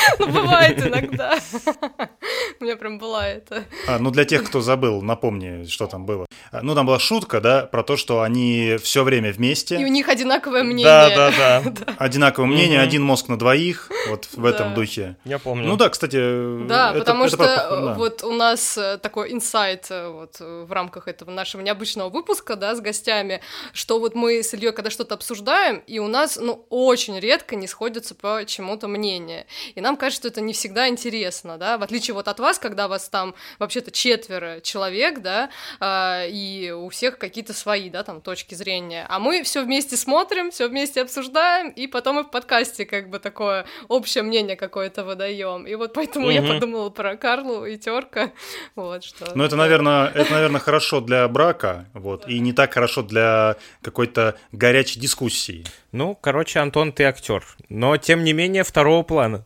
Ну, 0.18 0.26
бывает 0.28 0.78
иногда. 0.86 1.38
У 2.60 2.64
меня 2.64 2.76
прям 2.76 2.98
была 2.98 3.26
это. 3.28 3.64
А, 3.88 3.98
ну, 3.98 4.10
для 4.10 4.24
тех, 4.24 4.44
кто 4.44 4.60
забыл, 4.60 5.02
напомни, 5.02 5.64
что 5.66 5.86
там 5.86 6.06
было. 6.06 6.26
А, 6.50 6.60
Ну, 6.62 6.74
там 6.74 6.86
была 6.86 6.98
шутка, 6.98 7.40
да, 7.40 7.66
про 7.66 7.82
то, 7.82 7.96
что 7.96 8.22
они 8.22 8.76
все 8.82 9.02
время 9.04 9.30
И 9.30 9.32
у 9.32 9.36
вместе, 9.36 9.78
них 9.78 10.08
одинаковое 10.08 10.62
мнение. 10.62 10.84
Да, 10.84 11.10
да, 11.30 11.62
да. 11.70 11.94
одинаковое 11.98 12.48
мнение, 12.48 12.80
один 12.80 13.02
мозг 13.02 13.28
на 13.28 13.38
двоих, 13.38 13.90
вот 14.08 14.28
в 14.32 14.44
этом 14.44 14.70
Да. 14.70 14.74
духе. 14.74 15.16
Я 15.24 15.38
помню. 15.38 15.66
Ну 15.66 15.76
да, 15.76 15.88
кстати, 15.88 16.66
Да, 16.66 16.90
это- 16.90 16.98
потому 17.00 17.28
что 17.28 17.42
э, 17.44 17.46
да. 17.46 17.94
вот 17.94 18.22
у 18.22 18.32
нас 18.32 18.76
э, 18.78 18.98
такой 18.98 19.32
инсайт 19.32 19.86
э, 19.90 20.08
вот 20.08 20.36
э, 20.40 20.64
в 20.68 20.72
рамках 20.72 21.08
этого 21.08 21.30
нашего 21.30 21.62
необычного 21.62 22.10
выпуска, 22.10 22.56
да, 22.56 22.74
с 22.74 22.80
гостями, 22.80 23.40
что 23.72 23.98
вот 23.98 24.14
мы 24.14 24.42
с 24.42 24.54
Ильей 24.54 24.72
когда 24.72 24.90
что-то 24.90 25.14
обсуждаем, 25.14 25.82
и 25.86 25.98
у 25.98 26.08
нас, 26.08 26.38
ну, 26.40 26.64
очень 26.70 27.18
редко 27.18 27.56
не 27.56 27.66
сходятся 27.66 28.14
по 28.14 28.44
чему-то 28.46 28.88
мнения. 28.88 29.46
И 29.74 29.80
нам 29.80 29.91
кажется, 29.96 30.22
что 30.22 30.28
это 30.28 30.40
не 30.40 30.52
всегда 30.52 30.88
интересно, 30.88 31.58
да, 31.58 31.78
в 31.78 31.82
отличие 31.82 32.14
вот 32.14 32.28
от 32.28 32.38
вас, 32.40 32.58
когда 32.58 32.88
вас 32.88 33.08
там 33.08 33.34
вообще-то 33.58 33.90
четверо 33.90 34.60
человек, 34.62 35.20
да, 35.20 35.50
а, 35.80 36.24
и 36.26 36.70
у 36.70 36.88
всех 36.90 37.18
какие-то 37.18 37.52
свои, 37.54 37.90
да, 37.90 38.02
там, 38.02 38.20
точки 38.20 38.54
зрения. 38.54 39.06
А 39.08 39.18
мы 39.18 39.42
все 39.42 39.62
вместе 39.64 39.96
смотрим, 39.96 40.50
все 40.50 40.68
вместе 40.68 41.02
обсуждаем, 41.02 41.70
и 41.70 41.86
потом 41.86 42.20
и 42.20 42.22
в 42.22 42.30
подкасте 42.30 42.84
как 42.84 43.08
бы 43.10 43.18
такое 43.18 43.66
общее 43.88 44.22
мнение 44.22 44.56
какое-то 44.56 45.04
выдаем. 45.04 45.66
И 45.66 45.74
вот 45.74 45.92
поэтому 45.92 46.30
я 46.30 46.42
Мгм. 46.42 46.54
подумала 46.54 46.90
про 46.90 47.16
Карлу 47.16 47.64
и 47.66 47.76
Терка, 47.76 48.32
вот 48.76 49.04
что. 49.04 49.26
Ну, 49.34 49.44
это, 49.44 49.56
наверное, 49.56 50.08
это, 50.08 50.32
наверное, 50.32 50.60
хорошо 50.60 51.00
для 51.00 51.26
брака, 51.28 51.88
вот, 51.94 52.28
и 52.28 52.38
не 52.38 52.52
так 52.52 52.72
хорошо 52.74 53.02
для 53.02 53.56
какой-то 53.82 54.36
горячей 54.52 55.00
дискуссии. 55.00 55.64
Ну, 55.92 56.14
короче, 56.14 56.58
Антон, 56.60 56.92
ты 56.92 57.04
актер, 57.04 57.44
но 57.68 57.96
тем 57.96 58.24
не 58.24 58.32
менее 58.32 58.64
второго 58.64 59.02
плана. 59.02 59.44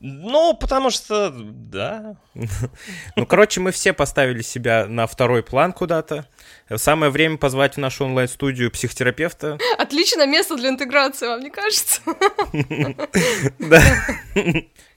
Ну, 0.00 0.54
потому 0.54 0.90
что, 0.90 1.32
да. 1.34 2.16
Ну, 3.16 3.26
короче, 3.26 3.60
мы 3.60 3.72
все 3.72 3.92
поставили 3.92 4.42
себя 4.42 4.86
на 4.86 5.08
второй 5.08 5.42
план 5.42 5.72
куда-то. 5.72 6.26
Самое 6.76 7.10
время 7.10 7.36
позвать 7.36 7.74
в 7.74 7.78
нашу 7.78 8.04
онлайн-студию 8.04 8.70
психотерапевта. 8.70 9.58
Отличное 9.76 10.26
место 10.26 10.56
для 10.56 10.68
интеграции, 10.68 11.26
вам 11.26 11.40
не 11.40 11.50
кажется? 11.50 12.00
Да. 13.58 13.82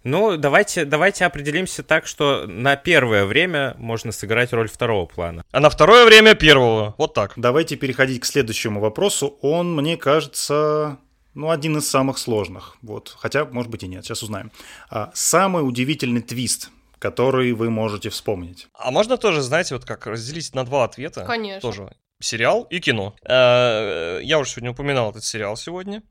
Ну, 0.03 0.37
давайте, 0.37 0.85
давайте 0.85 1.25
определимся 1.25 1.83
так, 1.83 2.07
что 2.07 2.45
на 2.47 2.75
первое 2.75 3.25
время 3.25 3.75
можно 3.77 4.11
сыграть 4.11 4.51
роль 4.53 4.67
второго 4.67 5.05
плана. 5.05 5.43
А 5.51 5.59
на 5.59 5.69
второе 5.69 6.05
время 6.05 6.33
первого. 6.33 6.95
Вот 6.97 7.13
так. 7.13 7.33
Давайте 7.35 7.75
переходить 7.75 8.21
к 8.21 8.25
следующему 8.25 8.79
вопросу. 8.79 9.37
Он, 9.41 9.75
мне 9.75 9.97
кажется, 9.97 10.97
ну, 11.33 11.49
один 11.49 11.77
из 11.77 11.87
самых 11.89 12.17
сложных. 12.17 12.75
Вот. 12.81 13.15
Хотя, 13.19 13.45
может 13.45 13.71
быть, 13.71 13.83
и 13.83 13.87
нет. 13.87 14.03
Сейчас 14.05 14.23
узнаем. 14.23 14.51
А, 14.89 15.11
самый 15.13 15.67
удивительный 15.67 16.21
твист, 16.21 16.69
который 16.99 17.53
вы 17.53 17.69
можете 17.69 18.09
вспомнить. 18.09 18.67
А 18.73 18.91
можно 18.91 19.17
тоже, 19.17 19.41
знаете, 19.41 19.75
вот 19.75 19.85
как 19.85 20.07
разделить 20.07 20.53
на 20.55 20.63
два 20.65 20.83
ответа? 20.83 21.25
Конечно. 21.25 21.61
Тоже. 21.61 21.95
Сериал 22.21 22.63
и 22.69 22.79
кино. 22.79 23.15
Э, 23.23 24.19
Я 24.21 24.37
уже 24.39 24.51
сегодня 24.51 24.71
упоминал 24.71 25.09
этот 25.09 25.23
сериал 25.23 25.57
сегодня. 25.57 26.03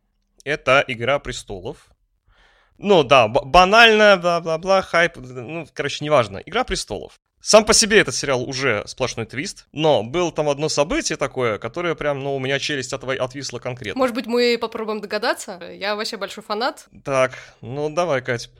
Это 0.44 0.85
«Игра 0.88 1.18
престолов». 1.18 1.87
Ну 2.78 3.02
да, 3.04 3.28
б- 3.28 3.44
банально, 3.44 4.16
бла-бла-бла, 4.16 4.80
хайп, 4.83 5.16
ну, 5.18 5.66
короче, 5.74 6.02
неважно. 6.04 6.38
«Игра 6.38 6.64
престолов». 6.64 7.20
Сам 7.42 7.64
по 7.64 7.72
себе 7.72 8.00
этот 8.00 8.14
сериал 8.14 8.42
уже 8.42 8.83
сплошной 8.87 9.24
твист, 9.24 9.66
но 9.72 10.03
было 10.03 10.31
там 10.31 10.48
одно 10.48 10.68
событие 10.68 11.16
такое, 11.16 11.59
которое 11.59 11.94
прям, 11.94 12.20
ну, 12.22 12.37
у 12.37 12.38
меня 12.38 12.59
челюсть 12.59 12.92
отва- 12.92 13.16
отвисла 13.16 13.59
конкретно. 13.59 13.98
Может 13.98 14.14
быть, 14.14 14.26
мы 14.26 14.59
попробуем 14.61 15.00
догадаться? 15.00 15.59
Я 15.72 15.96
вообще 15.96 16.18
большой 16.18 16.44
фанат. 16.44 16.87
Так, 17.05 17.33
ну 17.62 17.88
давай, 17.88 18.20
Кать. 18.20 18.50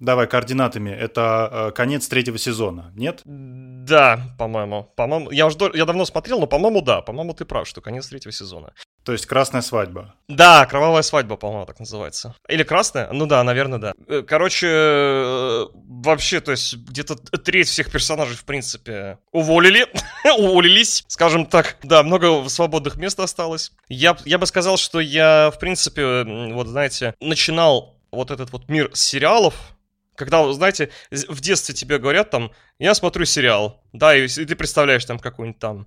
Давай 0.00 0.28
координатами. 0.28 0.90
Это 0.90 1.48
э, 1.50 1.70
конец 1.72 2.06
третьего 2.06 2.38
сезона. 2.38 2.92
Нет? 2.94 3.22
Да, 3.24 4.20
по-моему. 4.38 4.92
По-моему, 4.94 5.32
я 5.32 5.46
уже 5.46 5.56
я 5.74 5.84
давно 5.86 6.04
смотрел, 6.04 6.38
но, 6.38 6.46
по-моему, 6.46 6.82
да. 6.82 7.00
По-моему, 7.00 7.34
ты 7.34 7.44
прав, 7.44 7.66
что 7.66 7.80
конец 7.80 8.06
третьего 8.06 8.30
сезона. 8.30 8.72
То 9.08 9.12
есть 9.12 9.24
красная 9.24 9.62
свадьба. 9.62 10.14
Да, 10.28 10.66
кровавая 10.66 11.00
свадьба, 11.00 11.36
по-моему, 11.36 11.64
так 11.64 11.80
называется. 11.80 12.34
Или 12.46 12.62
красная? 12.62 13.10
Ну 13.10 13.24
да, 13.24 13.42
наверное, 13.42 13.78
да. 13.78 13.94
Э, 14.06 14.20
Короче, 14.20 14.66
э, 14.68 15.66
вообще, 15.72 16.42
то 16.42 16.50
есть 16.50 16.76
где-то 16.76 17.16
треть 17.16 17.68
всех 17.68 17.90
персонажей, 17.90 18.36
в 18.36 18.44
принципе, 18.44 19.16
уволили, 19.32 19.86
уволились, 20.36 21.06
скажем 21.08 21.46
так. 21.46 21.78
Да, 21.82 22.02
много 22.02 22.46
свободных 22.50 22.96
мест 22.96 23.18
осталось. 23.18 23.72
Я, 23.88 24.14
я 24.26 24.36
бы 24.36 24.44
сказал, 24.44 24.76
что 24.76 25.00
я, 25.00 25.50
в 25.54 25.58
принципе, 25.58 26.24
вот 26.52 26.66
знаете, 26.66 27.14
начинал 27.18 27.96
вот 28.12 28.30
этот 28.30 28.52
вот 28.52 28.68
мир 28.68 28.90
сериалов, 28.92 29.54
когда, 30.16 30.52
знаете, 30.52 30.90
в 31.10 31.40
детстве 31.40 31.74
тебе 31.74 31.98
говорят 31.98 32.28
там, 32.28 32.52
я 32.78 32.94
смотрю 32.94 33.24
сериал, 33.24 33.82
да, 33.94 34.14
и, 34.14 34.26
и 34.26 34.44
ты 34.44 34.54
представляешь 34.54 35.06
там 35.06 35.18
какой-нибудь 35.18 35.58
там, 35.58 35.86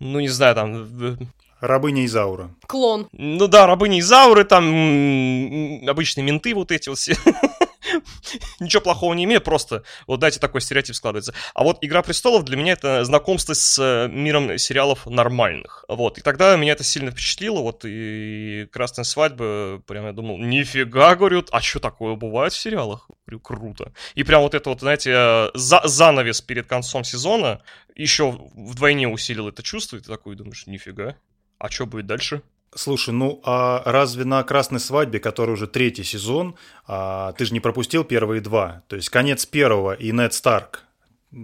ну, 0.00 0.18
не 0.18 0.28
знаю, 0.28 0.56
там... 0.56 1.30
Рабыня 1.60 2.04
Изаура. 2.06 2.50
Клон. 2.66 3.08
Ну 3.12 3.46
да, 3.46 3.66
рабыня 3.66 4.00
Изауры, 4.00 4.44
там 4.44 5.88
обычные 5.88 6.24
менты 6.24 6.54
вот 6.54 6.72
эти 6.72 6.88
вот 6.88 6.98
все. 6.98 7.16
Ничего 8.60 8.82
плохого 8.82 9.14
не 9.14 9.24
имею, 9.24 9.40
просто 9.40 9.82
вот 10.06 10.20
дайте 10.20 10.38
такой 10.38 10.60
стереотип 10.60 10.94
складывается. 10.94 11.34
А 11.54 11.64
вот 11.64 11.78
«Игра 11.80 12.02
престолов» 12.02 12.44
для 12.44 12.56
меня 12.56 12.74
это 12.74 13.04
знакомство 13.04 13.54
с 13.54 13.78
э, 13.78 14.08
миром 14.08 14.56
сериалов 14.58 15.06
нормальных. 15.06 15.84
Вот, 15.88 16.18
и 16.18 16.20
тогда 16.20 16.56
меня 16.56 16.72
это 16.72 16.84
сильно 16.84 17.10
впечатлило, 17.10 17.60
вот, 17.60 17.84
и 17.84 18.68
«Красная 18.70 19.04
свадьба», 19.04 19.82
прям 19.86 20.06
я 20.06 20.12
думал, 20.12 20.38
нифига, 20.38 21.16
говорю, 21.16 21.44
а 21.50 21.60
что 21.60 21.80
такое 21.80 22.14
бывает 22.14 22.52
в 22.52 22.58
сериалах? 22.58 23.08
Говорю, 23.26 23.40
круто. 23.40 23.92
И 24.14 24.24
прям 24.24 24.42
вот 24.42 24.54
это 24.54 24.70
вот, 24.70 24.80
знаете, 24.80 25.50
за 25.54 25.80
занавес 25.84 26.40
перед 26.40 26.66
концом 26.66 27.04
сезона 27.04 27.62
еще 27.94 28.38
вдвойне 28.54 29.08
усилил 29.08 29.48
это 29.48 29.62
чувство, 29.62 29.96
и 29.96 30.00
ты 30.00 30.08
такой 30.08 30.36
думаешь, 30.36 30.66
нифига, 30.66 31.16
а 31.60 31.70
что 31.70 31.86
будет 31.86 32.06
дальше? 32.06 32.42
Слушай, 32.74 33.10
ну 33.10 33.40
а 33.44 33.82
разве 33.84 34.24
на 34.24 34.42
«Красной 34.44 34.80
свадьбе», 34.80 35.18
который 35.20 35.52
уже 35.52 35.66
третий 35.66 36.04
сезон, 36.04 36.56
а, 36.86 37.32
ты 37.32 37.44
же 37.44 37.52
не 37.52 37.60
пропустил 37.60 38.04
первые 38.04 38.40
два? 38.40 38.82
То 38.88 38.96
есть 38.96 39.10
конец 39.10 39.44
первого 39.44 39.92
и 39.92 40.10
Нед 40.12 40.34
Старк. 40.34 40.84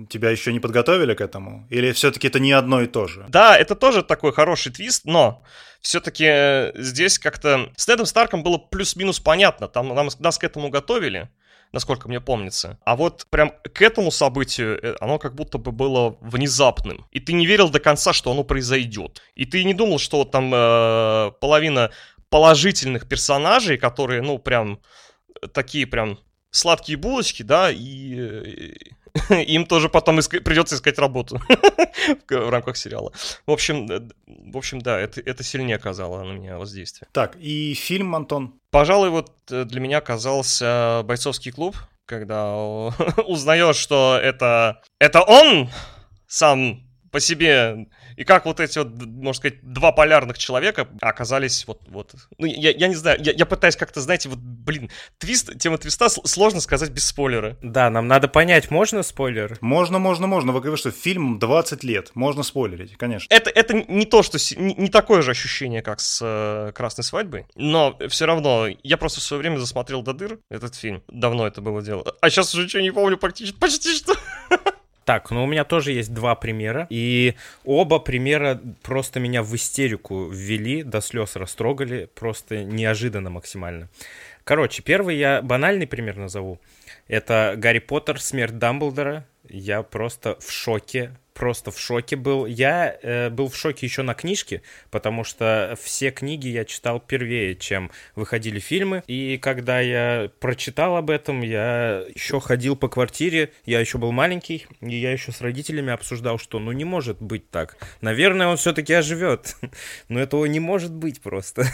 Тебя 0.08 0.30
еще 0.30 0.52
не 0.52 0.58
подготовили 0.58 1.14
к 1.14 1.20
этому? 1.20 1.66
Или 1.70 1.92
все-таки 1.92 2.26
это 2.26 2.40
не 2.40 2.52
одно 2.52 2.80
и 2.80 2.86
то 2.86 3.06
же? 3.06 3.24
Да, 3.28 3.56
это 3.56 3.76
тоже 3.76 4.02
такой 4.02 4.32
хороший 4.32 4.72
твист, 4.72 5.04
но 5.04 5.44
все-таки 5.80 6.24
э, 6.26 6.72
здесь 6.74 7.18
как-то 7.20 7.70
с 7.76 7.86
Недом 7.86 8.06
Старком 8.06 8.42
было 8.42 8.58
плюс-минус 8.58 9.20
понятно. 9.20 9.68
Там 9.68 9.94
нам, 9.94 10.08
нас 10.18 10.38
к 10.38 10.44
этому 10.44 10.70
готовили 10.70 11.28
насколько 11.72 12.08
мне 12.08 12.20
помнится. 12.20 12.78
А 12.84 12.96
вот 12.96 13.26
прям 13.30 13.52
к 13.74 13.82
этому 13.82 14.10
событию 14.10 14.78
э, 14.82 14.96
оно 15.00 15.18
как 15.18 15.34
будто 15.34 15.58
бы 15.58 15.72
было 15.72 16.16
внезапным. 16.20 17.06
И 17.12 17.20
ты 17.20 17.32
не 17.32 17.46
верил 17.46 17.68
до 17.68 17.80
конца, 17.80 18.12
что 18.12 18.30
оно 18.30 18.44
произойдет. 18.44 19.22
И 19.34 19.44
ты 19.44 19.64
не 19.64 19.74
думал, 19.74 19.98
что 19.98 20.24
там 20.24 20.52
э, 20.54 21.32
половина 21.40 21.90
положительных 22.28 23.08
персонажей, 23.08 23.78
которые, 23.78 24.22
ну, 24.22 24.38
прям 24.38 24.80
такие 25.52 25.86
прям 25.86 26.18
сладкие 26.56 26.96
булочки, 26.96 27.42
да, 27.42 27.70
и 27.70 28.74
им 29.30 29.66
тоже 29.66 29.88
потом 29.88 30.18
иска- 30.18 30.40
придется 30.40 30.76
искать 30.76 30.98
работу 30.98 31.40
в 32.28 32.50
рамках 32.50 32.76
сериала. 32.76 33.12
В 33.46 33.50
общем, 33.50 33.90
э, 33.90 34.08
в 34.26 34.56
общем, 34.56 34.80
да, 34.80 34.98
это, 34.98 35.20
это 35.20 35.42
сильнее 35.42 35.76
оказало 35.76 36.22
на 36.22 36.32
меня 36.32 36.58
воздействие. 36.58 37.08
Так, 37.12 37.36
и 37.36 37.74
фильм, 37.74 38.14
Антон? 38.14 38.54
Пожалуй, 38.70 39.10
вот 39.10 39.32
э, 39.50 39.64
для 39.64 39.80
меня 39.80 39.98
оказался 39.98 41.02
«Бойцовский 41.04 41.52
клуб», 41.52 41.76
когда 42.06 42.56
узнаешь, 43.26 43.76
что 43.76 44.18
это, 44.20 44.82
это 44.98 45.22
он 45.22 45.70
сам 46.26 46.82
по 47.10 47.20
себе 47.20 47.86
и 48.16 48.24
как 48.24 48.46
вот 48.46 48.60
эти 48.60 48.78
вот, 48.78 48.88
можно 48.96 49.34
сказать, 49.34 49.60
два 49.62 49.92
полярных 49.92 50.38
человека 50.38 50.88
оказались 51.00 51.66
вот, 51.66 51.82
вот. 51.88 52.14
Ну, 52.38 52.46
я, 52.46 52.70
я 52.70 52.88
не 52.88 52.94
знаю, 52.94 53.18
я, 53.22 53.32
я 53.32 53.46
пытаюсь 53.46 53.76
как-то, 53.76 54.00
знаете, 54.00 54.28
вот, 54.28 54.38
блин, 54.38 54.90
твист, 55.18 55.58
тема 55.58 55.78
твиста 55.78 56.08
сложно 56.08 56.60
сказать 56.60 56.90
без 56.90 57.06
спойлера. 57.06 57.56
Да, 57.62 57.90
нам 57.90 58.08
надо 58.08 58.28
понять, 58.28 58.70
можно 58.70 59.02
спойлер? 59.02 59.58
Можно, 59.60 59.98
можно, 59.98 60.26
можно. 60.26 60.52
Вы 60.52 60.60
говорите, 60.60 60.80
что 60.80 60.90
фильм 60.90 61.38
20 61.38 61.84
лет, 61.84 62.10
можно 62.14 62.42
спойлерить, 62.42 62.96
конечно. 62.96 63.32
Это, 63.32 63.50
это 63.50 63.74
не 63.74 64.06
то, 64.06 64.22
что, 64.22 64.38
не, 64.58 64.74
не 64.74 64.88
такое 64.88 65.22
же 65.22 65.32
ощущение, 65.32 65.82
как 65.82 66.00
с 66.00 66.20
э, 66.22 66.72
«Красной 66.72 67.04
свадьбой», 67.04 67.46
но 67.54 67.98
все 68.08 68.26
равно, 68.26 68.68
я 68.82 68.96
просто 68.96 69.20
в 69.20 69.22
свое 69.22 69.40
время 69.40 69.58
засмотрел 69.58 70.02
до 70.02 70.12
дыр 70.12 70.38
этот 70.50 70.74
фильм, 70.74 71.02
давно 71.08 71.46
это 71.46 71.60
было 71.60 71.82
дело, 71.82 72.04
а 72.20 72.30
сейчас 72.30 72.54
уже 72.54 72.64
ничего 72.64 72.82
не 72.82 72.90
помню 72.90 73.18
практически, 73.18 73.58
почти 73.58 73.94
что. 73.94 74.14
Так, 75.06 75.30
ну 75.30 75.44
у 75.44 75.46
меня 75.46 75.62
тоже 75.62 75.92
есть 75.92 76.12
два 76.12 76.34
примера, 76.34 76.88
и 76.90 77.36
оба 77.64 78.00
примера 78.00 78.60
просто 78.82 79.20
меня 79.20 79.44
в 79.44 79.54
истерику 79.54 80.28
ввели, 80.28 80.82
до 80.82 81.00
слез 81.00 81.36
растрогали, 81.36 82.10
просто 82.12 82.64
неожиданно 82.64 83.30
максимально. 83.30 83.88
Короче, 84.42 84.82
первый 84.82 85.16
я 85.16 85.42
банальный 85.42 85.86
пример 85.86 86.16
назову. 86.16 86.58
Это 87.06 87.54
Гарри 87.56 87.78
Поттер, 87.78 88.20
смерть 88.20 88.58
Дамблдора. 88.58 89.24
Я 89.48 89.84
просто 89.84 90.36
в 90.40 90.50
шоке 90.50 91.12
просто 91.36 91.70
в 91.70 91.78
шоке 91.78 92.16
был. 92.16 92.46
Я 92.46 92.96
э, 93.02 93.30
был 93.30 93.48
в 93.48 93.56
шоке 93.56 93.86
еще 93.86 94.02
на 94.02 94.14
книжке, 94.14 94.62
потому 94.90 95.22
что 95.22 95.76
все 95.80 96.10
книги 96.10 96.48
я 96.48 96.64
читал 96.64 96.98
первее, 96.98 97.54
чем 97.54 97.90
выходили 98.14 98.58
фильмы. 98.58 99.02
И 99.06 99.38
когда 99.38 99.80
я 99.80 100.30
прочитал 100.40 100.96
об 100.96 101.10
этом, 101.10 101.42
я 101.42 102.04
еще 102.14 102.40
ходил 102.40 102.74
по 102.74 102.88
квартире, 102.88 103.52
я 103.66 103.80
еще 103.80 103.98
был 103.98 104.12
маленький, 104.12 104.66
и 104.80 104.96
я 104.96 105.12
еще 105.12 105.30
с 105.30 105.40
родителями 105.42 105.92
обсуждал, 105.92 106.38
что 106.38 106.58
ну 106.58 106.72
не 106.72 106.84
может 106.84 107.20
быть 107.20 107.50
так. 107.50 107.76
Наверное, 108.00 108.48
он 108.48 108.56
все-таки 108.56 108.94
оживет. 108.94 109.56
Но 110.08 110.18
этого 110.18 110.46
не 110.46 110.60
может 110.60 110.92
быть 110.92 111.20
просто. 111.20 111.66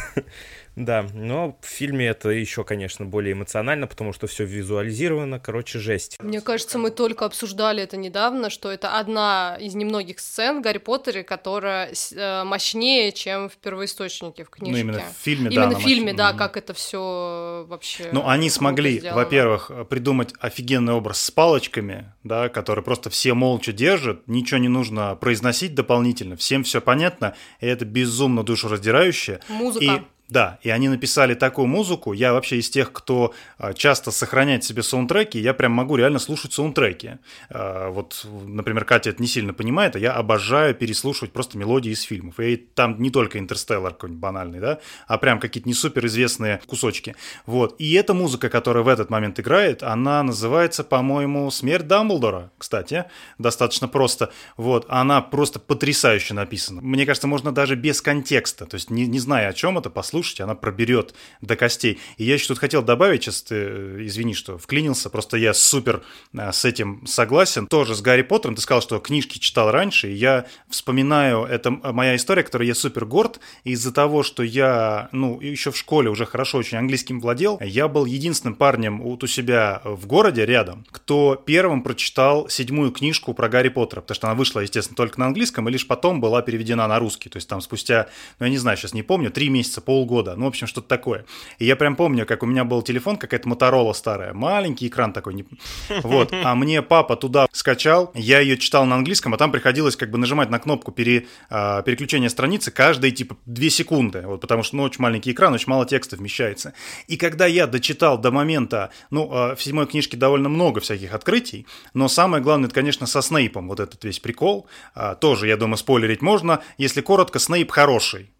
Да, 0.77 1.07
но 1.13 1.59
в 1.61 1.67
фильме 1.67 2.07
это 2.07 2.31
еще, 2.31 2.65
конечно, 2.65 3.05
более 3.05 3.35
эмоционально, 3.35 3.87
потому 3.87 4.13
что 4.13 4.27
все 4.27 4.45
визуализировано, 4.45 5.39
короче, 5.39 5.79
жесть. 5.79 6.17
Мне 6.21 6.41
кажется, 6.41 6.79
мы 6.79 6.91
только 6.91 7.27
обсуждали 7.27 7.83
это 7.83 7.97
недавно, 7.97 8.49
что 8.49 8.71
это 8.71 8.99
одна 8.99 9.59
из 9.61 9.75
немногих 9.75 10.19
сцен 10.19 10.61
в 10.61 10.63
Гарри 10.63 10.79
Поттере, 10.79 11.25
которая 11.25 11.93
э, 12.15 12.45
мощнее, 12.45 13.13
чем 13.13 13.51
в 13.51 13.57
первоисточнике 13.57 14.45
в 14.45 14.51
книжке. 14.51 14.73
Ну, 14.73 14.79
именно 14.79 15.01
в 15.01 15.23
фильме, 15.23 15.51
именно 15.51 15.55
да. 15.55 15.65
Именно 15.65 15.79
в 15.79 15.83
фильме, 15.83 16.15
да, 16.15 16.33
mm 16.33 16.37
как 16.43 16.57
это 16.57 16.75
все 16.75 17.67
вообще. 17.69 18.09
Ну, 18.11 18.27
они 18.27 18.51
смогли, 18.51 19.01
во-первых, 19.01 19.71
придумать 19.89 20.35
офигенный 20.41 20.95
образ 20.95 21.21
с 21.21 21.31
палочками, 21.31 22.13
да, 22.25 22.49
который 22.49 22.83
просто 22.83 23.11
все 23.11 23.35
молча 23.35 23.73
держат, 23.73 24.27
ничего 24.27 24.59
не 24.59 24.69
нужно 24.69 25.15
произносить 25.17 25.75
дополнительно, 25.75 26.37
всем 26.37 26.65
все 26.65 26.81
понятно, 26.81 27.37
и 27.61 27.67
это 27.67 27.85
безумно 27.85 28.43
душераздирающе. 28.43 29.41
Музыка. 29.49 29.85
И 29.85 30.03
да, 30.33 30.59
и 30.63 30.71
они 30.71 30.89
написали 30.89 31.35
такую 31.35 31.67
музыку. 31.67 32.15
Я 32.15 32.33
вообще 32.33 32.57
из 32.57 32.71
тех, 32.71 32.91
кто 32.91 33.35
а, 33.59 33.75
часто 33.75 34.11
сохраняет 34.11 34.65
себе 34.65 34.83
саундтреки, 34.83 35.39
я 35.39 35.53
прям 35.53 35.73
могу 35.73 35.97
реально 35.97 36.19
слушать 36.19 36.55
саундтреки. 36.55 37.19
А, 37.51 37.91
вот, 37.91 38.27
например, 38.47 38.87
Катя 38.87 39.11
это 39.11 39.21
не 39.21 39.29
сильно 39.29 39.53
понимает, 39.53 39.95
а 39.95 39.99
я 39.99 40.15
обожаю 40.15 40.75
переслушивать 40.75 41.33
просто 41.33 41.59
мелодии 41.59 41.91
из 41.93 42.01
фильмов. 42.01 42.41
И 42.41 42.57
там 42.57 43.01
не 43.01 43.11
только 43.11 43.39
«Интерстеллар» 43.39 43.93
какой-нибудь 43.93 44.23
банальный, 44.23 44.59
да, 44.59 44.79
а 45.07 45.19
прям 45.19 45.39
какие-то 45.39 45.69
не 45.69 45.75
супер 45.75 46.07
известные 46.07 46.63
кусочки. 46.67 47.15
Вот. 47.45 47.75
И 47.79 47.93
эта 47.93 48.15
музыка, 48.15 48.49
которая 48.49 48.83
в 48.85 48.89
этот 48.89 49.11
момент 49.11 49.39
играет, 49.39 49.83
она 49.83 50.23
называется, 50.23 50.83
по-моему, 50.83 51.51
«Смерть 51.51 51.87
Дамблдора», 51.87 52.51
кстати, 52.57 53.05
достаточно 53.37 53.87
просто. 53.87 54.33
Вот. 54.57 54.87
Она 54.89 55.21
просто 55.21 55.59
потрясающе 55.59 56.33
написана. 56.33 56.81
Мне 56.81 57.05
кажется, 57.05 57.27
можно 57.27 57.53
даже 57.53 57.77
без 57.77 58.01
контекста, 58.01 58.65
то 58.65 58.77
есть 58.77 58.89
не, 58.89 59.07
не 59.07 59.19
зная, 59.19 59.49
о 59.49 59.53
чем 59.53 59.77
это, 59.77 59.91
послушать 59.91 60.22
слушайте, 60.23 60.45
она 60.45 60.55
проберет 60.55 61.15
до 61.41 61.57
костей. 61.57 61.99
И 62.17 62.25
я 62.25 62.35
еще 62.35 62.49
тут 62.49 62.59
хотел 62.59 62.83
добавить, 62.83 63.25
сейчас 63.25 63.43
ты, 63.43 63.55
э, 63.57 63.97
извини, 64.07 64.35
что 64.35 64.57
вклинился, 64.57 65.11
просто 65.11 65.37
я 65.37 65.53
супер 65.53 66.03
э, 66.33 66.53
с 66.53 66.65
этим 66.65 67.05
согласен. 67.07 67.67
Тоже 67.67 67.97
с 67.97 68.01
Гарри 68.01 68.23
Поттером, 68.23 68.55
ты 68.55 68.63
сказал, 68.63 68.83
что 68.83 69.01
книжки 69.01 69.39
читал 69.39 69.73
раньше, 69.73 70.11
и 70.11 70.15
я 70.15 70.47
вспоминаю, 70.69 71.45
это 71.45 71.71
моя 71.71 72.15
история, 72.15 72.45
которой 72.45 72.69
я 72.69 72.75
супер 72.75 73.05
горд, 73.05 73.41
из-за 73.65 73.93
того, 73.93 74.23
что 74.23 74.45
я, 74.45 75.09
ну, 75.11 75.41
еще 75.41 75.73
в 75.73 75.77
школе 75.77 76.09
уже 76.09 76.25
хорошо 76.25 76.59
очень 76.59 76.79
английским 76.79 77.21
владел, 77.21 77.59
я 77.61 77.89
был 77.89 78.05
единственным 78.05 78.55
парнем 78.55 79.03
вот 79.03 79.25
у 79.25 79.27
себя 79.27 79.83
в 79.85 80.07
городе 80.07 80.47
рядом, 80.47 80.87
кто 80.93 81.35
первым 81.35 81.83
прочитал 81.83 82.49
седьмую 82.49 82.93
книжку 82.93 83.35
про 83.35 83.49
Гарри 83.49 83.71
Поттера, 83.71 84.03
потому 84.03 84.15
что 84.15 84.29
она 84.29 84.37
вышла, 84.37 84.61
естественно, 84.61 84.97
только 84.97 85.19
на 85.19 85.27
английском, 85.27 85.69
и 85.69 85.73
лишь 85.73 85.87
потом 85.87 86.21
была 86.21 86.43
переведена 86.43 86.87
на 86.87 87.01
русский, 87.01 87.29
то 87.29 87.39
есть 87.39 87.49
там 87.49 87.61
спустя, 87.61 88.09
ну, 88.39 88.47
я 88.47 88.51
не 88.51 88.59
знаю, 88.59 88.77
сейчас 88.77 88.95
не 88.95 89.03
помню, 89.03 89.33
три 89.33 89.49
месяца, 89.49 89.81
полгода 90.03 90.23
года. 90.23 90.37
Ну, 90.37 90.45
в 90.45 90.49
общем, 90.49 90.67
что-то 90.67 90.89
такое. 90.89 91.25
И 91.59 91.65
я 91.65 91.77
прям 91.77 91.97
помню, 91.97 92.27
как 92.27 92.43
у 92.43 92.47
меня 92.47 92.65
был 92.65 92.83
телефон, 92.83 93.17
какая-то 93.17 93.49
Моторола 93.49 93.93
старая, 93.93 94.33
маленький 94.33 94.89
экран 94.89 95.13
такой. 95.13 95.35
Не... 95.35 95.45
Вот. 96.03 96.33
А 96.33 96.55
мне 96.55 96.83
папа 96.83 97.17
туда 97.17 97.47
скачал, 97.53 98.11
я 98.15 98.41
ее 98.41 98.57
читал 98.57 98.85
на 98.87 98.97
английском, 98.97 99.35
а 99.35 99.37
там 99.37 99.53
приходилось 99.53 99.97
как 99.97 100.11
бы 100.11 100.19
нажимать 100.19 100.51
на 100.51 100.59
кнопку 100.59 100.93
пере, 100.93 101.27
а, 101.51 101.83
переключения 101.83 102.29
страницы 102.29 102.71
каждые 102.71 103.13
типа 103.13 103.37
2 103.47 103.71
секунды. 103.71 104.23
Вот 104.27 104.41
потому 104.41 104.63
что, 104.63 104.77
ну, 104.77 104.83
очень 104.83 105.03
маленький 105.03 105.33
экран, 105.33 105.55
очень 105.55 105.69
мало 105.69 105.87
текста 105.87 106.17
вмещается. 106.17 106.73
И 107.09 107.17
когда 107.17 107.47
я 107.47 107.67
дочитал 107.67 108.19
до 108.19 108.31
момента, 108.31 108.91
ну, 109.11 109.29
а, 109.33 109.55
в 109.55 109.63
седьмой 109.63 109.87
книжке 109.87 110.17
довольно 110.17 110.49
много 110.49 110.81
всяких 110.81 111.15
открытий, 111.15 111.67
но 111.95 112.09
самое 112.09 112.43
главное, 112.43 112.67
это, 112.67 112.75
конечно, 112.75 113.07
со 113.07 113.23
Снейпом, 113.23 113.69
вот 113.69 113.81
этот 113.81 114.05
весь 114.05 114.19
прикол. 114.19 114.67
А, 114.95 115.15
тоже, 115.15 115.47
я 115.47 115.57
думаю, 115.57 115.77
спойлерить 115.77 116.23
можно. 116.23 116.61
Если 116.79 117.01
коротко, 117.01 117.39
Снейп 117.39 117.71
хороший. 117.71 118.32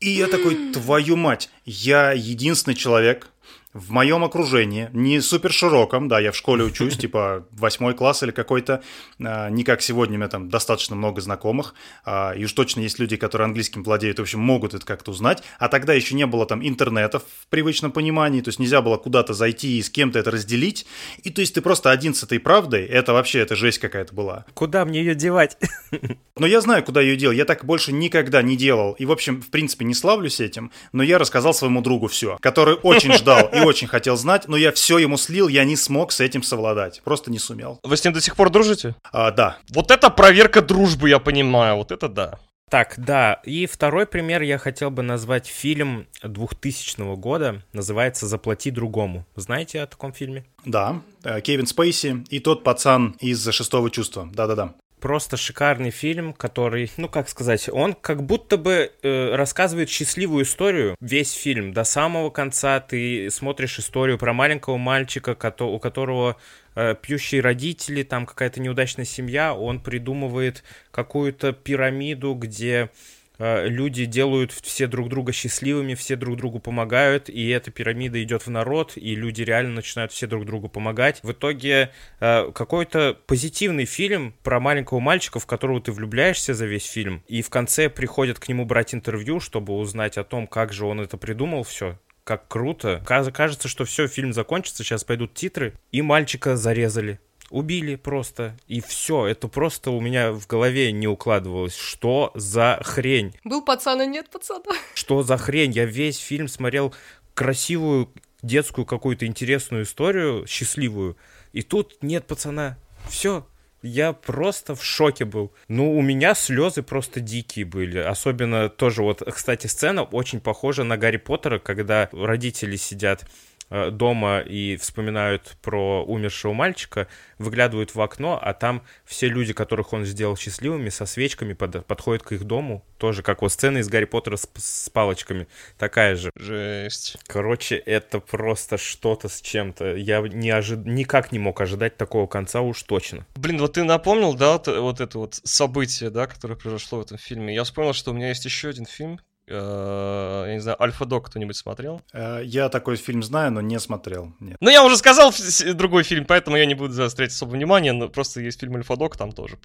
И 0.00 0.10
я 0.10 0.28
такой, 0.28 0.72
твою 0.72 1.16
мать, 1.16 1.50
я 1.64 2.12
единственный 2.12 2.74
человек 2.74 3.30
в 3.78 3.90
моем 3.90 4.24
окружении, 4.24 4.90
не 4.92 5.20
супер 5.20 5.52
широком, 5.52 6.08
да, 6.08 6.20
я 6.20 6.32
в 6.32 6.36
школе 6.36 6.64
учусь, 6.64 6.96
типа 6.98 7.46
восьмой 7.52 7.94
класс 7.94 8.22
или 8.22 8.30
какой-то, 8.30 8.82
а, 9.22 9.48
не 9.50 9.64
как 9.64 9.82
сегодня, 9.82 10.16
у 10.16 10.18
меня 10.18 10.28
там 10.28 10.48
достаточно 10.48 10.96
много 10.96 11.20
знакомых, 11.20 11.74
а, 12.04 12.32
и 12.32 12.44
уж 12.44 12.52
точно 12.52 12.80
есть 12.80 12.98
люди, 12.98 13.16
которые 13.16 13.46
английским 13.46 13.82
владеют, 13.82 14.18
в 14.18 14.22
общем, 14.22 14.40
могут 14.40 14.74
это 14.74 14.84
как-то 14.84 15.10
узнать, 15.10 15.42
а 15.58 15.68
тогда 15.68 15.94
еще 15.94 16.14
не 16.14 16.26
было 16.26 16.46
там 16.46 16.66
интернета 16.66 17.20
в 17.20 17.46
привычном 17.50 17.92
понимании, 17.92 18.40
то 18.40 18.48
есть 18.48 18.58
нельзя 18.58 18.82
было 18.82 18.96
куда-то 18.96 19.34
зайти 19.34 19.78
и 19.78 19.82
с 19.82 19.90
кем-то 19.90 20.18
это 20.18 20.30
разделить, 20.30 20.86
и 21.22 21.30
то 21.30 21.40
есть 21.40 21.54
ты 21.54 21.60
просто 21.60 21.90
один 21.90 22.14
с 22.14 22.22
этой 22.22 22.40
правдой, 22.40 22.84
это 22.84 23.12
вообще, 23.12 23.40
это 23.40 23.56
жесть 23.56 23.78
какая-то 23.78 24.14
была. 24.14 24.44
Куда 24.54 24.84
мне 24.84 25.00
ее 25.00 25.14
девать? 25.14 25.56
Но 26.36 26.46
я 26.46 26.60
знаю, 26.60 26.84
куда 26.84 27.00
ее 27.00 27.16
делать, 27.16 27.36
я 27.36 27.44
так 27.44 27.64
больше 27.64 27.92
никогда 27.92 28.42
не 28.42 28.56
делал, 28.56 28.92
и, 28.92 29.04
в 29.04 29.12
общем, 29.12 29.40
в 29.40 29.50
принципе, 29.50 29.84
не 29.84 29.94
славлюсь 29.94 30.40
этим, 30.40 30.70
но 30.92 31.02
я 31.02 31.18
рассказал 31.18 31.52
своему 31.54 31.80
другу 31.80 32.06
все, 32.06 32.38
который 32.40 32.74
очень 32.74 33.12
ждал 33.12 33.48
и 33.52 33.60
очень 33.68 33.86
хотел 33.86 34.16
знать, 34.16 34.48
но 34.48 34.56
я 34.56 34.72
все 34.72 34.98
ему 34.98 35.16
слил, 35.16 35.48
я 35.48 35.64
не 35.64 35.76
смог 35.76 36.12
с 36.12 36.20
этим 36.20 36.42
совладать. 36.42 37.00
Просто 37.04 37.30
не 37.30 37.38
сумел. 37.38 37.78
Вы 37.82 37.96
с 37.96 38.04
ним 38.04 38.12
до 38.12 38.20
сих 38.20 38.36
пор 38.36 38.50
дружите? 38.50 38.94
А, 39.12 39.30
да. 39.30 39.58
Вот 39.70 39.90
это 39.90 40.10
проверка 40.10 40.62
дружбы, 40.62 41.08
я 41.08 41.18
понимаю. 41.18 41.76
Вот 41.76 41.92
это 41.92 42.08
да. 42.08 42.38
Так, 42.70 42.94
да. 42.98 43.40
И 43.44 43.66
второй 43.66 44.06
пример 44.06 44.42
я 44.42 44.58
хотел 44.58 44.90
бы 44.90 45.02
назвать 45.02 45.46
фильм 45.46 46.06
2000 46.22 47.16
года. 47.16 47.62
Называется 47.72 48.26
«Заплати 48.26 48.70
другому». 48.70 49.24
Знаете 49.36 49.80
о 49.80 49.86
таком 49.86 50.12
фильме? 50.12 50.44
Да. 50.64 51.00
Э, 51.24 51.40
Кевин 51.40 51.66
Спейси 51.66 52.24
и 52.28 52.40
тот 52.40 52.64
пацан 52.64 53.16
из 53.20 53.46
«Шестого 53.50 53.90
чувства». 53.90 54.28
Да-да-да 54.32 54.74
просто 55.00 55.36
шикарный 55.36 55.90
фильм, 55.90 56.32
который, 56.32 56.90
ну 56.96 57.08
как 57.08 57.28
сказать, 57.28 57.68
он 57.68 57.94
как 57.94 58.22
будто 58.24 58.56
бы 58.56 58.92
э, 59.02 59.34
рассказывает 59.34 59.88
счастливую 59.88 60.44
историю. 60.44 60.96
Весь 61.00 61.32
фильм 61.32 61.72
до 61.72 61.84
самого 61.84 62.30
конца 62.30 62.80
ты 62.80 63.30
смотришь 63.30 63.78
историю 63.78 64.18
про 64.18 64.32
маленького 64.32 64.76
мальчика, 64.76 65.36
у 65.60 65.78
которого 65.78 66.36
э, 66.74 66.94
пьющие 67.00 67.40
родители, 67.40 68.02
там 68.02 68.26
какая-то 68.26 68.60
неудачная 68.60 69.04
семья, 69.04 69.54
он 69.54 69.80
придумывает 69.80 70.64
какую-то 70.90 71.52
пирамиду, 71.52 72.34
где 72.34 72.90
люди 73.38 74.04
делают 74.04 74.52
все 74.52 74.86
друг 74.86 75.08
друга 75.08 75.32
счастливыми, 75.32 75.94
все 75.94 76.16
друг 76.16 76.36
другу 76.36 76.58
помогают, 76.58 77.28
и 77.28 77.48
эта 77.48 77.70
пирамида 77.70 78.22
идет 78.22 78.46
в 78.46 78.50
народ, 78.50 78.92
и 78.96 79.14
люди 79.14 79.42
реально 79.42 79.76
начинают 79.76 80.12
все 80.12 80.26
друг 80.26 80.44
другу 80.44 80.68
помогать. 80.68 81.20
В 81.22 81.32
итоге 81.32 81.90
э, 82.20 82.50
какой-то 82.52 83.16
позитивный 83.26 83.84
фильм 83.84 84.34
про 84.42 84.60
маленького 84.60 85.00
мальчика, 85.00 85.38
в 85.38 85.46
которого 85.46 85.80
ты 85.80 85.92
влюбляешься 85.92 86.54
за 86.54 86.66
весь 86.66 86.86
фильм, 86.86 87.22
и 87.28 87.42
в 87.42 87.50
конце 87.50 87.88
приходят 87.88 88.38
к 88.38 88.48
нему 88.48 88.64
брать 88.64 88.94
интервью, 88.94 89.40
чтобы 89.40 89.74
узнать 89.74 90.18
о 90.18 90.24
том, 90.24 90.46
как 90.46 90.72
же 90.72 90.84
он 90.86 91.00
это 91.00 91.16
придумал 91.16 91.62
все, 91.62 91.98
как 92.24 92.48
круто. 92.48 93.02
Кажется, 93.06 93.68
что 93.68 93.84
все, 93.84 94.08
фильм 94.08 94.32
закончится, 94.32 94.82
сейчас 94.82 95.04
пойдут 95.04 95.34
титры, 95.34 95.74
и 95.92 96.02
мальчика 96.02 96.56
зарезали 96.56 97.20
убили 97.50 97.96
просто, 97.96 98.56
и 98.66 98.80
все. 98.80 99.26
Это 99.26 99.48
просто 99.48 99.90
у 99.90 100.00
меня 100.00 100.32
в 100.32 100.46
голове 100.46 100.92
не 100.92 101.06
укладывалось. 101.06 101.76
Что 101.76 102.30
за 102.34 102.80
хрень? 102.82 103.34
Был 103.44 103.62
пацан 103.62 104.02
и 104.02 104.06
нет 104.06 104.30
пацана. 104.30 104.62
Что 104.94 105.22
за 105.22 105.36
хрень? 105.36 105.72
Я 105.72 105.84
весь 105.84 106.18
фильм 106.18 106.48
смотрел 106.48 106.94
красивую 107.34 108.10
детскую 108.42 108.84
какую-то 108.84 109.26
интересную 109.26 109.84
историю, 109.84 110.46
счастливую, 110.46 111.16
и 111.52 111.62
тут 111.62 112.02
нет 112.02 112.26
пацана. 112.26 112.78
Все, 113.08 113.46
я 113.82 114.12
просто 114.12 114.74
в 114.74 114.84
шоке 114.84 115.24
был. 115.24 115.52
Ну, 115.68 115.96
у 115.96 116.02
меня 116.02 116.34
слезы 116.34 116.82
просто 116.82 117.20
дикие 117.20 117.64
были. 117.64 117.98
Особенно 117.98 118.68
тоже 118.68 119.02
вот, 119.02 119.22
кстати, 119.32 119.66
сцена 119.66 120.02
очень 120.02 120.40
похожа 120.40 120.84
на 120.84 120.96
Гарри 120.96 121.16
Поттера, 121.16 121.58
когда 121.58 122.08
родители 122.12 122.76
сидят 122.76 123.24
дома 123.70 124.40
и 124.40 124.76
вспоминают 124.76 125.56
про 125.62 126.04
умершего 126.04 126.52
мальчика, 126.52 127.06
выглядывают 127.38 127.94
в 127.94 128.00
окно, 128.00 128.38
а 128.42 128.54
там 128.54 128.82
все 129.04 129.28
люди, 129.28 129.52
которых 129.52 129.92
он 129.92 130.04
сделал 130.04 130.36
счастливыми, 130.36 130.88
со 130.88 131.06
свечками 131.06 131.52
под, 131.52 131.84
подходят 131.86 132.22
к 132.22 132.32
их 132.32 132.44
дому. 132.44 132.84
Тоже 132.96 133.22
как 133.22 133.42
вот 133.42 133.52
сцена 133.52 133.78
из 133.78 133.88
Гарри 133.88 134.06
Поттера 134.06 134.36
с, 134.36 134.48
с 134.56 134.90
палочками. 134.90 135.46
Такая 135.76 136.16
же. 136.16 136.30
Жесть. 136.34 137.16
Короче, 137.26 137.76
это 137.76 138.20
просто 138.20 138.78
что-то 138.78 139.28
с 139.28 139.40
чем-то. 139.40 139.96
Я 139.96 140.20
не 140.20 140.50
ожид... 140.50 140.84
никак 140.84 141.30
не 141.30 141.38
мог 141.38 141.60
ожидать 141.60 141.96
такого 141.96 142.26
конца 142.26 142.60
уж 142.62 142.82
точно. 142.82 143.26
Блин, 143.36 143.58
вот 143.58 143.74
ты 143.74 143.84
напомнил, 143.84 144.34
да, 144.34 144.60
вот, 144.66 145.00
это 145.00 145.18
вот 145.18 145.40
событие, 145.44 146.10
да, 146.10 146.26
которое 146.26 146.56
произошло 146.56 146.98
в 146.98 147.02
этом 147.02 147.18
фильме. 147.18 147.54
Я 147.54 147.64
вспомнил, 147.64 147.92
что 147.92 148.10
у 148.10 148.14
меня 148.14 148.30
есть 148.30 148.44
еще 148.44 148.70
один 148.70 148.86
фильм, 148.86 149.20
Э, 149.28 149.37
я 149.54 150.54
не 150.54 150.60
знаю, 150.60 150.82
Альфа-Дог 150.82 151.26
кто-нибудь 151.26 151.56
смотрел? 151.56 152.02
Э, 152.12 152.40
я 152.44 152.68
такой 152.68 152.96
фильм 152.96 153.22
знаю, 153.22 153.52
но 153.52 153.60
не 153.60 153.78
смотрел. 153.78 154.32
Нет. 154.40 154.56
Ну, 154.60 154.70
я 154.70 154.84
уже 154.84 154.96
сказал 154.96 155.32
другой 155.74 156.02
фильм, 156.02 156.24
поэтому 156.24 156.56
я 156.56 156.66
не 156.66 156.74
буду 156.74 156.92
заострять 156.92 157.30
особо 157.30 157.50
внимание, 157.50 157.92
но 157.92 158.08
просто 158.08 158.40
есть 158.40 158.60
фильм 158.60 158.76
Альфа-Дог, 158.76 159.16
там 159.16 159.32
тоже 159.32 159.58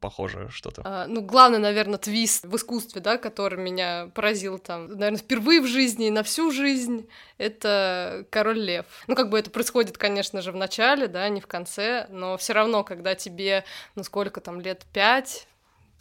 похоже 0.00 0.48
что-то. 0.50 0.82
А, 0.84 1.06
ну, 1.06 1.22
главный, 1.22 1.58
наверное, 1.58 1.98
твист 1.98 2.44
в 2.44 2.56
искусстве, 2.56 3.00
да, 3.00 3.16
который 3.16 3.58
меня 3.58 4.10
поразил 4.14 4.58
там, 4.58 4.88
наверное, 4.88 5.18
впервые 5.18 5.60
в 5.60 5.66
жизни 5.66 6.08
и 6.08 6.10
на 6.10 6.22
всю 6.22 6.50
жизнь, 6.50 7.08
это 7.36 8.26
Король 8.30 8.58
Лев. 8.58 8.86
Ну, 9.06 9.14
как 9.14 9.30
бы 9.30 9.38
это 9.38 9.50
происходит, 9.50 9.98
конечно 9.98 10.42
же, 10.42 10.52
в 10.52 10.56
начале, 10.56 11.06
да, 11.06 11.28
не 11.28 11.40
в 11.40 11.46
конце, 11.46 12.06
но 12.10 12.36
все 12.36 12.52
равно, 12.52 12.84
когда 12.84 13.14
тебе, 13.14 13.64
ну, 13.94 14.02
сколько 14.02 14.40
там, 14.40 14.60
лет 14.60 14.84
пять, 14.92 15.46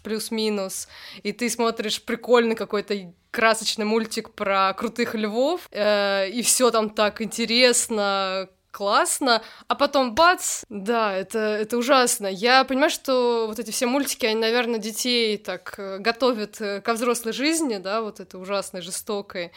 плюс-минус, 0.04 0.88
и 1.24 1.32
ты 1.32 1.50
смотришь 1.50 2.02
прикольный 2.02 2.56
какой-то 2.56 3.14
красочный 3.32 3.86
мультик 3.86 4.32
про 4.32 4.74
крутых 4.74 5.16
львов, 5.16 5.68
э, 5.72 6.30
и 6.30 6.42
все 6.42 6.72
там 6.72 6.90
так 6.90 7.22
интересно, 7.22 8.50
классно, 8.78 9.42
а 9.68 9.74
потом 9.74 10.14
бац, 10.14 10.64
да, 10.70 11.12
это, 11.12 11.40
это 11.40 11.78
ужасно. 11.78 12.28
Я 12.28 12.64
понимаю, 12.64 12.92
что 12.92 13.48
вот 13.48 13.58
эти 13.58 13.72
все 13.72 13.88
мультики, 13.88 14.28
они, 14.28 14.40
наверное, 14.40 14.80
детей 14.80 15.38
так 15.38 15.74
э, 15.80 15.98
готовят 15.98 16.62
э, 16.62 16.82
ко 16.82 16.94
взрослой 16.94 17.34
жизни, 17.34 17.78
да, 17.78 18.02
вот 18.02 18.20
этой 18.20 18.40
ужасной, 18.40 18.82
жестокой, 18.82 19.52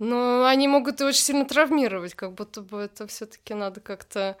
но 0.00 0.44
они 0.44 0.66
могут 0.66 1.00
и 1.00 1.04
очень 1.04 1.22
сильно 1.22 1.44
травмировать, 1.44 2.14
как 2.14 2.32
будто 2.32 2.62
бы 2.62 2.80
это 2.80 3.06
все 3.06 3.26
таки 3.26 3.54
надо 3.54 3.80
как-то 3.80 4.36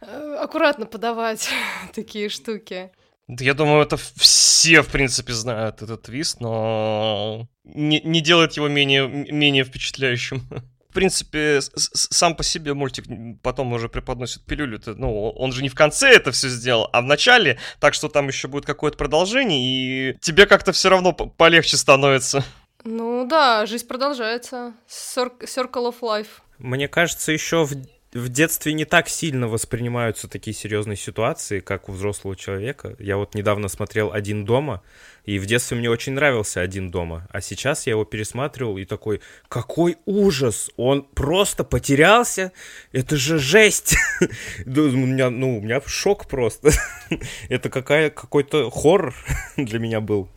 э, 0.00 0.36
аккуратно 0.40 0.86
подавать 0.86 1.48
такие 1.94 2.30
штуки. 2.30 2.90
Я 3.28 3.52
думаю, 3.52 3.82
это 3.82 3.98
все, 4.16 4.80
в 4.80 4.88
принципе, 4.88 5.34
знают 5.34 5.82
этот 5.82 6.02
твист, 6.02 6.40
но 6.40 7.46
не, 7.64 8.00
не 8.00 8.22
делает 8.22 8.54
его 8.54 8.68
менее, 8.68 9.06
менее 9.06 9.64
впечатляющим. 9.64 10.42
В 10.88 10.94
принципе, 10.94 11.60
сам 11.60 12.34
по 12.34 12.42
себе 12.42 12.72
мультик 12.72 13.04
потом 13.42 13.74
уже 13.74 13.90
преподносит 13.90 14.46
пилюлю. 14.46 14.78
-то, 14.78 14.94
ну, 14.96 15.30
он 15.30 15.52
же 15.52 15.62
не 15.62 15.68
в 15.68 15.74
конце 15.74 16.08
это 16.08 16.32
все 16.32 16.48
сделал, 16.48 16.88
а 16.92 17.02
в 17.02 17.04
начале, 17.04 17.58
так 17.78 17.92
что 17.92 18.08
там 18.08 18.26
еще 18.26 18.48
будет 18.48 18.64
какое-то 18.64 18.96
продолжение, 18.96 19.60
и 19.60 20.18
тебе 20.20 20.46
как-то 20.46 20.72
все 20.72 20.88
равно 20.88 21.12
полегче 21.12 21.76
становится. 21.76 22.42
Ну 22.84 23.26
да, 23.28 23.66
жизнь 23.66 23.86
продолжается. 23.86 24.72
Circle 24.88 25.92
of 25.92 25.96
Life. 26.00 26.40
Мне 26.58 26.88
кажется, 26.88 27.32
еще 27.32 27.64
в 27.64 27.74
в 28.12 28.28
детстве 28.30 28.72
не 28.72 28.84
так 28.84 29.08
сильно 29.08 29.48
воспринимаются 29.48 30.28
такие 30.28 30.54
серьезные 30.54 30.96
ситуации, 30.96 31.60
как 31.60 31.88
у 31.88 31.92
взрослого 31.92 32.36
человека. 32.36 32.96
Я 32.98 33.18
вот 33.18 33.34
недавно 33.34 33.68
смотрел 33.68 34.12
«Один 34.12 34.44
дома», 34.44 34.82
и 35.24 35.38
в 35.38 35.44
детстве 35.44 35.76
мне 35.76 35.90
очень 35.90 36.14
нравился 36.14 36.62
«Один 36.62 36.90
дома», 36.90 37.28
а 37.30 37.42
сейчас 37.42 37.86
я 37.86 37.92
его 37.92 38.04
пересматривал 38.04 38.78
и 38.78 38.86
такой, 38.86 39.20
какой 39.48 39.98
ужас, 40.06 40.70
он 40.76 41.02
просто 41.02 41.64
потерялся, 41.64 42.52
это 42.92 43.16
же 43.16 43.38
жесть. 43.38 43.96
у 44.66 44.70
меня, 44.70 45.28
ну, 45.28 45.58
у 45.58 45.60
меня 45.60 45.82
шок 45.84 46.26
просто. 46.28 46.70
это 47.50 47.68
какая, 47.68 48.08
какой-то 48.08 48.70
хоррор 48.70 49.14
для 49.56 49.78
меня 49.78 50.00
был. 50.00 50.30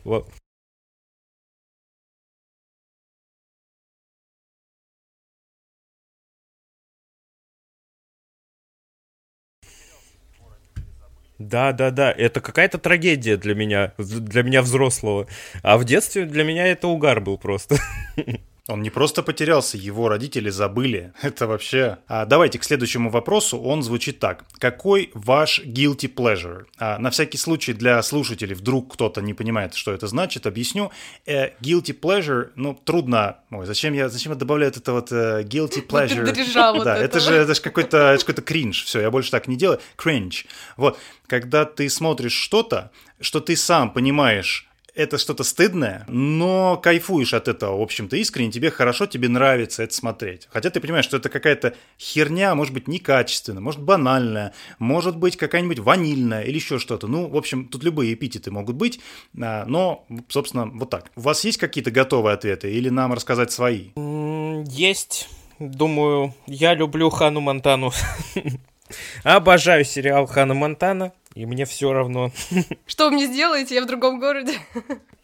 Да, 11.48 11.72
да, 11.72 11.90
да, 11.90 12.12
это 12.12 12.40
какая-то 12.40 12.78
трагедия 12.78 13.36
для 13.36 13.54
меня, 13.54 13.92
для 13.98 14.42
меня 14.42 14.62
взрослого. 14.62 15.26
А 15.62 15.76
в 15.76 15.84
детстве 15.84 16.24
для 16.24 16.44
меня 16.44 16.66
это 16.66 16.88
угар 16.88 17.20
был 17.20 17.38
просто. 17.38 17.76
Он 18.68 18.80
не 18.80 18.90
просто 18.90 19.24
потерялся, 19.24 19.76
его 19.76 20.08
родители 20.08 20.48
забыли. 20.48 21.12
Это 21.22 21.48
вообще... 21.48 21.98
А 22.06 22.26
давайте 22.26 22.60
к 22.60 22.64
следующему 22.64 23.10
вопросу. 23.10 23.60
Он 23.60 23.82
звучит 23.82 24.20
так. 24.20 24.44
Какой 24.58 25.10
ваш 25.14 25.60
guilty 25.64 26.12
pleasure? 26.12 26.66
А, 26.78 26.98
на 26.98 27.10
всякий 27.10 27.38
случай 27.38 27.72
для 27.72 28.00
слушателей, 28.02 28.54
вдруг 28.54 28.92
кто-то 28.94 29.20
не 29.20 29.34
понимает, 29.34 29.74
что 29.74 29.92
это 29.92 30.06
значит, 30.06 30.46
объясню. 30.46 30.92
Э, 31.26 31.50
guilty 31.60 31.98
pleasure, 31.98 32.50
ну, 32.54 32.74
трудно... 32.74 33.38
Ой, 33.50 33.66
зачем 33.66 33.94
я, 33.94 34.08
зачем 34.08 34.32
я 34.32 34.38
добавляю 34.38 34.72
это 34.72 34.92
вот 34.92 35.10
uh, 35.10 35.42
guilty 35.42 35.84
pleasure? 35.88 36.24
вот 36.72 36.84
да, 36.84 36.96
это 36.96 37.18
же, 37.18 37.34
это 37.34 37.54
же 37.54 37.60
какой-то 37.60 38.16
какой 38.24 38.44
кринж. 38.44 38.84
Все, 38.84 39.00
я 39.00 39.10
больше 39.10 39.32
так 39.32 39.48
не 39.48 39.56
делаю. 39.56 39.80
Cringe. 39.96 40.46
Вот. 40.76 40.98
Когда 41.26 41.64
ты 41.64 41.88
смотришь 41.88 42.34
что-то, 42.34 42.92
что 43.20 43.40
ты 43.40 43.56
сам 43.56 43.92
понимаешь, 43.92 44.68
это 44.94 45.18
что-то 45.18 45.42
стыдное, 45.44 46.04
но 46.08 46.76
кайфуешь 46.76 47.34
от 47.34 47.48
этого, 47.48 47.78
в 47.78 47.82
общем-то, 47.82 48.16
искренне, 48.16 48.50
тебе 48.50 48.70
хорошо, 48.70 49.06
тебе 49.06 49.28
нравится 49.28 49.82
это 49.82 49.94
смотреть. 49.94 50.48
Хотя 50.50 50.70
ты 50.70 50.80
понимаешь, 50.80 51.04
что 51.04 51.16
это 51.16 51.28
какая-то 51.28 51.74
херня, 51.98 52.54
может 52.54 52.74
быть, 52.74 52.88
некачественная, 52.88 53.62
может, 53.62 53.80
банальная, 53.80 54.52
может 54.78 55.16
быть, 55.16 55.36
какая-нибудь 55.36 55.78
ванильная 55.78 56.42
или 56.42 56.56
еще 56.56 56.78
что-то. 56.78 57.06
Ну, 57.06 57.28
в 57.28 57.36
общем, 57.36 57.68
тут 57.68 57.82
любые 57.84 58.14
эпитеты 58.14 58.50
могут 58.50 58.76
быть, 58.76 59.00
а, 59.40 59.64
но, 59.66 60.06
собственно, 60.28 60.66
вот 60.66 60.90
так. 60.90 61.10
У 61.16 61.22
вас 61.22 61.44
есть 61.44 61.58
какие-то 61.58 61.90
готовые 61.90 62.34
ответы 62.34 62.70
или 62.70 62.88
нам 62.88 63.12
рассказать 63.12 63.50
свои? 63.50 63.90
Есть. 64.66 65.28
Думаю, 65.58 66.34
я 66.46 66.74
люблю 66.74 67.08
Хану 67.08 67.40
Монтану. 67.40 67.92
Обожаю 69.24 69.84
сериал 69.84 70.26
Хана 70.26 70.54
Монтана, 70.54 71.12
и 71.34 71.46
мне 71.46 71.64
все 71.64 71.92
равно. 71.92 72.30
Что 72.86 73.06
вы 73.06 73.12
мне 73.12 73.26
сделаете? 73.26 73.74
Я 73.76 73.82
в 73.82 73.86
другом 73.86 74.20
городе. 74.20 74.54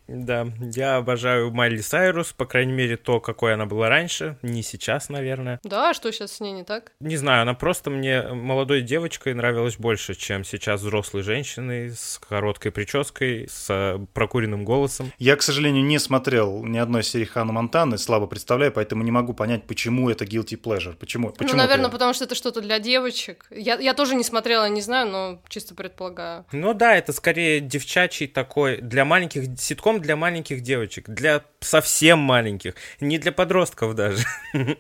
Да, 0.08 0.48
я 0.60 0.96
обожаю 0.96 1.50
Майли 1.52 1.80
Сайрус, 1.80 2.32
по 2.32 2.46
крайней 2.46 2.72
мере, 2.72 2.96
то, 2.96 3.20
какой 3.20 3.54
она 3.54 3.66
была 3.66 3.88
раньше, 3.88 4.38
не 4.42 4.62
сейчас, 4.62 5.10
наверное. 5.10 5.60
Да, 5.62 5.92
что 5.92 6.10
сейчас 6.10 6.32
с 6.32 6.40
ней 6.40 6.52
не 6.52 6.64
так? 6.64 6.92
Не 7.00 7.16
знаю, 7.16 7.42
она 7.42 7.52
просто 7.52 7.90
мне 7.90 8.22
молодой 8.22 8.80
девочкой 8.80 9.34
нравилась 9.34 9.76
больше, 9.76 10.14
чем 10.14 10.44
сейчас 10.44 10.80
взрослой 10.80 11.22
женщиной 11.22 11.90
с 11.90 12.18
короткой 12.26 12.72
прической, 12.72 13.48
с 13.50 13.66
э, 13.68 13.98
прокуренным 14.14 14.64
голосом. 14.64 15.12
Я, 15.18 15.36
к 15.36 15.42
сожалению, 15.42 15.84
не 15.84 15.98
смотрел 15.98 16.64
ни 16.64 16.78
одной 16.78 17.02
серии 17.02 17.26
Хана 17.26 17.52
Монтаны, 17.52 17.98
слабо 17.98 18.26
представляю, 18.26 18.72
поэтому 18.72 19.02
не 19.02 19.10
могу 19.10 19.34
понять, 19.34 19.66
почему 19.66 20.08
это 20.08 20.24
guilty 20.24 20.58
pleasure. 20.60 20.96
Почему? 20.96 21.30
почему 21.30 21.52
ну, 21.52 21.62
наверное, 21.62 21.86
ты... 21.86 21.92
потому 21.92 22.14
что 22.14 22.24
это 22.24 22.34
что-то 22.34 22.62
для 22.62 22.78
девочек. 22.78 23.46
Я, 23.50 23.74
я 23.78 23.92
тоже 23.92 24.14
не 24.14 24.24
смотрела, 24.24 24.68
не 24.70 24.80
знаю, 24.80 25.10
но 25.10 25.42
чисто 25.48 25.74
предполагаю. 25.74 26.46
Ну 26.52 26.72
да, 26.72 26.96
это 26.96 27.12
скорее 27.12 27.60
девчачий 27.60 28.26
такой, 28.26 28.78
для 28.78 29.04
маленьких 29.04 29.58
ситком 29.58 29.97
для 30.00 30.16
маленьких 30.16 30.60
девочек, 30.62 31.08
для 31.08 31.44
совсем 31.60 32.18
маленьких, 32.18 32.74
не 33.00 33.18
для 33.18 33.32
подростков 33.32 33.94
даже. 33.94 34.24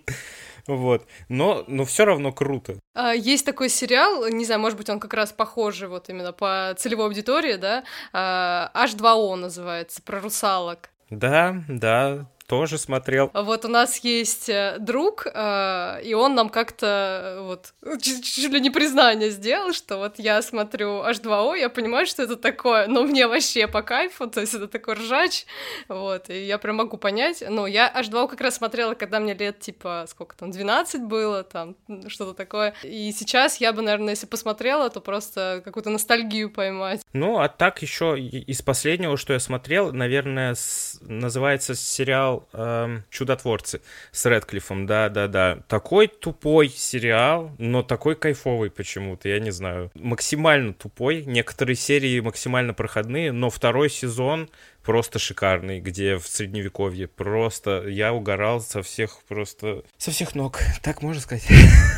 Вот. 0.68 1.06
Но, 1.30 1.64
но 1.66 1.86
все 1.86 2.04
равно 2.04 2.30
круто. 2.30 2.78
А, 2.94 3.14
есть 3.14 3.46
такой 3.46 3.70
сериал, 3.70 4.28
не 4.28 4.44
знаю, 4.44 4.60
может 4.60 4.76
быть, 4.76 4.90
он 4.90 5.00
как 5.00 5.14
раз 5.14 5.32
похожий 5.32 5.88
вот 5.88 6.10
именно 6.10 6.32
по 6.32 6.74
целевой 6.76 7.06
аудитории, 7.06 7.56
да? 7.56 7.84
А, 8.12 8.70
H2O 8.74 9.34
называется, 9.36 10.02
про 10.02 10.20
русалок. 10.20 10.90
Да, 11.08 11.64
да, 11.68 12.26
тоже 12.48 12.78
смотрел. 12.78 13.30
Вот 13.34 13.64
у 13.66 13.68
нас 13.68 13.98
есть 13.98 14.48
э, 14.48 14.76
друг, 14.80 15.26
э, 15.26 16.00
и 16.02 16.14
он 16.14 16.34
нам 16.34 16.48
как-то 16.48 17.36
э, 17.36 17.40
вот 17.42 17.74
чуть 18.00 18.50
ли 18.50 18.60
не 18.60 18.70
признание 18.70 19.30
сделал, 19.30 19.74
что 19.74 19.98
вот 19.98 20.18
я 20.18 20.40
смотрю 20.40 21.02
H2O, 21.02 21.58
я 21.58 21.68
понимаю, 21.68 22.06
что 22.06 22.22
это 22.22 22.36
такое, 22.36 22.86
но 22.86 23.02
мне 23.02 23.28
вообще 23.28 23.68
по 23.68 23.82
кайфу, 23.82 24.28
то 24.28 24.40
есть 24.40 24.54
это 24.54 24.66
такой 24.66 24.94
ржач, 24.94 25.44
вот, 25.88 26.30
и 26.30 26.46
я 26.46 26.56
прям 26.56 26.76
могу 26.76 26.96
понять. 26.96 27.44
Ну, 27.46 27.66
я 27.66 27.92
H2O 27.94 28.28
как 28.28 28.40
раз 28.40 28.56
смотрела, 28.56 28.94
когда 28.94 29.20
мне 29.20 29.34
лет, 29.34 29.60
типа, 29.60 30.06
сколько 30.08 30.34
там, 30.34 30.50
12 30.50 31.02
было, 31.02 31.44
там, 31.44 31.76
что-то 32.08 32.32
такое. 32.32 32.74
И 32.82 33.12
сейчас 33.12 33.58
я 33.58 33.74
бы, 33.74 33.82
наверное, 33.82 34.14
если 34.14 34.26
посмотрела, 34.26 34.88
то 34.88 35.00
просто 35.00 35.60
какую-то 35.64 35.90
ностальгию 35.90 36.50
поймать. 36.50 37.02
Ну, 37.12 37.40
а 37.40 37.48
так 37.48 37.82
еще 37.82 38.18
из 38.18 38.62
последнего, 38.62 39.18
что 39.18 39.34
я 39.34 39.38
смотрел, 39.38 39.92
наверное, 39.92 40.54
с... 40.54 40.98
называется 41.02 41.74
сериал 41.74 42.37
сериал 42.38 42.48
э, 42.52 43.00
«Чудотворцы» 43.10 43.80
с 44.12 44.26
Редклиффом, 44.26 44.86
да-да-да. 44.86 45.60
Такой 45.68 46.08
тупой 46.08 46.68
сериал, 46.68 47.52
но 47.58 47.82
такой 47.82 48.14
кайфовый 48.14 48.70
почему-то, 48.70 49.28
я 49.28 49.40
не 49.40 49.50
знаю. 49.50 49.90
Максимально 49.94 50.72
тупой, 50.72 51.24
некоторые 51.24 51.76
серии 51.76 52.20
максимально 52.20 52.74
проходные, 52.74 53.32
но 53.32 53.50
второй 53.50 53.90
сезон 53.90 54.48
просто 54.88 55.18
шикарный, 55.18 55.80
где 55.80 56.16
в 56.16 56.26
средневековье 56.26 57.08
просто 57.08 57.86
я 57.88 58.14
угорал 58.14 58.62
со 58.62 58.82
всех 58.82 59.18
просто 59.28 59.82
со 59.98 60.10
всех 60.10 60.34
ног, 60.34 60.60
так 60.82 61.02
можно 61.02 61.20
сказать. 61.20 61.46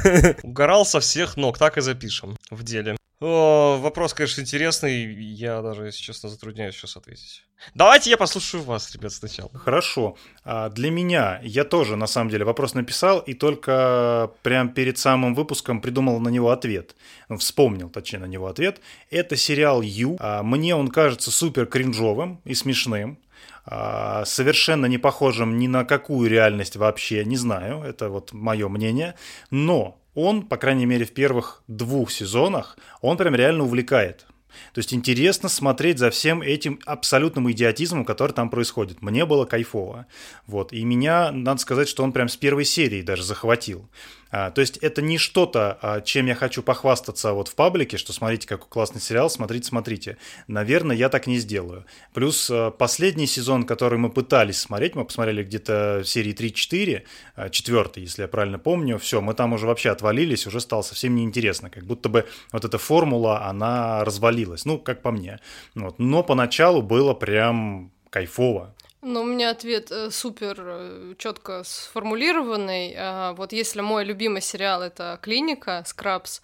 Угорал 0.42 0.84
со 0.84 0.98
всех 0.98 1.36
ног, 1.36 1.56
так 1.56 1.78
и 1.78 1.82
запишем 1.82 2.36
в 2.50 2.64
деле. 2.64 2.96
О, 3.20 3.78
вопрос, 3.78 4.14
конечно, 4.14 4.40
интересный. 4.40 5.14
Я 5.14 5.62
даже, 5.62 5.84
если 5.84 6.00
честно, 6.00 6.30
затрудняюсь 6.30 6.74
сейчас 6.74 6.96
ответить. 6.96 7.44
Давайте 7.74 8.08
я 8.08 8.16
послушаю 8.16 8.62
вас, 8.62 8.92
ребят, 8.94 9.12
сначала. 9.12 9.50
Хорошо. 9.54 10.16
А 10.42 10.70
для 10.70 10.90
меня, 10.90 11.38
я 11.42 11.64
тоже, 11.64 11.96
на 11.96 12.06
самом 12.06 12.30
деле, 12.30 12.46
вопрос 12.46 12.72
написал, 12.72 13.20
и 13.20 13.34
только 13.34 14.32
прям 14.42 14.70
перед 14.70 14.96
самым 14.96 15.34
выпуском 15.34 15.82
придумал 15.82 16.18
на 16.18 16.30
него 16.30 16.50
ответ. 16.50 16.96
Ну, 17.30 17.36
вспомнил, 17.38 17.88
точнее, 17.88 18.18
на 18.18 18.24
него 18.26 18.48
ответ. 18.48 18.80
Это 19.08 19.36
сериал 19.36 19.82
«Ю». 19.82 20.16
А 20.18 20.42
мне 20.42 20.74
он 20.74 20.88
кажется 20.88 21.30
супер 21.30 21.64
кринжовым 21.66 22.40
и 22.44 22.54
смешным 22.54 23.18
а, 23.64 24.24
совершенно 24.24 24.86
не 24.86 24.98
похожим 24.98 25.56
ни 25.56 25.68
на 25.68 25.84
какую 25.84 26.28
реальность 26.28 26.74
вообще, 26.74 27.24
не 27.24 27.36
знаю, 27.36 27.82
это 27.82 28.08
вот 28.08 28.32
мое 28.32 28.68
мнение, 28.68 29.14
но 29.50 29.96
он, 30.14 30.42
по 30.42 30.56
крайней 30.56 30.86
мере, 30.86 31.04
в 31.04 31.12
первых 31.12 31.62
двух 31.68 32.10
сезонах, 32.10 32.76
он 33.00 33.16
прям 33.16 33.36
реально 33.36 33.62
увлекает. 33.62 34.26
То 34.74 34.80
есть 34.80 34.92
интересно 34.92 35.48
смотреть 35.48 35.98
за 36.00 36.10
всем 36.10 36.42
этим 36.42 36.80
абсолютным 36.84 37.50
идиотизмом, 37.50 38.04
который 38.04 38.32
там 38.32 38.50
происходит. 38.50 39.02
Мне 39.02 39.24
было 39.24 39.44
кайфово. 39.44 40.06
Вот. 40.48 40.72
И 40.72 40.84
меня, 40.84 41.30
надо 41.30 41.60
сказать, 41.60 41.88
что 41.88 42.02
он 42.02 42.12
прям 42.12 42.28
с 42.28 42.36
первой 42.36 42.64
серии 42.64 43.02
даже 43.02 43.22
захватил. 43.22 43.88
А, 44.30 44.50
то 44.50 44.60
есть 44.60 44.76
это 44.78 45.02
не 45.02 45.18
что-то, 45.18 45.78
а, 45.82 46.00
чем 46.00 46.26
я 46.26 46.34
хочу 46.34 46.62
похвастаться 46.62 47.32
вот 47.32 47.48
в 47.48 47.54
паблике, 47.54 47.96
что 47.96 48.12
смотрите, 48.12 48.46
какой 48.46 48.68
классный 48.68 49.00
сериал, 49.00 49.28
смотрите, 49.28 49.66
смотрите. 49.66 50.16
Наверное, 50.46 50.96
я 50.96 51.08
так 51.08 51.26
не 51.26 51.38
сделаю. 51.38 51.84
Плюс 52.14 52.48
а, 52.50 52.70
последний 52.70 53.26
сезон, 53.26 53.64
который 53.64 53.98
мы 53.98 54.10
пытались 54.10 54.60
смотреть, 54.60 54.94
мы 54.94 55.04
посмотрели 55.04 55.42
где-то 55.42 56.02
серии 56.04 56.34
3-4, 56.34 57.02
а, 57.36 57.50
четвертый, 57.50 58.02
если 58.02 58.22
я 58.22 58.28
правильно 58.28 58.58
помню, 58.58 58.98
все, 58.98 59.20
мы 59.20 59.34
там 59.34 59.52
уже 59.52 59.66
вообще 59.66 59.90
отвалились, 59.90 60.46
уже 60.46 60.60
стало 60.60 60.82
совсем 60.82 61.14
неинтересно, 61.14 61.70
как 61.70 61.84
будто 61.84 62.08
бы 62.08 62.26
вот 62.52 62.64
эта 62.64 62.78
формула, 62.78 63.46
она 63.46 64.04
развалилась, 64.04 64.64
ну, 64.64 64.78
как 64.78 65.02
по 65.02 65.10
мне. 65.10 65.40
Вот. 65.74 65.98
Но 65.98 66.22
поначалу 66.22 66.82
было 66.82 67.14
прям 67.14 67.92
кайфово. 68.10 68.74
Ну, 69.02 69.22
у 69.22 69.24
меня 69.24 69.48
ответ 69.48 69.90
э, 69.90 70.10
супер 70.10 70.56
э, 70.58 71.14
четко 71.16 71.62
сформулированный. 71.64 72.92
Э, 72.94 73.32
вот 73.32 73.52
если 73.52 73.80
мой 73.80 74.04
любимый 74.04 74.42
сериал 74.42 74.82
это 74.82 75.18
клиника 75.22 75.82
Скрабс, 75.86 76.42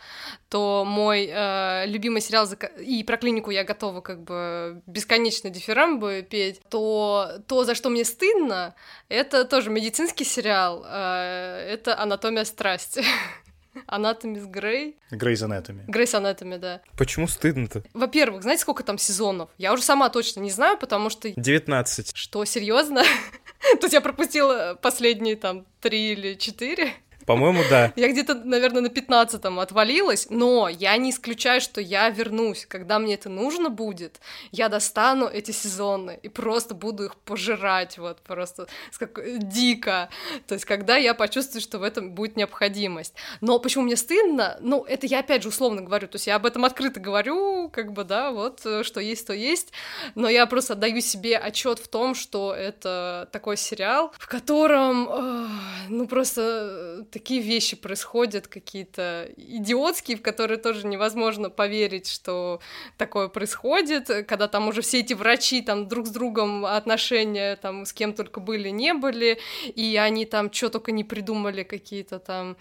то 0.48 0.84
мой 0.86 1.28
э, 1.30 1.84
любимый 1.86 2.22
сериал 2.22 2.48
и 2.78 3.04
про 3.04 3.18
клинику 3.18 3.50
я 3.50 3.62
готова 3.62 4.00
как 4.00 4.22
бы 4.22 4.80
бесконечно 4.86 5.50
дифирамбы 5.50 6.26
петь, 6.28 6.62
то 6.70 7.42
то, 7.46 7.64
за 7.64 7.74
что 7.74 7.90
мне 7.90 8.06
стыдно, 8.06 8.74
это 9.10 9.44
тоже 9.44 9.68
медицинский 9.68 10.24
сериал. 10.24 10.82
Э, 10.86 11.58
это 11.58 11.98
Анатомия 11.98 12.44
страсти. 12.44 13.04
Анатомис 13.86 14.44
Грей. 14.46 14.96
Грейс 15.10 15.42
Анатоми. 15.42 15.84
Грейс 15.86 16.14
Анатоми, 16.14 16.56
да. 16.56 16.80
Почему 16.96 17.28
стыдно-то? 17.28 17.82
Во-первых, 17.94 18.42
знаете, 18.42 18.62
сколько 18.62 18.82
там 18.82 18.98
сезонов? 18.98 19.50
Я 19.58 19.72
уже 19.72 19.82
сама 19.82 20.08
точно 20.08 20.40
не 20.40 20.50
знаю, 20.50 20.78
потому 20.78 21.10
что... 21.10 21.30
19. 21.30 22.16
Что, 22.16 22.44
серьезно? 22.44 23.02
То 23.80 23.84
есть 23.84 23.94
я 23.94 24.00
пропустила 24.00 24.78
последние 24.80 25.36
там 25.36 25.66
три 25.80 26.12
или 26.12 26.34
четыре? 26.34 26.92
По-моему, 27.26 27.62
да. 27.68 27.92
Я 27.96 28.08
где-то, 28.08 28.34
наверное, 28.34 28.82
на 28.82 28.86
15-м 28.86 29.58
отвалилась, 29.58 30.28
но 30.30 30.68
я 30.68 30.96
не 30.96 31.10
исключаю, 31.10 31.60
что 31.60 31.80
я 31.80 32.08
вернусь. 32.08 32.66
Когда 32.66 32.98
мне 32.98 33.14
это 33.14 33.28
нужно 33.28 33.68
будет, 33.68 34.20
я 34.52 34.68
достану 34.68 35.26
эти 35.26 35.50
сезоны 35.50 36.18
и 36.22 36.28
просто 36.28 36.74
буду 36.74 37.04
их 37.04 37.16
пожирать, 37.16 37.98
вот 37.98 38.18
просто 38.22 38.68
как 38.98 39.20
дико. 39.48 40.08
То 40.46 40.54
есть, 40.54 40.64
когда 40.64 40.96
я 40.96 41.14
почувствую, 41.14 41.62
что 41.62 41.78
в 41.78 41.82
этом 41.82 42.12
будет 42.12 42.36
необходимость. 42.36 43.14
Но 43.40 43.58
почему 43.58 43.84
мне 43.84 43.96
стыдно? 43.96 44.56
Ну, 44.60 44.84
это 44.84 45.06
я 45.06 45.20
опять 45.20 45.42
же 45.42 45.48
условно 45.48 45.82
говорю, 45.82 46.06
то 46.06 46.16
есть 46.16 46.26
я 46.26 46.36
об 46.36 46.46
этом 46.46 46.64
открыто 46.64 47.00
говорю, 47.00 47.68
как 47.70 47.92
бы, 47.92 48.04
да, 48.04 48.30
вот, 48.30 48.60
что 48.60 49.00
есть, 49.00 49.26
то 49.26 49.32
есть, 49.32 49.72
но 50.14 50.28
я 50.28 50.46
просто 50.46 50.74
отдаю 50.74 51.00
себе 51.00 51.36
отчет 51.36 51.80
в 51.80 51.88
том, 51.88 52.14
что 52.14 52.54
это 52.54 53.28
такой 53.32 53.56
сериал, 53.56 54.12
в 54.16 54.28
котором, 54.28 55.50
ну, 55.88 56.06
просто 56.06 57.04
такие 57.16 57.40
вещи 57.40 57.76
происходят, 57.76 58.46
какие-то 58.46 59.30
идиотские, 59.38 60.18
в 60.18 60.22
которые 60.22 60.58
тоже 60.58 60.86
невозможно 60.86 61.48
поверить, 61.48 62.08
что 62.08 62.60
такое 62.98 63.28
происходит, 63.28 64.26
когда 64.28 64.48
там 64.48 64.68
уже 64.68 64.82
все 64.82 65.00
эти 65.00 65.14
врачи 65.14 65.62
там 65.62 65.88
друг 65.88 66.08
с 66.08 66.10
другом 66.10 66.66
отношения 66.66 67.56
там 67.56 67.86
с 67.86 67.94
кем 67.94 68.12
только 68.12 68.40
были, 68.40 68.68
не 68.68 68.92
были, 68.92 69.38
и 69.64 69.96
они 69.96 70.26
там 70.26 70.52
что 70.52 70.68
только 70.68 70.92
не 70.92 71.04
придумали, 71.04 71.62
какие-то 71.62 72.18
там, 72.18 72.58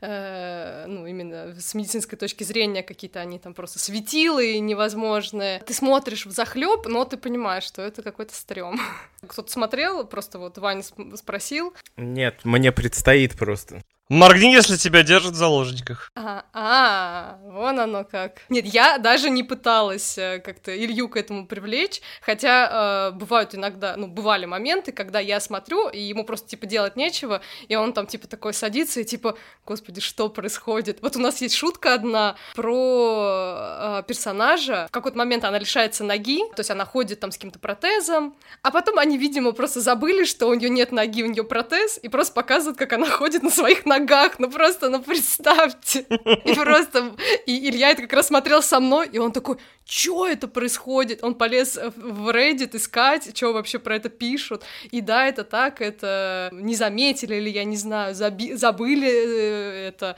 э, 0.00 0.86
ну, 0.88 1.06
именно 1.06 1.54
с 1.60 1.74
медицинской 1.74 2.16
точки 2.16 2.44
зрения, 2.44 2.82
какие-то 2.82 3.20
они 3.20 3.38
там 3.38 3.52
просто 3.52 3.78
светилы 3.78 4.58
невозможные. 4.58 5.60
Ты 5.66 5.74
смотришь 5.74 6.24
в 6.24 6.30
захлеб, 6.30 6.86
но 6.86 7.04
ты 7.04 7.18
понимаешь, 7.18 7.64
что 7.64 7.82
это 7.82 8.02
какой-то 8.02 8.34
стрём. 8.34 8.80
Кто-то 9.28 9.52
смотрел, 9.52 10.06
просто 10.06 10.38
вот 10.38 10.56
Ваня 10.56 10.82
спросил. 11.14 11.74
Нет, 11.98 12.40
мне 12.44 12.72
предстоит 12.72 13.36
просто. 13.36 13.82
Моргни, 14.10 14.54
если 14.54 14.78
тебя 14.78 15.02
держат 15.02 15.34
в 15.34 15.36
заложниках. 15.36 16.10
А, 16.14 16.46
а, 16.54 17.38
вон 17.44 17.78
оно 17.78 18.04
как. 18.04 18.40
Нет, 18.48 18.64
я 18.64 18.96
даже 18.96 19.28
не 19.28 19.42
пыталась 19.42 20.16
э, 20.16 20.38
как-то 20.38 20.74
Илью 20.74 21.10
к 21.10 21.18
этому 21.18 21.46
привлечь, 21.46 22.00
хотя 22.22 23.10
э, 23.12 23.18
бывают 23.18 23.54
иногда, 23.54 23.96
ну, 23.98 24.06
бывали 24.06 24.46
моменты, 24.46 24.92
когда 24.92 25.20
я 25.20 25.40
смотрю, 25.40 25.90
и 25.90 26.00
ему 26.00 26.24
просто, 26.24 26.48
типа, 26.48 26.64
делать 26.64 26.96
нечего, 26.96 27.42
и 27.68 27.76
он 27.76 27.92
там, 27.92 28.06
типа, 28.06 28.26
такой 28.28 28.54
садится, 28.54 29.00
и, 29.00 29.04
типа, 29.04 29.36
господи, 29.66 30.00
что 30.00 30.30
происходит? 30.30 31.02
Вот 31.02 31.16
у 31.16 31.20
нас 31.20 31.42
есть 31.42 31.54
шутка 31.54 31.92
одна 31.92 32.36
про 32.54 33.98
э, 33.98 34.02
персонажа. 34.08 34.86
В 34.88 34.90
какой-то 34.90 35.18
момент 35.18 35.44
она 35.44 35.58
лишается 35.58 36.02
ноги, 36.02 36.38
то 36.56 36.60
есть 36.60 36.70
она 36.70 36.86
ходит 36.86 37.20
там 37.20 37.30
с 37.30 37.34
каким-то 37.34 37.58
протезом, 37.58 38.34
а 38.62 38.70
потом 38.70 38.98
они, 38.98 39.18
видимо, 39.18 39.52
просто 39.52 39.82
забыли, 39.82 40.24
что 40.24 40.46
у 40.46 40.54
нее 40.54 40.70
нет 40.70 40.92
ноги, 40.92 41.22
у 41.22 41.26
нее 41.26 41.44
протез, 41.44 42.00
и 42.02 42.08
просто 42.08 42.32
показывают, 42.32 42.78
как 42.78 42.94
она 42.94 43.06
ходит 43.06 43.42
на 43.42 43.50
своих 43.50 43.84
ногах 43.84 43.97
ногах, 43.98 44.38
ну 44.38 44.50
просто, 44.50 44.88
ну 44.88 45.02
представьте. 45.02 46.06
И 46.44 46.54
просто, 46.54 47.14
и 47.46 47.68
Илья 47.68 47.90
это 47.90 48.02
как 48.02 48.12
раз 48.12 48.28
смотрел 48.28 48.62
со 48.62 48.80
мной, 48.80 49.08
и 49.10 49.18
он 49.18 49.32
такой, 49.32 49.58
что 49.84 50.26
это 50.26 50.48
происходит? 50.48 51.24
Он 51.24 51.34
полез 51.34 51.78
в 51.96 52.28
Reddit 52.30 52.76
искать, 52.76 53.36
что 53.36 53.52
вообще 53.52 53.78
про 53.78 53.96
это 53.96 54.08
пишут. 54.08 54.62
И 54.90 55.00
да, 55.00 55.26
это 55.26 55.44
так, 55.44 55.80
это 55.80 56.50
не 56.52 56.74
заметили 56.74 57.36
или, 57.36 57.50
я 57.50 57.64
не 57.64 57.76
знаю, 57.76 58.14
заби- 58.14 58.54
забыли 58.54 59.08
э, 59.08 59.88
это. 59.88 60.16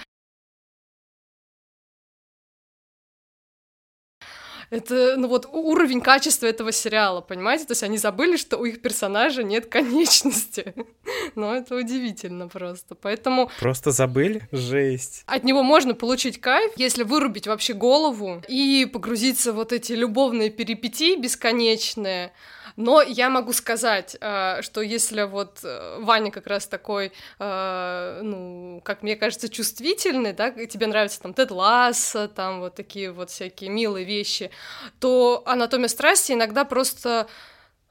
Это, 4.70 5.16
ну 5.16 5.28
вот, 5.28 5.46
уровень 5.52 6.00
качества 6.00 6.46
этого 6.46 6.72
сериала, 6.72 7.20
понимаете? 7.20 7.64
То 7.64 7.72
есть 7.72 7.82
они 7.82 7.98
забыли, 7.98 8.36
что 8.36 8.56
у 8.56 8.64
их 8.64 8.80
персонажа 8.80 9.42
нет 9.42 9.66
конечности. 9.66 10.74
Но 11.34 11.54
это 11.54 11.74
удивительно 11.76 12.48
просто. 12.48 12.94
Поэтому... 12.94 13.50
Просто 13.58 13.90
забыли? 13.90 14.48
Жесть. 14.52 15.24
От 15.26 15.44
него 15.44 15.62
можно 15.62 15.94
получить 15.94 16.40
кайф, 16.40 16.72
если 16.76 17.02
вырубить 17.02 17.46
вообще 17.46 17.74
голову 17.74 18.42
и 18.48 18.88
погрузиться 18.90 19.52
в 19.52 19.56
вот 19.56 19.72
эти 19.72 19.92
любовные 19.92 20.50
перипетии 20.50 21.20
бесконечные, 21.20 22.32
но 22.80 23.02
я 23.02 23.28
могу 23.28 23.52
сказать, 23.52 24.16
э, 24.20 24.62
что 24.62 24.80
если 24.80 25.22
вот 25.22 25.60
э, 25.62 25.98
Ваня 26.00 26.30
как 26.30 26.46
раз 26.46 26.66
такой, 26.66 27.12
э, 27.38 28.20
ну, 28.22 28.80
как 28.84 29.02
мне 29.02 29.16
кажется, 29.16 29.48
чувствительный, 29.48 30.32
да, 30.32 30.50
тебе 30.50 30.86
нравится 30.86 31.20
там 31.20 31.34
Тед 31.34 31.50
Ласса, 31.50 32.28
там 32.28 32.60
вот 32.60 32.74
такие 32.74 33.12
вот 33.12 33.30
всякие 33.30 33.70
милые 33.70 34.06
вещи, 34.06 34.50
то 34.98 35.42
«Анатомия 35.46 35.88
страсти» 35.88 36.32
иногда 36.32 36.64
просто 36.64 37.26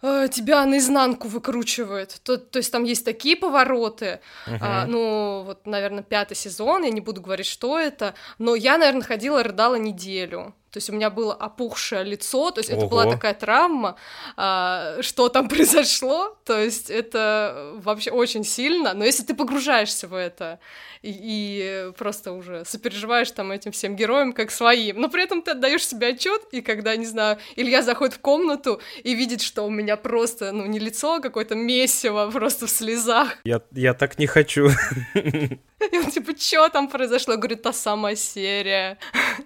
тебя 0.02 0.66
наизнанку 0.66 1.28
выкручивает. 1.28 2.22
То, 2.24 2.38
то 2.38 2.58
есть 2.58 2.72
там 2.72 2.86
есть 2.86 3.04
такие 3.04 3.36
повороты. 3.36 4.22
Uh-huh. 4.48 4.58
А, 4.62 4.86
ну, 4.86 5.44
вот, 5.46 5.68
наверное, 5.68 6.04
пятый 6.04 6.36
сезон, 6.36 6.84
я 6.84 6.90
не 6.90 7.02
буду 7.02 7.20
говорить, 7.20 7.46
что 7.46 7.78
это, 7.78 8.14
но 8.38 8.56
я, 8.56 8.78
наверное, 8.78 9.04
ходила, 9.04 9.44
рыдала 9.44 9.76
неделю. 9.76 10.56
То 10.72 10.78
есть 10.78 10.90
у 10.90 10.94
меня 10.94 11.10
было 11.10 11.34
опухшее 11.34 12.04
лицо, 12.04 12.52
то 12.52 12.60
есть 12.60 12.70
Ого. 12.72 12.80
это 12.80 12.88
была 12.90 13.06
такая 13.06 13.34
травма, 13.34 13.96
а, 14.38 14.98
что 15.02 15.30
там 15.30 15.50
произошло, 15.50 16.38
то 16.46 16.60
есть 16.60 16.90
это 16.90 17.74
вообще 17.78 18.12
очень 18.12 18.44
сильно, 18.44 18.94
но 18.94 19.04
если 19.04 19.24
ты 19.24 19.34
погружаешься 19.34 20.08
в 20.08 20.14
это 20.14 20.60
и, 21.02 21.12
и 21.12 21.92
просто 21.98 22.34
уже 22.34 22.66
сопереживаешь 22.66 23.32
там 23.32 23.52
этим 23.52 23.72
всем 23.72 23.96
героям 23.96 24.34
как 24.34 24.52
своим, 24.52 25.00
но 25.00 25.10
при 25.10 25.24
этом 25.24 25.42
ты 25.42 25.52
отдаешь 25.52 25.86
себе 25.86 26.08
отчет, 26.10 26.42
и 26.52 26.62
когда, 26.62 26.96
не 26.96 27.06
знаю, 27.06 27.40
Илья 27.56 27.82
заходит 27.82 28.16
в 28.16 28.20
комнату 28.20 28.82
и 29.04 29.16
видит, 29.16 29.42
что 29.42 29.64
у 29.64 29.70
меня 29.70 29.98
просто, 29.98 30.52
ну, 30.52 30.66
не 30.66 30.80
лицо, 30.80 31.16
а 31.16 31.20
какое-то 31.20 31.56
месиво 31.56 32.30
просто 32.32 32.68
в 32.68 32.70
слезах. 32.70 33.38
Я, 33.44 33.62
я 33.72 33.94
так 33.94 34.20
не 34.20 34.28
хочу. 34.28 34.70
И 35.92 35.98
он 35.98 36.12
типа, 36.12 36.34
что 36.38 36.70
там 36.70 36.88
произошло? 36.88 37.34
Я 37.34 37.40
говорю, 37.40 37.56
та 37.58 37.74
самая 37.74 38.16
серия. 38.16 38.98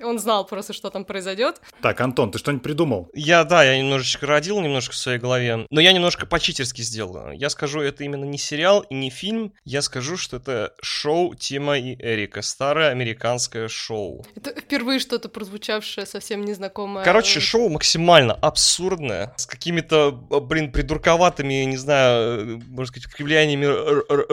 Он 0.01 0.19
знал 0.19 0.45
просто, 0.45 0.73
что 0.73 0.89
там 0.89 1.05
произойдет. 1.05 1.61
Так, 1.81 2.01
Антон, 2.01 2.31
ты 2.31 2.39
что-нибудь 2.39 2.63
придумал? 2.63 3.09
Я, 3.13 3.43
да, 3.43 3.63
я 3.63 3.77
немножечко 3.77 4.25
родил, 4.25 4.59
немножко 4.61 4.93
в 4.93 4.97
своей 4.97 5.19
голове, 5.19 5.67
но 5.69 5.79
я 5.79 5.91
немножко 5.91 6.25
по-читерски 6.25 6.81
сделал. 6.81 7.31
Я 7.31 7.49
скажу, 7.49 7.81
это 7.81 8.03
именно 8.03 8.25
не 8.25 8.37
сериал 8.37 8.81
и 8.89 8.95
не 8.95 9.09
фильм, 9.09 9.53
я 9.65 9.81
скажу, 9.81 10.17
что 10.17 10.37
это 10.37 10.73
шоу 10.81 11.35
Тима 11.35 11.77
и 11.77 11.95
Эрика, 12.01 12.41
старое 12.41 12.89
американское 12.89 13.67
шоу. 13.67 14.25
Это 14.35 14.59
впервые 14.59 14.99
что-то 14.99 15.29
прозвучавшее, 15.29 16.05
совсем 16.05 16.43
незнакомое. 16.43 17.03
Короче, 17.03 17.39
шоу 17.39 17.69
максимально 17.69 18.33
абсурдное, 18.33 19.33
с 19.37 19.45
какими-то, 19.45 20.11
блин, 20.11 20.71
придурковатыми, 20.71 21.65
не 21.65 21.77
знаю, 21.77 22.61
можно 22.67 22.85
сказать, 22.87 23.11
кривляниями 23.13 23.65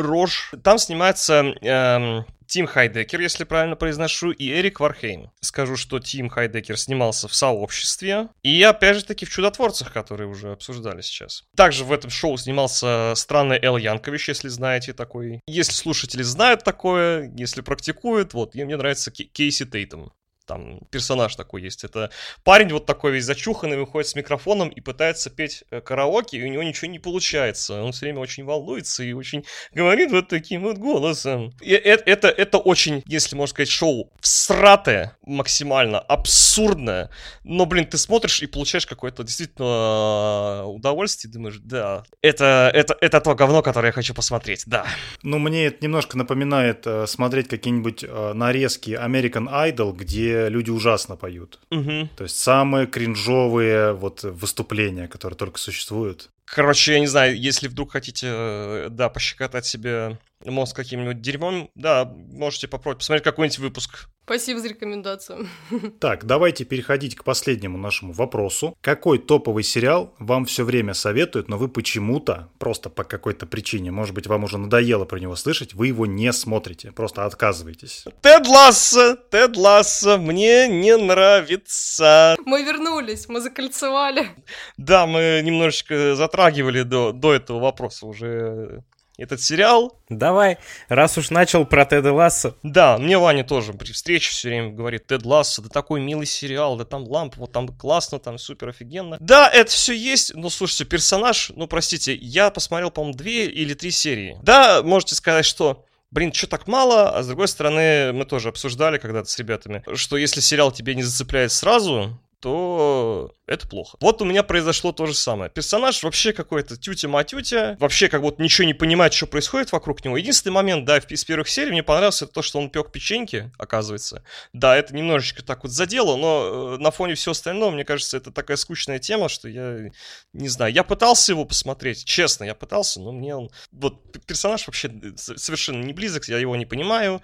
рож. 0.01 0.53
Там 0.63 0.79
снимается 0.79 1.55
эм, 1.99 2.27
Тим 2.47 2.67
Хайдекер, 2.67 3.21
если 3.21 3.45
правильно 3.45 3.77
произношу, 3.77 4.33
и 4.33 4.51
Эрик 4.51 4.81
Вархейм. 4.81 5.31
Скажу, 5.41 5.77
что 5.77 6.01
Тим 6.01 6.29
Хайдекер 6.29 6.77
снимался 6.77 7.29
в 7.29 7.35
«Сообществе», 7.35 8.29
и 8.43 8.61
опять 8.65 8.97
же 8.97 9.05
таки 9.05 9.25
в 9.25 9.31
«Чудотворцах», 9.31 9.93
которые 9.93 10.29
уже 10.29 10.51
обсуждали 10.51 11.01
сейчас. 11.01 11.45
Также 11.57 11.85
в 11.85 11.93
этом 11.93 12.11
шоу 12.11 12.37
снимался 12.37 13.13
странный 13.15 13.61
Эл 13.63 13.77
Янкович, 13.77 14.29
если 14.29 14.49
знаете 14.49 14.93
такой. 14.93 15.41
Если 15.47 15.73
слушатели 15.73 16.23
знают 16.23 16.65
такое, 16.65 17.33
если 17.37 17.61
практикуют, 17.61 18.35
вот, 18.35 18.57
и 18.57 18.65
мне 18.65 18.77
нравится 18.77 19.13
Кейси 19.13 19.65
Тейтом 19.65 20.13
там 20.51 20.81
персонаж 20.91 21.37
такой 21.37 21.63
есть. 21.63 21.85
Это 21.85 22.11
парень 22.43 22.73
вот 22.73 22.85
такой 22.85 23.13
весь 23.13 23.25
зачуханный, 23.25 23.77
выходит 23.77 24.09
с 24.09 24.17
микрофоном 24.17 24.69
и 24.69 24.81
пытается 24.81 25.31
петь 25.31 25.63
э, 25.71 25.81
караоке, 25.81 26.39
и 26.39 26.43
у 26.43 26.49
него 26.49 26.65
ничего 26.65 26.91
не 26.91 26.99
получается. 26.99 27.81
Он 27.81 27.93
все 27.93 28.07
время 28.07 28.19
очень 28.19 28.45
волнуется 28.45 29.05
и 29.05 29.13
очень 29.13 29.45
говорит 29.73 30.11
вот 30.11 30.27
таким 30.27 30.63
вот 30.63 30.79
голосом. 30.79 31.53
И 31.61 31.71
это, 31.71 32.03
это, 32.11 32.29
это 32.29 32.59
очень, 32.59 33.05
если 33.07 33.37
можно 33.37 33.51
сказать, 33.53 33.69
шоу 33.69 34.11
всратое, 34.21 35.17
максимально 35.25 36.01
абсурдное. 36.01 37.11
Но, 37.45 37.65
блин, 37.65 37.87
ты 37.87 37.97
смотришь 37.97 38.43
и 38.43 38.49
получаешь 38.49 38.87
какое-то 38.87 39.23
действительно 39.23 40.63
э, 40.63 40.65
удовольствие, 40.65 41.33
думаешь, 41.33 41.59
да, 41.63 42.03
это, 42.23 42.73
это, 42.75 42.97
это 43.01 43.21
то 43.21 43.37
говно, 43.37 43.63
которое 43.63 43.89
я 43.89 43.93
хочу 43.93 44.15
посмотреть, 44.15 44.65
да. 44.67 44.85
Ну, 45.23 45.39
мне 45.39 45.67
это 45.67 45.85
немножко 45.85 46.19
напоминает 46.19 46.85
э, 46.89 47.07
смотреть 47.07 47.47
какие-нибудь 47.47 48.05
нарезки 48.35 48.91
American 48.91 49.47
Idol, 49.49 49.93
где 49.93 50.40
люди 50.49 50.71
ужасно 50.71 51.17
поют. 51.17 51.59
Угу. 51.71 52.09
То 52.17 52.25
есть 52.25 52.39
самые 52.39 52.87
кринжовые 52.87 53.93
вот 53.93 54.23
выступления, 54.23 55.09
которые 55.09 55.37
только 55.37 55.59
существуют. 55.59 56.31
Короче, 56.45 56.95
я 56.95 57.01
не 57.01 57.07
знаю, 57.07 57.39
если 57.39 57.69
вдруг 57.69 57.93
хотите, 57.93 58.27
э, 58.29 58.89
да, 58.91 59.09
пощекотать 59.09 59.67
себе 59.67 60.19
мозг 60.45 60.77
каким-нибудь 60.77 61.21
дерьмом, 61.21 61.71
да, 61.75 62.05
можете 62.05 62.69
попробовать 62.69 62.99
посмотреть 62.99 63.25
какой-нибудь 63.25 63.59
выпуск. 63.59 64.09
Спасибо 64.25 64.61
за 64.61 64.69
рекомендацию. 64.69 65.49
Так, 66.01 66.25
давайте 66.25 66.65
переходить 66.65 67.17
к 67.17 67.25
последнему 67.25 67.77
нашему 67.77 68.13
вопросу. 68.13 68.77
Какой 68.81 69.19
топовый 69.19 69.65
сериал 69.65 70.15
вам 70.19 70.45
все 70.45 70.65
время 70.65 70.95
советуют, 70.95 71.49
но 71.49 71.59
вы 71.59 71.69
почему-то, 71.69 72.49
просто 72.59 72.91
по 72.91 73.03
какой-то 73.05 73.47
причине, 73.47 73.91
может 73.91 74.15
быть, 74.15 74.27
вам 74.27 74.45
уже 74.45 74.57
надоело 74.57 75.05
про 75.05 75.19
него 75.19 75.37
слышать, 75.37 75.75
вы 75.75 75.89
его 75.89 76.07
не 76.07 76.33
смотрите, 76.33 76.93
просто 76.93 77.25
отказываетесь? 77.25 78.05
Тед 78.23 78.47
Ласса, 78.47 79.17
Тед 79.31 79.57
Ласса, 79.57 80.17
мне 80.17 80.69
не 80.69 80.97
нравится. 80.97 82.37
Мы 82.45 82.63
вернулись, 82.63 83.29
мы 83.29 83.41
закольцевали. 83.41 84.29
Да, 84.77 85.07
мы 85.07 85.43
немножечко 85.45 86.15
затрагивали 86.15 86.83
до, 86.83 87.13
до 87.13 87.35
этого 87.35 87.59
вопроса 87.59 88.07
уже 88.07 88.85
этот 89.21 89.41
сериал. 89.41 89.99
Давай, 90.09 90.59
раз 90.89 91.19
уж 91.19 91.31
начал 91.31 91.65
про 91.65 91.85
Теда 91.85 92.13
Ласса. 92.13 92.57
Да, 92.63 92.99
мне 92.99 93.19
Ваня 93.19 93.45
тоже 93.45 93.73
при 93.73 93.93
встрече 93.93 94.31
все 94.31 94.49
время 94.49 94.71
говорит, 94.71 95.07
Тед 95.07 95.25
Ласса, 95.25 95.63
да 95.63 95.69
такой 95.69 96.01
милый 96.01 96.27
сериал, 96.27 96.77
да 96.77 96.85
там 96.85 97.05
лампа, 97.05 97.37
вот 97.39 97.53
там 97.53 97.69
классно, 97.69 98.19
там 98.19 98.39
супер 98.39 98.71
офигенно. 98.71 99.19
Да, 99.21 99.49
это 99.49 99.71
все 99.71 99.93
есть, 99.93 100.35
но 100.35 100.51
слушайте, 100.51 100.85
персонаж, 100.85 101.53
ну 101.55 101.67
простите, 101.67 102.15
я 102.15 102.51
посмотрел, 102.51 102.91
по-моему, 102.91 103.17
две 103.17 103.47
или 103.47 103.75
три 103.75 103.91
серии. 103.91 104.39
Да, 104.43 104.83
можете 104.83 105.15
сказать, 105.15 105.45
что 105.45 105.85
блин, 106.11 106.33
что 106.33 106.47
так 106.47 106.67
мало, 106.67 107.11
а 107.11 107.23
с 107.23 107.27
другой 107.27 107.49
стороны, 107.49 108.13
мы 108.13 108.25
тоже 108.25 108.49
обсуждали 108.49 108.99
когда-то 108.99 109.29
с 109.29 109.39
ребятами, 109.39 109.83
что 109.95 110.17
если 110.17 110.41
сериал 110.41 110.73
тебе 110.73 110.95
не 110.95 111.03
зацепляет 111.03 111.53
сразу, 111.53 112.21
то 112.41 113.35
это 113.47 113.69
плохо. 113.69 113.99
Вот 114.01 114.23
у 114.23 114.25
меня 114.25 114.43
произошло 114.43 114.93
то 114.93 115.07
же 115.07 115.15
самое. 115.15 115.51
Персонаж 115.51 116.03
вообще 116.03 116.33
какой-то 116.33 116.77
тютя-матютя, 116.77 117.77
вообще 117.79 118.09
как 118.09 118.23
будто 118.23 118.43
ничего 118.43 118.67
не 118.67 118.75
понимает, 118.75 119.13
что 119.13 119.27
происходит 119.27 119.73
вокруг 119.73 120.05
него. 120.05 120.17
Единственный 120.17 120.53
момент, 120.53 120.85
да, 120.87 120.99
из 120.99 121.25
первых 121.25 121.49
серий 121.49 121.71
мне 121.71 121.83
понравился 121.83 122.27
то, 122.27 122.43
что 122.43 122.59
он 122.59 122.71
пек 122.71 122.91
печеньки, 122.93 123.53
оказывается. 123.59 124.25
Да, 124.53 124.77
это 124.77 124.95
немножечко 124.95 125.45
так 125.45 125.65
вот 125.65 125.73
задело, 125.73 126.17
но 126.17 126.77
э, 126.77 126.79
на 126.79 126.91
фоне 126.91 127.15
всего 127.15 127.33
остального, 127.33 127.71
мне 127.71 127.85
кажется, 127.85 128.17
это 128.17 128.31
такая 128.31 128.57
скучная 128.57 128.99
тема, 128.99 129.29
что 129.29 129.49
я 129.49 129.91
не 130.33 130.49
знаю. 130.49 130.73
Я 130.73 130.83
пытался 130.83 131.33
его 131.33 131.45
посмотреть, 131.45 132.05
честно, 132.05 132.45
я 132.45 132.55
пытался, 132.55 133.01
но 133.01 133.13
мне 133.13 133.37
он... 133.37 133.51
Вот 133.71 134.01
персонаж 134.27 134.67
вообще 134.67 134.89
э, 134.89 135.13
совершенно 135.17 135.83
не 135.83 135.93
близок, 135.93 136.27
я 136.27 136.39
его 136.39 136.57
не 136.57 136.67
понимаю. 136.67 137.21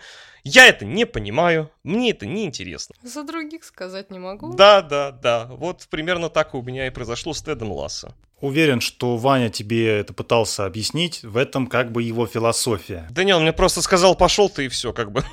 Я 0.48 0.68
это 0.68 0.84
не 0.84 1.06
понимаю, 1.06 1.72
мне 1.82 2.12
это 2.12 2.24
не 2.24 2.44
интересно. 2.44 2.94
За 3.02 3.24
других 3.24 3.64
сказать 3.64 4.12
не 4.12 4.20
могу. 4.20 4.54
Да, 4.54 4.80
да, 4.80 5.10
да. 5.10 5.46
Вот 5.50 5.88
примерно 5.90 6.30
так 6.30 6.54
у 6.54 6.62
меня 6.62 6.86
и 6.86 6.90
произошло 6.90 7.32
с 7.32 7.42
Тедом 7.42 7.72
Ласса. 7.72 8.14
Уверен, 8.40 8.80
что 8.80 9.16
Ваня 9.16 9.50
тебе 9.50 9.98
это 9.98 10.12
пытался 10.12 10.64
объяснить, 10.64 11.24
в 11.24 11.36
этом 11.36 11.66
как 11.66 11.90
бы 11.90 12.04
его 12.04 12.28
философия. 12.28 13.08
Да 13.10 13.24
не, 13.24 13.34
он 13.34 13.42
мне 13.42 13.52
просто 13.52 13.82
сказал, 13.82 14.14
пошел 14.14 14.48
ты 14.48 14.66
и 14.66 14.68
все, 14.68 14.92
как 14.92 15.10
бы. 15.10 15.24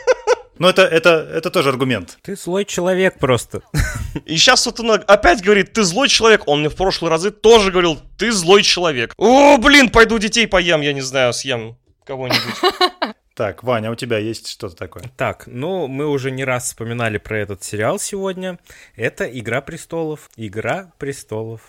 Но 0.58 0.70
это, 0.70 0.82
это, 0.82 1.10
это 1.34 1.50
тоже 1.50 1.70
аргумент. 1.70 2.18
Ты 2.22 2.36
злой 2.36 2.64
человек 2.64 3.18
просто. 3.18 3.62
И 4.26 4.36
сейчас 4.36 4.64
вот 4.66 4.78
он 4.78 4.92
опять 4.92 5.42
говорит, 5.42 5.72
ты 5.72 5.82
злой 5.82 6.08
человек. 6.08 6.46
Он 6.46 6.60
мне 6.60 6.68
в 6.68 6.76
прошлые 6.76 7.10
разы 7.10 7.32
тоже 7.32 7.72
говорил, 7.72 7.98
ты 8.16 8.30
злой 8.30 8.62
человек. 8.62 9.12
О, 9.16 9.58
блин, 9.58 9.90
пойду 9.90 10.18
детей 10.18 10.46
поем, 10.46 10.82
я 10.82 10.92
не 10.92 11.00
знаю, 11.00 11.32
съем 11.32 11.76
кого-нибудь. 12.04 13.11
Так, 13.34 13.62
Ваня, 13.62 13.90
у 13.90 13.94
тебя 13.94 14.18
есть 14.18 14.48
что-то 14.48 14.76
такое? 14.76 15.04
Так, 15.16 15.44
ну, 15.46 15.86
мы 15.86 16.06
уже 16.06 16.30
не 16.30 16.44
раз 16.44 16.64
вспоминали 16.64 17.16
про 17.16 17.38
этот 17.38 17.62
сериал 17.62 17.98
сегодня. 17.98 18.58
Это 18.94 19.24
«Игра 19.24 19.62
престолов». 19.62 20.30
«Игра 20.36 20.92
престолов». 20.98 21.62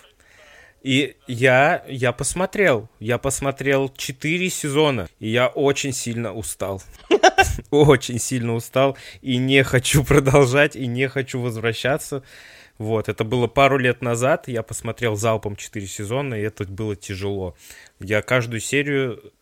И 0.82 1.16
я, 1.26 1.82
я 1.88 2.12
посмотрел, 2.12 2.90
я 3.00 3.16
посмотрел 3.16 3.88
4 3.88 4.50
сезона, 4.50 5.08
и 5.18 5.30
я 5.30 5.48
очень 5.48 5.94
сильно 5.94 6.34
устал. 6.34 6.82
Очень 7.70 8.18
сильно 8.18 8.54
устал, 8.54 8.98
и 9.22 9.38
не 9.38 9.62
хочу 9.64 10.04
продолжать, 10.04 10.76
и 10.76 10.86
не 10.86 11.08
хочу 11.08 11.40
возвращаться. 11.40 12.22
Вот, 12.76 13.08
это 13.08 13.24
было 13.24 13.46
пару 13.46 13.78
лет 13.78 14.02
назад, 14.02 14.46
я 14.46 14.62
посмотрел 14.62 15.16
залпом 15.16 15.56
4 15.56 15.86
сезона, 15.86 16.34
и 16.34 16.42
это 16.42 16.64
было 16.64 16.96
тяжело. 16.96 17.56
Я 17.98 18.20
каждую 18.20 18.60
серию 18.60 19.32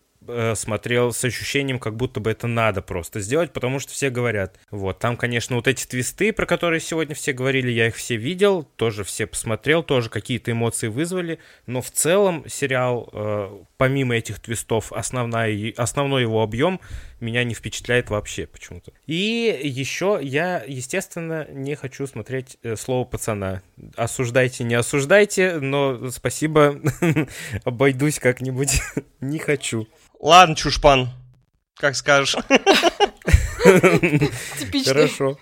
смотрел 0.54 1.12
с 1.12 1.24
ощущением, 1.24 1.78
как 1.78 1.96
будто 1.96 2.20
бы 2.20 2.30
это 2.30 2.46
надо 2.46 2.82
просто 2.82 3.20
сделать, 3.20 3.52
потому 3.52 3.78
что 3.78 3.92
все 3.92 4.10
говорят. 4.10 4.58
Вот, 4.70 4.98
там, 4.98 5.16
конечно, 5.16 5.56
вот 5.56 5.68
эти 5.68 5.86
твисты, 5.86 6.32
про 6.32 6.46
которые 6.46 6.80
сегодня 6.80 7.14
все 7.14 7.32
говорили, 7.32 7.70
я 7.70 7.88
их 7.88 7.96
все 7.96 8.16
видел, 8.16 8.64
тоже 8.76 9.04
все 9.04 9.26
посмотрел, 9.26 9.82
тоже 9.82 10.10
какие-то 10.10 10.50
эмоции 10.52 10.88
вызвали, 10.88 11.38
но 11.66 11.82
в 11.82 11.90
целом 11.90 12.44
сериал, 12.48 13.08
э, 13.12 13.58
помимо 13.76 14.16
этих 14.16 14.40
твистов, 14.40 14.92
основная, 14.92 15.72
основной 15.76 16.22
его 16.22 16.42
объем 16.42 16.80
меня 17.20 17.44
не 17.44 17.54
впечатляет 17.54 18.10
вообще 18.10 18.46
почему-то. 18.46 18.92
И 19.06 19.60
еще 19.62 20.18
я, 20.20 20.62
естественно, 20.66 21.46
не 21.50 21.76
хочу 21.76 22.06
смотреть 22.06 22.58
э, 22.62 22.76
слово 22.76 23.04
пацана. 23.04 23.62
Осуждайте, 23.96 24.64
не 24.64 24.74
осуждайте, 24.74 25.58
но 25.60 26.10
спасибо, 26.10 26.80
обойдусь 27.64 28.18
как-нибудь, 28.18 28.80
не 29.20 29.38
хочу. 29.38 29.86
Ладно, 30.22 30.54
чушпан, 30.54 31.08
как 31.74 31.96
скажешь. 31.96 32.36
Типичный. 34.58 34.92
Хорошо. 34.92 35.36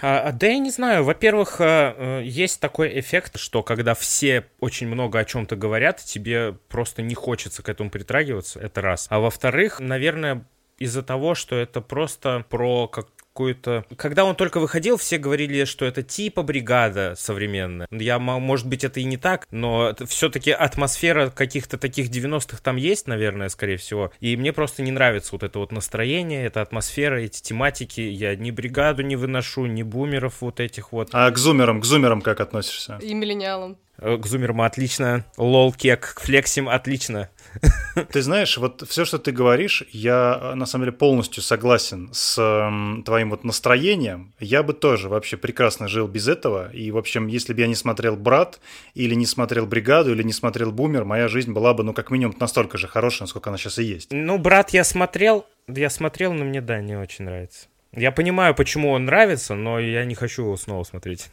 А, 0.00 0.32
да 0.32 0.46
я 0.46 0.58
не 0.58 0.70
знаю. 0.70 1.04
Во-первых, 1.04 1.56
э, 1.60 2.22
есть 2.24 2.58
такой 2.58 2.98
эффект, 2.98 3.38
что 3.38 3.62
когда 3.62 3.94
все 3.94 4.46
очень 4.60 4.88
много 4.88 5.18
о 5.18 5.26
чем-то 5.26 5.56
говорят, 5.56 6.02
тебе 6.02 6.54
просто 6.70 7.02
не 7.02 7.14
хочется 7.14 7.62
к 7.62 7.68
этому 7.68 7.90
притрагиваться. 7.90 8.58
Это 8.60 8.80
раз. 8.80 9.06
А 9.10 9.18
во-вторых, 9.18 9.78
наверное, 9.78 10.46
из-за 10.78 11.02
того, 11.02 11.34
что 11.34 11.54
это 11.56 11.82
просто 11.82 12.46
про 12.48 12.88
как 12.88 13.08
какую-то... 13.40 13.86
Когда 13.96 14.26
он 14.26 14.36
только 14.36 14.60
выходил, 14.60 14.98
все 14.98 15.16
говорили, 15.16 15.64
что 15.64 15.86
это 15.86 16.02
типа 16.02 16.42
бригада 16.42 17.14
современная. 17.16 17.88
Я, 17.90 18.18
может 18.18 18.66
быть, 18.66 18.84
это 18.84 19.00
и 19.00 19.04
не 19.04 19.16
так, 19.16 19.46
но 19.50 19.94
все-таки 20.06 20.50
атмосфера 20.50 21.30
каких-то 21.30 21.78
таких 21.78 22.10
90-х 22.10 22.58
там 22.62 22.76
есть, 22.76 23.06
наверное, 23.06 23.48
скорее 23.48 23.78
всего. 23.78 24.12
И 24.20 24.36
мне 24.36 24.52
просто 24.52 24.82
не 24.82 24.90
нравится 24.90 25.30
вот 25.32 25.42
это 25.42 25.58
вот 25.58 25.72
настроение, 25.72 26.44
эта 26.44 26.60
атмосфера, 26.60 27.16
эти 27.16 27.40
тематики. 27.40 28.02
Я 28.02 28.36
ни 28.36 28.50
бригаду 28.50 29.02
не 29.02 29.16
выношу, 29.16 29.64
ни 29.64 29.82
бумеров 29.82 30.42
вот 30.42 30.60
этих 30.60 30.92
вот. 30.92 31.08
А 31.12 31.30
к 31.30 31.38
зумерам, 31.38 31.80
к 31.80 31.86
зумерам 31.86 32.20
как 32.20 32.40
относишься? 32.40 32.98
И 33.00 33.14
миллениалам. 33.14 33.78
Э, 34.00 34.16
к 34.16 34.26
зумерам 34.26 34.60
отлично. 34.62 35.24
Лол 35.36 35.72
кек, 35.72 36.14
к 36.14 36.20
флексим 36.20 36.68
отлично. 36.68 37.30
Ты 38.12 38.22
знаешь, 38.22 38.56
вот 38.58 38.84
все, 38.88 39.04
что 39.04 39.18
ты 39.18 39.32
говоришь, 39.32 39.84
я 39.90 40.52
на 40.54 40.66
самом 40.66 40.86
деле 40.86 40.96
полностью 40.96 41.42
согласен 41.42 42.10
с 42.12 42.38
э, 42.38 43.02
твоим 43.02 43.30
вот 43.30 43.44
настроением. 43.44 44.32
Я 44.38 44.62
бы 44.62 44.72
тоже 44.72 45.08
вообще 45.08 45.36
прекрасно 45.36 45.88
жил 45.88 46.06
без 46.06 46.28
этого. 46.28 46.70
И, 46.72 46.90
в 46.90 46.98
общем, 46.98 47.26
если 47.26 47.52
бы 47.52 47.60
я 47.60 47.66
не 47.66 47.74
смотрел 47.74 48.16
«Брат», 48.16 48.60
или 48.94 49.14
не 49.14 49.26
смотрел 49.26 49.66
«Бригаду», 49.66 50.12
или 50.12 50.22
не 50.22 50.32
смотрел 50.32 50.72
«Бумер», 50.72 51.04
моя 51.04 51.28
жизнь 51.28 51.52
была 51.52 51.74
бы, 51.74 51.82
ну, 51.82 51.92
как 51.92 52.10
минимум, 52.10 52.36
настолько 52.38 52.78
же 52.78 52.88
хорошая, 52.88 53.22
насколько 53.22 53.50
она 53.50 53.58
сейчас 53.58 53.78
и 53.78 53.84
есть. 53.84 54.08
Ну, 54.12 54.38
«Брат» 54.38 54.70
я 54.70 54.84
смотрел, 54.84 55.46
я 55.68 55.90
смотрел, 55.90 56.32
но 56.32 56.44
мне, 56.44 56.60
да, 56.60 56.80
не 56.80 56.96
очень 56.96 57.24
нравится. 57.24 57.66
Я 57.92 58.12
понимаю, 58.12 58.54
почему 58.54 58.90
он 58.90 59.06
нравится, 59.06 59.54
но 59.54 59.80
я 59.80 60.04
не 60.04 60.14
хочу 60.14 60.42
его 60.42 60.56
снова 60.56 60.84
смотреть. 60.84 61.28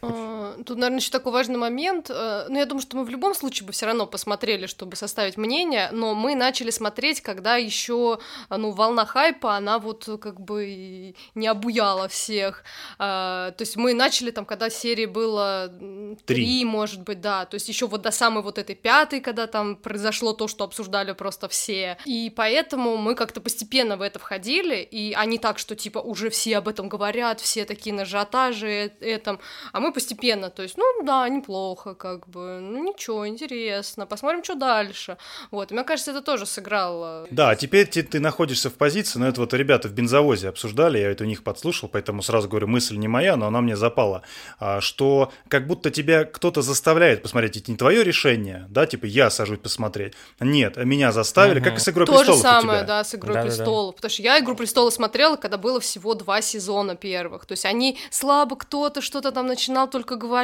А, 0.58 0.64
тут, 0.64 0.78
наверное, 0.78 0.98
еще 0.98 1.10
такой 1.10 1.32
важный 1.32 1.56
момент. 1.56 2.10
Э, 2.10 2.46
ну, 2.48 2.58
я 2.58 2.66
думаю, 2.66 2.82
что 2.82 2.96
мы 2.96 3.04
в 3.04 3.08
любом 3.08 3.34
случае 3.34 3.66
бы 3.66 3.72
все 3.72 3.86
равно 3.86 4.06
посмотрели, 4.06 4.66
чтобы 4.66 4.96
составить 4.96 5.36
мнение, 5.36 5.90
но 5.92 6.14
мы 6.14 6.34
начали 6.34 6.70
смотреть, 6.70 7.20
когда 7.20 7.56
еще, 7.56 8.18
ну, 8.50 8.70
волна 8.72 9.06
хайпа, 9.06 9.56
она 9.56 9.78
вот 9.78 10.08
как 10.20 10.40
бы 10.40 11.14
не 11.34 11.46
обуяла 11.46 12.08
всех. 12.08 12.64
А, 12.98 13.52
то 13.52 13.62
есть 13.62 13.76
мы 13.76 13.94
начали 13.94 14.30
там, 14.30 14.44
когда 14.44 14.70
серии 14.70 15.06
было 15.06 15.72
три, 16.26 16.64
может 16.64 17.02
быть, 17.02 17.20
да. 17.20 17.44
То 17.44 17.54
есть 17.54 17.68
еще 17.68 17.86
вот 17.86 18.02
до 18.02 18.10
самой 18.10 18.42
вот 18.42 18.58
этой 18.58 18.74
пятой, 18.74 19.20
когда 19.20 19.46
там 19.46 19.76
произошло 19.76 20.32
то, 20.32 20.48
что 20.48 20.64
обсуждали 20.64 21.12
просто 21.12 21.48
все. 21.48 21.98
И 22.04 22.32
поэтому 22.34 22.96
мы 22.96 23.14
как-то 23.14 23.40
постепенно 23.40 23.96
в 23.96 24.02
это 24.02 24.18
входили, 24.18 24.76
и 24.76 25.12
они 25.12 25.38
так, 25.38 25.58
что 25.58 25.76
типа 25.76 25.98
уже 25.98 26.30
все 26.30 26.48
все 26.48 26.56
об 26.56 26.68
этом 26.68 26.88
говорят, 26.88 27.40
все 27.40 27.66
такие 27.66 27.94
на 27.94 28.02
ажиотаже 28.02 28.92
этом, 29.00 29.38
а 29.72 29.80
мы 29.80 29.92
постепенно, 29.92 30.47
то 30.50 30.62
есть, 30.62 30.76
ну 30.76 30.84
да, 31.04 31.28
неплохо, 31.28 31.94
как 31.94 32.28
бы, 32.28 32.60
ну 32.60 32.84
ничего, 32.84 33.26
интересно, 33.26 34.06
посмотрим, 34.06 34.44
что 34.44 34.54
дальше. 34.54 35.16
Вот, 35.50 35.70
мне 35.70 35.84
кажется, 35.84 36.10
это 36.10 36.22
тоже 36.22 36.46
сыграло. 36.46 37.26
Да, 37.30 37.54
теперь 37.54 37.86
ты, 37.86 38.02
ты 38.02 38.20
находишься 38.20 38.70
в 38.70 38.74
позиции, 38.74 39.18
но 39.18 39.28
это 39.28 39.40
вот 39.40 39.54
ребята 39.54 39.88
в 39.88 39.92
бензовозе 39.92 40.48
обсуждали, 40.48 40.98
я 40.98 41.10
это 41.10 41.24
у 41.24 41.26
них 41.26 41.42
подслушал, 41.42 41.88
поэтому 41.88 42.22
сразу 42.22 42.48
говорю, 42.48 42.66
мысль 42.66 42.96
не 42.96 43.08
моя, 43.08 43.36
но 43.36 43.46
она 43.46 43.60
мне 43.60 43.76
запала, 43.76 44.22
а, 44.58 44.80
что 44.80 45.32
как 45.48 45.66
будто 45.66 45.90
тебя 45.90 46.24
кто-то 46.24 46.62
заставляет 46.62 47.22
посмотреть, 47.22 47.56
это 47.56 47.70
не 47.70 47.76
твое 47.76 48.04
решение, 48.04 48.66
да, 48.68 48.86
типа 48.86 49.06
я 49.06 49.30
сажусь 49.30 49.58
посмотреть. 49.58 50.14
Нет, 50.40 50.76
меня 50.76 51.12
заставили, 51.12 51.58
угу. 51.58 51.64
как 51.64 51.78
и 51.78 51.80
с 51.80 51.88
«Игрой 51.88 52.06
То 52.06 52.12
престолов» 52.12 52.38
же 52.38 52.42
самое, 52.42 52.84
да, 52.84 53.04
с 53.04 53.14
«Игрой 53.14 53.34
да, 53.34 53.42
престолов», 53.42 53.86
да, 53.86 53.92
да. 53.92 53.96
потому 53.96 54.10
что 54.10 54.22
я 54.22 54.38
«Игру 54.38 54.54
престолов» 54.54 54.94
смотрела, 54.94 55.36
когда 55.36 55.58
было 55.58 55.80
всего 55.80 56.14
два 56.14 56.40
сезона 56.40 56.96
первых. 56.96 57.46
То 57.46 57.52
есть 57.52 57.64
они 57.64 57.98
слабо 58.10 58.56
кто-то 58.56 59.00
что-то 59.00 59.32
там 59.32 59.46
начинал 59.46 59.88
только 59.88 60.16
говорить. 60.16 60.37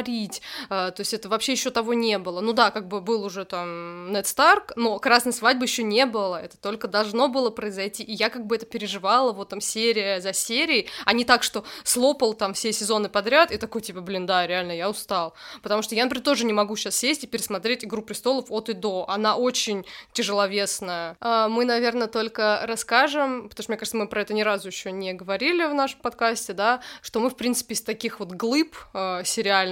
А, 0.69 0.91
то 0.91 1.01
есть 1.01 1.13
это 1.13 1.29
вообще 1.29 1.53
еще 1.53 1.71
того 1.71 1.93
не 1.93 2.17
было. 2.17 2.41
Ну 2.41 2.53
да, 2.53 2.71
как 2.71 2.87
бы 2.87 3.01
был 3.01 3.23
уже 3.23 3.45
там 3.45 4.11
Нед 4.11 4.27
Старк, 4.27 4.73
но 4.75 4.99
красной 4.99 5.33
свадьбы 5.33 5.65
еще 5.65 5.83
не 5.83 6.05
было. 6.05 6.41
Это 6.41 6.57
только 6.57 6.87
должно 6.87 7.27
было 7.27 7.49
произойти. 7.49 8.03
И 8.03 8.13
я 8.13 8.29
как 8.29 8.45
бы 8.45 8.55
это 8.55 8.65
переживала 8.65 9.31
вот 9.31 9.49
там 9.49 9.61
серия 9.61 10.21
за 10.21 10.33
серией, 10.33 10.87
а 11.05 11.13
не 11.13 11.25
так, 11.25 11.43
что 11.43 11.63
слопал 11.83 12.33
там 12.33 12.53
все 12.53 12.71
сезоны 12.71 13.09
подряд 13.09 13.51
и 13.51 13.57
такой 13.57 13.81
типа, 13.81 14.01
блин, 14.01 14.25
да, 14.25 14.47
реально, 14.47 14.71
я 14.71 14.89
устал. 14.89 15.33
Потому 15.61 15.81
что 15.81 15.95
я, 15.95 16.03
например, 16.03 16.23
тоже 16.23 16.45
не 16.45 16.53
могу 16.53 16.75
сейчас 16.75 16.95
сесть 16.95 17.23
и 17.23 17.27
пересмотреть 17.27 17.85
«Игру 17.85 18.01
престолов» 18.01 18.45
от 18.49 18.69
и 18.69 18.73
до. 18.73 19.05
Она 19.07 19.35
очень 19.35 19.85
тяжеловесная. 20.13 21.17
А, 21.19 21.47
мы, 21.47 21.65
наверное, 21.65 22.07
только 22.07 22.61
расскажем, 22.63 23.49
потому 23.49 23.63
что, 23.63 23.71
мне 23.71 23.77
кажется, 23.77 23.97
мы 23.97 24.07
про 24.07 24.21
это 24.21 24.33
ни 24.33 24.41
разу 24.41 24.67
еще 24.67 24.91
не 24.91 25.13
говорили 25.13 25.65
в 25.65 25.73
нашем 25.73 25.99
подкасте, 25.99 26.53
да, 26.53 26.81
что 27.01 27.19
мы, 27.19 27.29
в 27.29 27.35
принципе, 27.35 27.73
из 27.73 27.81
таких 27.81 28.19
вот 28.19 28.31
глыб 28.31 28.75
э, 28.93 29.23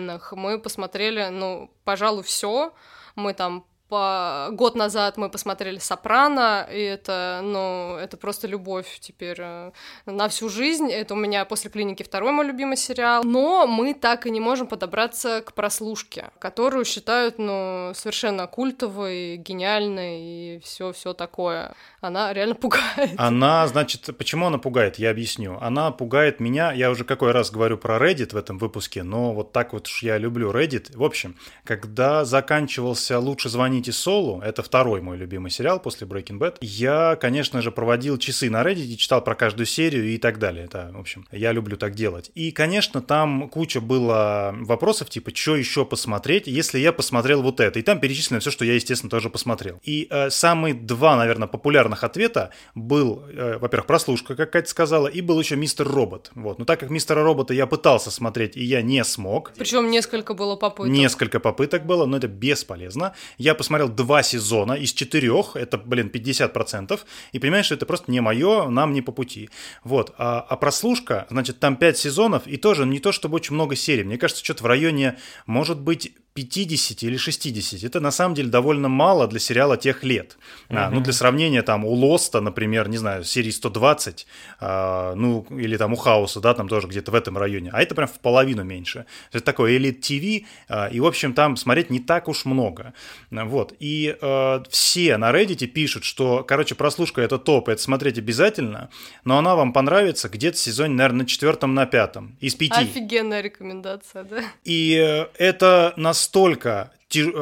сериальных 0.04 0.34
мы 0.34 0.60
посмотрели, 0.60 1.30
ну, 1.30 1.70
пожалуй, 1.84 2.24
все. 2.24 2.74
Мы 3.16 3.34
там 3.34 3.66
по... 3.90 4.50
год 4.52 4.76
назад 4.76 5.18
мы 5.18 5.30
посмотрели 5.30 5.78
«Сопрано», 5.78 6.68
и 6.72 6.80
это, 6.80 7.42
ну, 7.44 7.96
это 7.96 8.18
просто 8.18 8.48
любовь 8.48 9.00
теперь 9.00 9.38
э, 9.40 9.72
на 10.06 10.28
всю 10.28 10.50
жизнь. 10.50 10.92
Это 10.92 11.14
у 11.14 11.18
меня 11.18 11.46
после 11.46 11.70
«Клиники» 11.70 12.04
второй 12.04 12.32
мой 12.32 12.46
любимый 12.46 12.78
сериал. 12.78 13.24
Но 13.24 13.68
мы 13.68 13.94
так 13.94 14.26
и 14.26 14.32
не 14.32 14.40
можем 14.40 14.68
подобраться 14.68 15.42
к 15.42 15.54
прослушке, 15.54 16.32
которую 16.40 16.86
считают, 16.86 17.38
ну, 17.38 17.92
совершенно 17.94 18.48
культовой, 18.48 19.38
гениальной 19.38 20.22
и 20.22 20.60
все 20.64 20.92
все 20.92 21.14
такое. 21.14 21.76
Она 22.04 22.34
реально 22.34 22.56
пугает. 22.56 23.14
Она, 23.16 23.66
значит, 23.68 24.10
почему 24.18 24.48
она 24.48 24.58
пугает, 24.58 25.00
я 25.00 25.10
объясню. 25.10 25.58
Она 25.62 25.90
пугает 25.92 26.42
меня, 26.42 26.74
я 26.74 26.92
уже 26.92 27.06
какой 27.06 27.32
раз 27.32 27.50
говорю 27.50 27.78
про 27.78 27.98
Reddit 27.98 28.34
в 28.34 28.36
этом 28.36 28.58
выпуске, 28.58 29.04
но 29.04 29.34
вот 29.34 29.54
так 29.54 29.72
вот 29.72 29.88
я 30.02 30.18
люблю 30.18 30.52
Reddit. 30.52 30.98
В 30.98 31.04
общем, 31.04 31.38
когда 31.64 32.26
заканчивался 32.26 33.20
«Лучше 33.20 33.48
Better 33.48 33.84
Soul, 33.84 34.44
это 34.44 34.64
второй 34.64 35.00
мой 35.00 35.16
любимый 35.16 35.50
сериал 35.50 35.80
после 35.80 36.06
Breaking 36.06 36.40
Bad, 36.40 36.58
я, 36.60 37.16
конечно 37.16 37.62
же, 37.62 37.72
проводил 37.72 38.18
часы 38.18 38.50
на 38.50 38.64
Reddit, 38.64 38.98
читал 38.98 39.24
про 39.24 39.34
каждую 39.34 39.66
серию 39.66 40.10
и 40.10 40.18
так 40.18 40.40
далее. 40.40 40.66
Это, 40.66 40.92
в 40.94 41.00
общем, 41.00 41.26
я 41.32 41.54
люблю 41.54 41.78
так 41.78 41.96
делать. 41.96 42.32
И, 42.36 42.52
конечно, 42.52 43.02
там 43.02 43.48
куча 43.48 43.80
было 43.80 44.54
вопросов, 44.60 45.10
типа, 45.10 45.32
что 45.34 45.56
еще 45.56 45.86
посмотреть, 45.86 46.48
если 46.48 46.80
я 46.80 46.92
посмотрел 46.92 47.42
вот 47.42 47.62
это. 47.62 47.80
И 47.80 47.82
там 47.82 48.02
перечислено 48.02 48.42
все, 48.42 48.52
что 48.52 48.66
я, 48.66 48.74
естественно, 48.74 49.10
тоже 49.10 49.30
посмотрел. 49.30 49.80
И 49.84 50.08
э, 50.10 50.30
самые 50.30 50.74
два, 50.74 51.16
наверное, 51.16 51.48
популярных 51.48 51.93
ответа 52.02 52.52
был, 52.76 53.24
э, 53.30 53.58
во-первых, 53.60 53.86
прослушка, 53.86 54.36
как 54.36 54.52
Катя 54.52 54.70
сказала, 54.70 55.08
и 55.08 55.20
был 55.20 55.38
еще 55.38 55.58
Мистер 55.58 55.86
Робот. 55.86 56.32
Вот. 56.34 56.60
Но 56.60 56.66
так 56.66 56.80
как 56.80 56.90
Мистера 56.90 57.24
Робота 57.24 57.54
я 57.54 57.68
пытался 57.68 58.10
смотреть, 58.10 58.56
и 58.56 58.64
я 58.64 58.82
не 58.82 59.04
смог. 59.04 59.52
Причем 59.58 59.92
несколько 59.92 60.34
было 60.34 60.56
попыток. 60.56 60.92
Несколько 60.92 61.40
попыток 61.40 61.86
было, 61.86 62.06
но 62.06 62.18
это 62.18 62.28
бесполезно. 62.28 63.14
Я 63.38 63.54
посмотрел 63.54 63.90
два 63.90 64.24
сезона 64.24 64.74
из 64.74 64.94
четырех, 64.94 65.56
это, 65.56 65.78
блин, 65.78 66.10
50%, 66.14 67.00
и 67.34 67.40
понимаешь, 67.40 67.66
что 67.66 67.76
это 67.76 67.86
просто 67.86 68.10
не 68.12 68.22
мое, 68.22 68.70
нам 68.70 68.94
не 68.94 69.02
по 69.02 69.12
пути. 69.12 69.50
Вот. 69.84 70.14
А, 70.18 70.40
а 70.40 70.56
прослушка, 70.56 71.28
значит, 71.30 71.60
там 71.60 71.76
5 71.76 71.98
сезонов, 71.98 72.48
и 72.48 72.58
тоже 72.58 72.86
не 72.86 73.00
то, 73.00 73.12
чтобы 73.12 73.36
очень 73.36 73.54
много 73.54 73.76
серий. 73.76 74.04
Мне 74.04 74.18
кажется, 74.18 74.44
что-то 74.44 74.64
в 74.64 74.68
районе, 74.68 75.18
может 75.46 75.80
быть, 75.80 76.14
50 76.34 77.04
или 77.04 77.18
60. 77.18 77.84
Это 77.84 78.00
на 78.00 78.12
самом 78.12 78.34
деле 78.34 78.50
довольно 78.50 78.90
мало 78.90 79.28
для 79.28 79.40
сериала 79.40 79.78
тех 79.78 80.04
лет. 80.04 80.38
Uh-huh. 80.70 80.78
А, 80.78 80.90
ну, 80.90 81.02
для 81.02 81.14
сравнения, 81.14 81.62
там, 81.62 81.86
у 81.86 81.92
Лоста, 81.92 82.42
например, 82.42 82.90
не 82.90 82.98
знаю, 82.98 83.24
серии 83.24 83.52
120, 83.52 84.26
а, 84.60 85.14
ну, 85.16 85.46
или 85.52 85.78
там 85.78 85.94
у 85.94 85.96
Хауса, 85.96 86.40
да, 86.40 86.56
там 86.56 86.68
тоже 86.68 86.88
где-то 86.88 87.12
в 87.12 87.16
этом 87.16 87.38
районе. 87.38 87.70
А 87.72 87.82
это 87.82 87.94
прям 87.94 88.08
в 88.08 88.20
половину 88.20 88.64
меньше. 88.64 89.06
Это 89.32 89.44
такое 89.44 89.78
Elite 89.78 90.00
TV, 90.00 90.46
а, 90.68 90.88
и, 90.88 91.00
в 91.00 91.06
общем, 91.06 91.34
там 91.34 91.56
смотреть 91.56 91.92
не 91.92 92.00
так 92.00 92.28
уж 92.28 92.46
много. 92.46 92.94
Вот. 93.30 93.76
И 93.80 94.18
а, 94.22 94.64
все 94.70 95.18
на 95.18 95.32
Reddit 95.32 95.68
пишут, 95.68 96.04
что, 96.04 96.44
короче, 96.44 96.74
прослушка 96.74 97.22
это 97.22 97.38
топ, 97.38 97.70
это 97.70 97.82
смотреть 97.82 98.18
обязательно, 98.18 98.90
но 99.24 99.38
она 99.38 99.56
вам 99.56 99.72
понравится 99.72 100.30
где-то 100.30 100.58
в 100.58 100.60
сезоне, 100.60 100.96
наверное, 100.96 101.24
на 101.24 101.26
четвертом, 101.28 101.76
на 101.76 101.86
пятом, 101.86 102.36
из 102.40 102.56
пяти. 102.56 102.82
Офигенная 102.82 103.42
рекомендация, 103.42 104.24
да. 104.24 104.42
И 104.64 104.96
э, 104.96 105.28
это 105.38 105.94
нас 105.96 106.23
настолько 106.24 106.92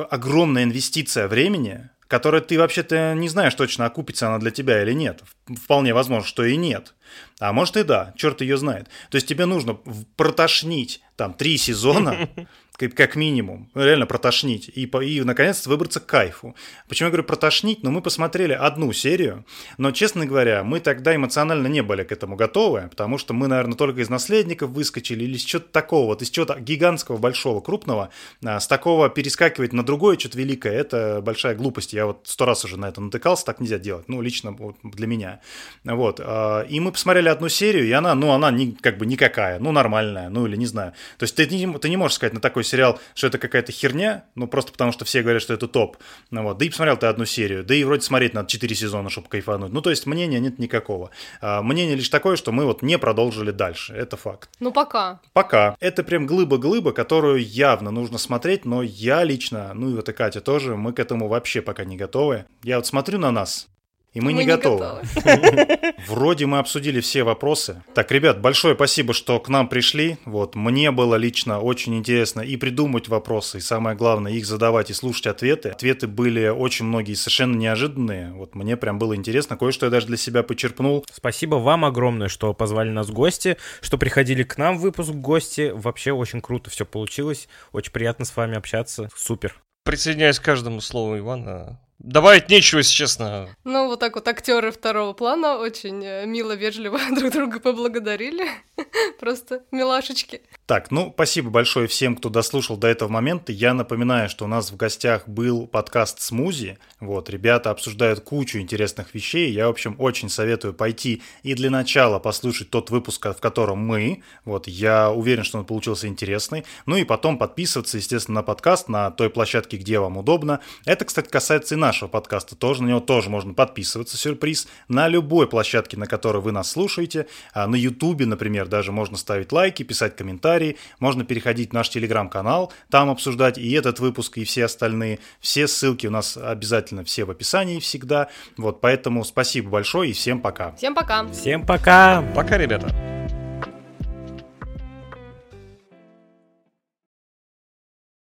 огромная 0.10 0.64
инвестиция 0.64 1.28
времени, 1.28 1.90
которая 2.08 2.42
ты 2.42 2.58
вообще-то 2.58 3.14
не 3.16 3.30
знаешь 3.30 3.56
точно, 3.56 3.86
окупится 3.86 4.28
она 4.28 4.40
для 4.40 4.52
тебя 4.52 4.82
или 4.82 4.92
нет. 4.94 5.22
Вполне 5.64 5.94
возможно, 5.94 6.28
что 6.28 6.44
и 6.44 6.58
нет. 6.58 6.94
А 7.40 7.54
может 7.54 7.78
и 7.78 7.84
да, 7.84 8.14
черт 8.18 8.42
ее 8.42 8.58
знает. 8.58 8.90
То 9.10 9.16
есть 9.16 9.28
тебе 9.28 9.46
нужно 9.46 9.76
протошнить 10.16 11.02
там 11.16 11.34
три 11.34 11.58
сезона, 11.58 12.30
как 12.88 13.16
минимум, 13.16 13.70
реально 13.76 14.06
протошнить 14.06 14.70
и, 14.74 14.84
и 14.84 15.22
наконец-то 15.22 15.70
выбраться 15.70 16.00
к 16.00 16.06
кайфу. 16.06 16.56
Почему 16.88 17.08
я 17.08 17.12
говорю 17.12 17.24
протошнить? 17.24 17.84
Ну, 17.84 17.92
мы 17.92 18.02
посмотрели 18.02 18.54
одну 18.54 18.92
серию, 18.94 19.46
но, 19.78 19.92
честно 19.92 20.26
говоря, 20.26 20.64
мы 20.64 20.80
тогда 20.80 21.16
эмоционально 21.16 21.68
не 21.68 21.82
были 21.82 22.04
к 22.04 22.12
этому 22.12 22.36
готовы, 22.36 22.88
потому 22.90 23.18
что 23.18 23.34
мы, 23.34 23.48
наверное, 23.48 23.76
только 23.76 24.02
из 24.02 24.10
наследников 24.10 24.72
выскочили 24.72 25.24
или 25.24 25.36
из 25.36 25.44
чего-то 25.44 25.70
такого, 25.72 26.08
вот 26.08 26.22
из 26.22 26.30
чего-то 26.30 26.60
гигантского, 26.60 27.18
большого, 27.18 27.62
крупного, 27.62 28.10
а, 28.44 28.60
с 28.60 28.68
такого 28.68 29.10
перескакивать 29.10 29.74
на 29.74 29.84
другое 29.84 30.18
что-то 30.18 30.38
великое, 30.38 30.74
это 30.74 31.22
большая 31.22 31.56
глупость. 31.56 31.94
Я 31.94 32.06
вот 32.06 32.22
сто 32.24 32.46
раз 32.46 32.66
уже 32.66 32.78
на 32.78 32.90
это 32.90 33.02
натыкался, 33.02 33.46
так 33.46 33.60
нельзя 33.60 33.78
делать, 33.78 34.08
ну, 34.08 34.22
лично 34.22 34.52
вот 34.52 34.78
для 34.84 35.08
меня. 35.08 35.42
Вот. 35.84 36.20
А, 36.24 36.62
и 36.62 36.80
мы 36.80 36.92
посмотрели 36.92 37.30
одну 37.30 37.50
серию, 37.50 37.86
и 37.86 37.92
она, 37.92 38.16
ну, 38.16 38.32
она 38.32 38.52
не, 38.52 38.72
как 38.72 38.98
бы 38.98 39.06
никакая, 39.06 39.60
ну, 39.60 39.72
нормальная, 39.72 40.30
ну, 40.30 40.46
или 40.48 40.56
не 40.56 40.66
знаю. 40.66 40.94
То 41.18 41.24
есть 41.24 41.36
ты 41.36 41.46
ты 41.46 41.90
не 41.90 41.98
можешь 41.98 42.16
сказать 42.16 42.34
на 42.34 42.40
такой 42.40 42.64
сериал, 42.72 43.00
что 43.14 43.28
это 43.28 43.38
какая-то 43.38 43.72
херня, 43.72 44.26
ну 44.36 44.48
просто 44.48 44.72
потому 44.72 44.92
что 44.92 45.06
все 45.06 45.22
говорят, 45.22 45.42
что 45.42 45.54
это 45.54 45.68
топ. 45.68 45.98
Ну, 46.32 46.44
вот. 46.44 46.58
Да 46.58 46.66
и 46.66 46.70
посмотрел 46.70 46.98
ты 46.98 47.08
одну 47.08 47.26
серию, 47.26 47.64
да 47.64 47.76
и 47.76 47.84
вроде 47.84 48.02
смотреть 48.02 48.34
надо 48.34 48.50
4 48.50 48.76
сезона, 48.76 49.10
чтобы 49.10 49.28
кайфануть. 49.28 49.72
Ну 49.72 49.82
то 49.82 49.90
есть 49.90 50.06
мнения 50.06 50.40
нет 50.40 50.60
никакого. 50.60 51.12
А, 51.42 51.62
мнение 51.62 51.96
лишь 51.96 52.10
такое, 52.10 52.36
что 52.36 52.52
мы 52.52 52.66
вот 52.66 52.82
не 52.82 52.98
продолжили 52.98 53.52
дальше, 53.52 53.94
это 53.94 54.18
факт. 54.18 54.50
Ну 54.60 54.72
пока. 54.72 55.20
Пока. 55.34 55.76
Это 55.80 56.04
прям 56.04 56.26
глыба-глыба, 56.26 56.92
которую 56.92 57.44
явно 57.44 57.92
нужно 57.92 58.18
смотреть, 58.18 58.66
но 58.66 58.82
я 58.82 59.24
лично, 59.24 59.74
ну 59.74 59.90
и 59.90 59.94
вот 59.94 60.10
и 60.10 60.14
Катя 60.14 60.42
тоже, 60.42 60.76
мы 60.76 60.94
к 60.94 61.00
этому 61.00 61.28
вообще 61.28 61.62
пока 61.62 61.84
не 61.84 61.98
готовы. 61.98 62.46
Я 62.64 62.78
вот 62.78 62.88
смотрю 62.88 63.20
на 63.20 63.32
нас, 63.32 63.68
и 64.14 64.20
мы, 64.20 64.28
мы 64.28 64.34
не, 64.34 64.40
не 64.40 64.46
готовы. 64.46 65.00
готовы. 65.14 65.94
Вроде 66.08 66.46
мы 66.46 66.60
обсудили 66.60 67.00
все 67.00 67.24
вопросы. 67.24 67.82
Так, 67.94 68.12
ребят, 68.12 68.42
большое 68.42 68.76
спасибо, 68.76 69.14
что 69.14 69.40
к 69.40 69.48
нам 69.48 69.70
пришли. 69.70 70.18
Вот, 70.26 70.56
мне 70.56 70.92
было 70.92 71.16
лично 71.16 71.60
очень 71.60 71.96
интересно 71.98 72.42
и 72.42 72.58
придумать 72.58 73.08
вопросы, 73.08 73.60
и 73.60 73.62
самое 73.62 73.96
главное, 73.96 74.34
их 74.34 74.46
задавать 74.46 74.90
и 74.90 74.94
слушать 74.94 75.28
ответы. 75.28 75.70
Ответы 75.70 76.08
были 76.08 76.50
очень 76.50 76.86
многие 76.86 77.14
совершенно 77.14 77.56
неожиданные. 77.56 78.34
Вот 78.34 78.54
мне 78.54 78.76
прям 78.76 79.00
было 79.00 79.16
интересно. 79.16 79.56
Кое-что 79.56 79.86
я 79.86 79.90
даже 79.90 80.08
для 80.08 80.18
себя 80.18 80.44
почерпнул. 80.44 81.06
Спасибо 81.12 81.56
вам 81.56 81.86
огромное, 81.86 82.28
что 82.28 82.54
позвали 82.54 82.90
нас 82.90 83.08
в 83.08 83.14
гости, 83.14 83.58
что 83.82 83.98
приходили 83.98 84.44
к 84.44 84.58
нам 84.58 84.78
в 84.78 84.82
выпуск 84.82 85.12
гости. 85.12 85.72
Вообще 85.74 86.12
очень 86.12 86.42
круто 86.42 86.70
все 86.70 86.86
получилось. 86.86 87.48
Очень 87.72 87.94
приятно 87.94 88.26
с 88.26 88.36
вами 88.36 88.58
общаться. 88.58 89.10
Супер. 89.16 89.56
Присоединяюсь 89.84 90.40
к 90.40 90.44
каждому 90.44 90.82
слову 90.82 91.18
Ивана. 91.18 91.80
Добавить 92.04 92.50
нечего, 92.50 92.80
если 92.80 92.96
честно. 92.96 93.50
Ну, 93.64 93.86
вот 93.86 94.00
так 94.00 94.16
вот 94.16 94.28
актеры 94.28 94.72
второго 94.72 95.14
плана 95.14 95.58
очень 95.58 96.04
э, 96.04 96.26
мило, 96.26 96.54
вежливо 96.54 97.00
друг 97.16 97.32
друга 97.32 97.60
поблагодарили. 97.60 98.48
Просто 99.20 99.62
милашечки. 99.72 100.42
Так, 100.66 100.90
ну, 100.90 101.12
спасибо 101.14 101.52
большое 101.52 101.88
всем, 101.88 102.16
кто 102.16 102.30
дослушал 102.30 102.78
до 102.78 102.88
этого 102.88 103.10
момента. 103.10 103.52
Я 103.52 103.76
напоминаю, 103.76 104.30
что 104.30 104.46
у 104.46 104.48
нас 104.48 104.72
в 104.72 104.78
гостях 104.78 105.28
был 105.28 105.68
подкаст 105.68 106.22
«Смузи». 106.22 106.80
Вот, 107.00 107.30
ребята 107.30 107.70
обсуждают 107.70 108.22
кучу 108.22 108.58
интересных 108.58 109.14
вещей. 109.14 109.52
Я, 109.52 109.68
в 109.68 109.72
общем, 109.72 109.96
очень 110.00 110.30
советую 110.30 110.74
пойти 110.74 111.22
и 111.44 111.54
для 111.54 111.70
начала 111.70 112.18
послушать 112.18 112.72
тот 112.72 112.90
выпуск, 112.90 113.24
в 113.28 113.40
котором 113.40 113.78
мы. 113.78 114.24
Вот, 114.44 114.68
я 114.68 115.12
уверен, 115.12 115.44
что 115.44 115.60
он 115.60 115.66
получился 115.66 116.08
интересный. 116.08 116.66
Ну 116.88 116.96
и 116.96 117.04
потом 117.04 117.38
подписываться, 117.38 117.98
естественно, 117.98 118.40
на 118.40 118.44
подкаст 118.44 118.90
на 118.90 119.12
той 119.12 119.30
площадке, 119.30 119.78
где 119.78 120.00
вам 120.00 120.18
удобно. 120.18 120.62
Это, 120.86 121.06
кстати, 121.06 121.30
касается 121.30 121.76
и 121.76 121.78
нас 121.78 121.91
нашего 121.92 122.08
подкаста 122.08 122.56
тоже, 122.56 122.84
на 122.84 122.88
него 122.88 123.02
тоже 123.02 123.30
можно 123.30 123.54
подписываться, 123.54 124.16
сюрприз, 124.16 124.66
на 124.88 125.10
любой 125.10 125.46
площадке, 125.46 125.98
на 125.98 126.08
которой 126.08 126.42
вы 126.42 126.54
нас 126.54 126.72
слушаете, 126.72 127.28
а 127.54 127.68
на 127.68 127.76
ютубе, 127.76 128.26
например, 128.26 128.70
даже 128.70 128.94
можно 128.94 129.18
ставить 129.18 129.52
лайки, 129.52 129.84
писать 129.84 130.16
комментарии, 130.16 130.78
можно 131.00 131.26
переходить 131.26 131.72
в 131.72 131.74
наш 131.74 131.90
телеграм-канал, 131.90 132.72
там 132.90 133.10
обсуждать 133.10 133.58
и 133.58 133.70
этот 133.74 134.00
выпуск, 134.00 134.38
и 134.38 134.46
все 134.46 134.66
остальные, 134.66 135.20
все 135.42 135.68
ссылки 135.68 136.08
у 136.08 136.12
нас 136.12 136.38
обязательно 136.38 137.04
все 137.04 137.26
в 137.26 137.32
описании 137.32 137.82
всегда, 137.82 138.30
вот, 138.56 138.80
поэтому 138.80 139.26
спасибо 139.26 139.70
большое 139.70 140.12
и 140.12 140.14
всем 140.14 140.40
пока. 140.40 140.74
Всем 140.78 140.96
пока. 140.96 141.28
Всем 141.28 141.66
пока. 141.66 142.24
Пока, 142.34 142.58
ребята. 142.58 143.21